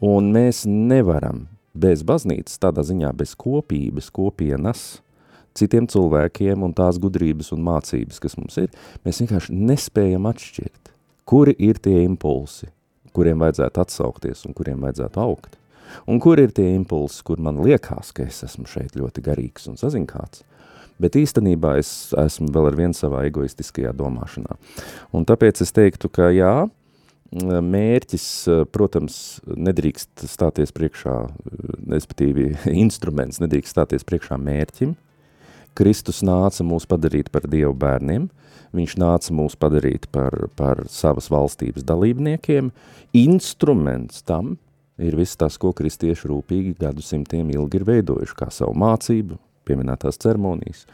un 0.00 0.30
mēs 0.34 0.62
nevaram 0.70 1.48
bez 1.78 2.04
baznīcas, 2.06 2.58
tādā 2.62 2.84
ziņā 2.86 3.12
bez 3.18 3.34
kopības, 3.38 4.10
kopienas, 4.14 4.86
citiem 5.58 5.88
cilvēkiem 5.90 6.64
un 6.66 6.74
tās 6.76 6.98
gudrības 7.02 7.52
un 7.56 7.62
mācības, 7.66 8.20
kas 8.22 8.36
mums 8.38 8.58
ir, 8.62 8.72
mēs 9.06 9.22
vienkārši 9.22 9.54
nespējam 9.54 10.28
atšķirt, 10.30 10.92
kuri 11.28 11.54
ir 11.58 11.80
tie 11.82 12.02
impulsi, 12.04 12.70
kuriem 13.16 13.42
vajadzētu 13.42 13.82
atsaukties 13.82 14.44
un 14.48 14.56
kuriem 14.58 14.84
vajadzētu 14.86 15.22
augt. 15.22 15.56
Un 16.08 16.20
kur 16.20 16.40
ir 16.40 16.52
tie 16.52 16.68
impulsi, 16.74 17.22
kur 17.24 17.40
man 17.40 17.62
liekas, 17.64 18.12
ka 18.12 18.26
es 18.28 18.42
esmu 18.44 18.68
šeit 18.68 18.96
ļoti 18.98 19.24
garīgs 19.24 19.70
un 19.70 19.78
sazinkāts, 19.80 20.44
bet 21.00 21.16
īstenībā 21.16 21.78
es 21.80 22.12
esmu 22.18 22.50
vēl 22.52 22.68
ar 22.70 22.76
vien 22.76 22.94
savā 22.96 23.24
egoistiskajā 23.30 23.94
domāšanā. 23.96 24.58
Un 25.16 25.24
tāpēc 25.28 25.62
es 25.64 25.72
teiktu, 25.72 26.10
ka 26.12 26.28
jā, 26.34 26.68
mērķis, 27.32 28.26
protams, 28.72 29.40
nedrīkst 29.44 30.24
stāties 30.30 30.72
priekšā, 30.76 31.16
respektīvi 31.90 32.52
instruments 32.84 33.42
nedrīkst 33.42 33.74
stāties 33.76 34.06
priekšā 34.08 34.38
mērķim. 34.40 34.96
Kristus 35.78 36.24
nāca 36.26 36.64
mūs 36.66 36.88
padarīt 36.90 37.28
par 37.30 37.44
Dievu 37.46 37.74
bērniem, 37.78 38.26
viņš 38.74 38.96
nāca 38.98 39.34
mūs 39.36 39.54
padarīt 39.60 40.08
par, 40.10 40.34
par 40.58 40.82
savas 40.90 41.28
valstības 41.30 41.84
dalībniekiem. 41.86 42.72
Instruments 43.16 44.24
tam 44.26 44.56
ir 44.98 45.14
viss 45.16 45.38
tas, 45.38 45.58
ko 45.60 45.70
kristieši 45.76 46.30
rūpīgi 46.32 46.74
gadsimtiem 46.80 47.52
ilgi 47.54 47.78
ir 47.78 47.86
veidojuši, 47.86 48.36
kā 48.40 48.50
savu 48.50 48.74
mācību, 48.80 49.38
pieminētās 49.68 50.18
ceremonijas, 50.24 50.86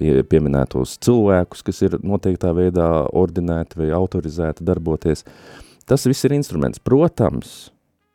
pieminētos 0.00 0.96
cilvēkus, 1.04 1.62
kas 1.66 1.82
ir 1.86 1.98
noteiktā 2.02 2.50
veidā 2.56 2.88
ordinēti 3.12 3.82
vai 3.82 3.92
autorizēti 3.94 4.66
darboties. 4.66 5.22
Tas 5.88 6.06
viss 6.06 6.24
ir 6.26 6.34
instruments. 6.36 6.82
Protams, 6.82 7.70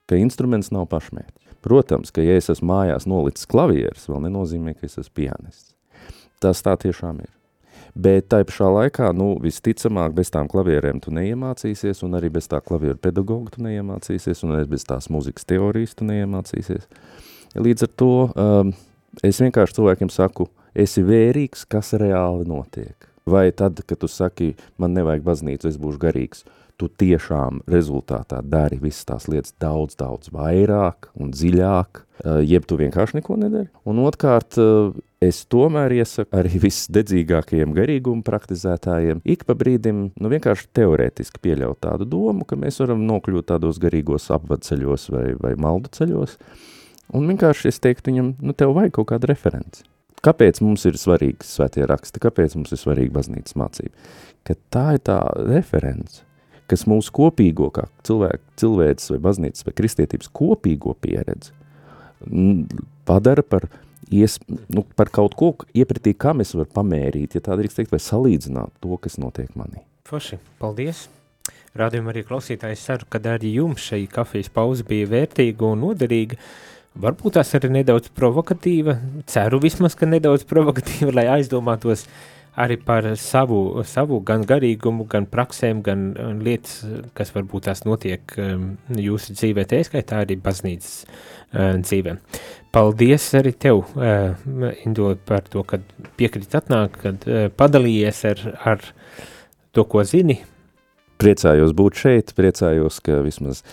ka 0.08 0.20
instruments 0.20 0.72
nav 0.72 0.88
pašmērķis. 0.92 1.56
Protams, 1.66 2.14
ka 2.16 2.24
ja 2.24 2.38
es 2.40 2.52
esmu 2.54 2.70
mājās 2.70 3.08
nolicis 3.10 3.50
klavieres, 3.50 4.06
vēl 4.08 4.28
nenozīmē, 4.28 4.76
ka 4.78 4.88
es 4.88 5.00
esmu 5.02 5.18
pianists. 5.20 5.74
Tas 6.40 6.62
tā 6.64 6.78
tiešām 6.80 7.20
ir. 7.26 7.32
Bet 7.98 8.28
tai 8.30 8.44
pašā 8.46 8.68
laikā, 8.70 9.10
nu, 9.18 9.32
visticamāk, 9.42 10.14
bez 10.18 10.30
tām 10.34 10.46
klavierēm 10.52 11.00
tu 11.02 11.12
neiemācīsies, 11.16 12.04
un 12.06 12.14
arī 12.20 12.30
bez 12.36 12.46
tā 12.52 12.60
klavieru 12.62 13.00
pedagoga 13.02 13.56
tu 13.56 13.64
neiemācīsies, 13.66 14.44
un 14.46 14.54
arī 14.54 14.68
bez 14.76 14.86
tās 14.86 15.10
muzikas 15.14 15.48
teorijas 15.50 15.98
tu 15.98 16.06
neiemācīsies. 16.06 16.86
Līdz 17.58 17.88
ar 17.88 17.92
to 17.98 18.12
um, 18.30 18.72
es 19.26 19.42
vienkārši 19.42 19.80
cilvēkiem 19.80 20.14
saku, 20.14 20.46
esi 20.78 21.02
vērīgs, 21.08 21.66
kas 21.66 21.96
reāli 21.98 22.46
notiek. 22.48 23.10
Vai 23.28 23.50
tad, 23.52 23.82
kad 23.90 24.00
tu 24.00 24.08
saki, 24.12 24.54
man 24.78 24.94
nevajag 24.96 25.26
baznīcu, 25.26 25.72
es 25.72 25.82
būšu 25.82 26.00
garīgs, 26.06 26.46
tu 26.78 26.90
tiešām 26.90 27.64
rezultātā 27.70 28.44
dari 28.46 28.78
visas 28.82 29.08
tās 29.10 29.26
lietas 29.32 29.56
daudz, 29.62 29.98
daudz 29.98 30.30
vairāk 30.34 31.10
un 31.18 31.32
dziļāk, 31.34 32.02
uh, 32.04 32.38
jeb 32.46 32.68
tu 32.70 32.78
vienkārši 32.80 33.20
neko 33.20 33.38
nedari. 33.42 33.70
Un 33.90 34.04
otrkārt, 34.06 34.60
uh, 34.62 34.94
es 35.24 35.42
tomēr 35.50 35.96
iesaku 35.98 36.38
arī 36.38 36.60
visdedzīgākajiem 36.68 37.74
garīgumu 37.78 38.26
praktizētājiem 38.28 39.24
ik 39.26 39.48
pa 39.50 39.58
brīdim, 39.58 40.08
nu 40.14 40.34
vienkārši 40.34 40.70
teorētiski 40.78 41.42
pieļaut 41.48 41.82
tādu 41.88 42.10
domu, 42.10 42.46
ka 42.46 42.60
mēs 42.60 42.80
varam 42.84 43.06
nokļūt 43.10 43.50
tādos 43.54 43.82
garīgos 43.82 44.30
apvadceļos 44.38 45.10
vai, 45.16 45.28
vai 45.42 45.58
maldu 45.58 45.94
ceļos, 45.98 46.38
un 47.18 47.30
vienkārši 47.34 47.74
es 47.74 47.82
teiktu 47.82 48.14
viņam, 48.14 48.34
nu 48.44 48.58
tev 48.58 48.78
vajag 48.78 49.00
kaut 49.00 49.14
kādu 49.16 49.34
referenci. 49.34 49.88
Kāpēc 50.26 50.60
mums 50.66 50.82
ir 50.90 50.98
svarīgi 50.98 51.46
svētie 51.46 51.86
raksti, 51.88 52.22
kāpēc 52.22 52.56
mums 52.58 52.74
ir 52.74 52.82
svarīga 52.82 53.14
baznīcas 53.20 53.54
mācība? 53.60 54.08
Ka 54.48 54.56
tā 54.74 54.86
ir 54.98 55.04
tā 55.06 55.20
reference, 55.46 56.24
kas 56.68 56.88
mūsu 56.90 57.14
kopīgo, 57.16 57.70
kā 57.76 57.88
cilvēku, 58.08 58.44
cilvēks 58.60 59.12
vai 59.14 59.22
baznīcas 59.24 59.68
vai 59.68 59.76
kristietības 59.78 60.32
kopīgo 60.36 60.96
pieredzi 61.02 61.56
padara 63.06 63.44
par 63.44 63.68
ies, 64.12 64.40
nu, 64.48 64.84
par 64.96 65.12
kaut 65.14 65.36
ko, 65.38 65.52
iepratī, 65.76 66.14
kam 66.18 66.42
es 66.44 66.54
varu 66.56 66.70
pamērīt, 66.74 67.38
ja 67.38 67.44
tā 67.44 67.58
drīkst 67.60 67.82
teikt, 67.82 67.94
vai 67.94 68.02
salīdzināt 68.02 68.74
to, 68.84 68.98
kas 69.02 69.20
notiek 69.22 69.52
manī. 69.60 69.84
Forši, 70.08 70.40
paldies! 70.62 71.08
Rādījumā 71.78 72.10
arī 72.10 72.24
klausītājs 72.26 72.88
ceru, 72.88 73.06
ka 73.12 73.20
arī 73.36 73.52
jums 73.60 73.84
šī 73.86 74.08
kafijas 74.10 74.50
pauze 74.54 74.86
bija 74.88 75.10
vērtīga 75.12 75.68
un 75.68 75.84
noderīga. 75.84 76.40
Varbūt 76.98 77.36
tās 77.38 77.52
arī 77.54 77.70
nedaudz 77.76 78.10
provokatīva, 78.18 78.96
ceru 79.30 79.60
vismaz, 79.62 79.94
ka 79.94 80.10
nedaudz 80.10 80.48
provokatīva, 80.50 81.14
lai 81.20 81.28
aizdomātos 81.36 82.08
arī 82.58 82.78
par 82.82 83.06
savu, 83.22 83.84
savu 83.86 84.20
gan 84.26 84.44
garīgumu, 84.48 85.06
gan 85.10 85.28
praksēm, 85.30 85.84
gan 85.86 86.08
lietas, 86.42 86.80
kas 87.18 87.32
varbūt 87.36 87.68
tās 87.70 87.84
notiek 87.86 88.34
um, 88.42 88.72
jūsu 88.98 89.36
dzīvē, 89.38 89.68
tā 89.70 89.84
skaitā 89.86 90.24
arī 90.26 90.40
baznīcas 90.42 90.96
uh, 91.06 91.76
dzīvē. 91.84 92.18
Paldies 92.74 93.30
arī 93.38 93.54
tev, 93.54 93.84
uh, 93.98 94.34
Indo, 94.86 95.14
par 95.30 95.46
to, 95.46 95.64
ka 95.68 95.80
piekrīt 96.20 96.58
atnāk, 96.58 96.98
kad 97.06 97.30
uh, 97.30 97.46
padalījies 97.54 98.24
ar, 98.32 98.44
ar 98.74 98.90
to, 99.76 99.86
ko 99.86 100.04
zini. 100.08 100.42
Priecājos 101.22 101.74
būt 101.78 102.04
šeit, 102.04 102.36
priecājos, 102.38 103.02
ka 103.06 103.22
vismaz 103.26 103.64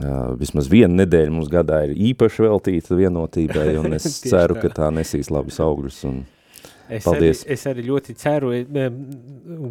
Uh, 0.00 0.32
vismaz 0.40 0.70
viena 0.72 1.02
nedēļa 1.02 1.30
mums 1.34 1.50
gadā 1.52 1.82
ir 1.84 1.90
īpaši 2.10 2.46
veltīta 2.46 2.96
vienotībai, 2.96 3.74
un 3.76 3.92
es 3.98 4.06
ceru, 4.24 4.56
ka 4.58 4.70
tā 4.72 4.88
nesīs 4.88 5.28
labus 5.30 5.60
augļus. 5.60 5.98
Un 6.08 6.22
Es 6.88 7.04
Paldies. 7.06 7.42
arī, 7.44 7.54
es 7.54 7.66
arī 7.70 7.84
ļoti 7.86 8.14
ceru, 8.18 8.50
e, 8.52 8.86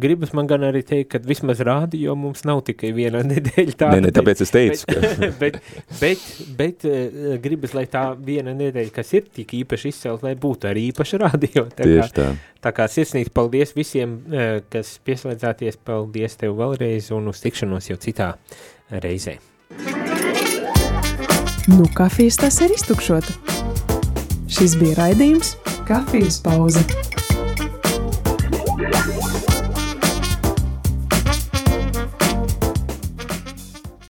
gribas 0.02 0.32
man 0.36 0.48
gan 0.50 0.64
arī 0.66 0.82
teikt, 0.86 1.10
ka 1.12 1.20
vismaz 1.26 1.60
rādio 1.64 2.14
mums 2.18 2.44
nav 2.48 2.62
tikai 2.66 2.92
viena 2.96 3.20
nedēļa 3.32 3.76
tāda. 3.76 3.98
Nē, 3.98 4.06
ne, 4.06 4.12
tāpēc 4.16 4.42
es 4.46 4.54
teicu, 4.54 4.86
bet, 4.88 5.04
ka... 5.04 5.30
bet, 5.42 5.58
bet, 6.00 6.24
bet 6.58 6.86
e, 6.88 7.36
gribas, 7.42 7.76
lai 7.76 7.84
tā 7.92 8.06
viena 8.16 8.56
nedēļa, 8.56 8.94
kas 8.94 9.12
ir 9.18 9.28
tik 9.34 9.54
īpaši 9.62 9.92
izcelt, 9.92 10.26
lai 10.26 10.34
būtu 10.40 10.70
arī 10.72 10.88
īpaši 10.90 11.22
rādio. 11.22 11.66
Tā 11.76 11.86
Tieši 11.86 12.08
kā, 12.08 12.10
tā. 12.16 12.28
tā 12.64 12.74
kā 12.76 12.88
sirsnīgi 12.90 13.32
paldies 13.34 13.76
visiem, 13.76 14.18
e, 14.32 14.50
kas 14.72 14.96
pieslēdzāties, 15.06 15.80
paldies 15.84 16.38
tev 16.40 16.56
vēlreiz 16.60 17.12
un 17.14 17.30
uz 17.32 17.42
tikšanos 17.44 17.92
jau 17.92 18.00
citā 18.02 18.34
reizē. 19.04 19.38
Nu, 21.70 21.86
kafijas 21.94 22.40
tas 22.42 22.58
ir 22.64 22.74
iztukšota. 22.74 23.71
Šis 24.52 24.74
bija 24.76 24.98
raidījums 24.98 25.54
Kafijas 25.88 26.42
pauze. 26.44 26.84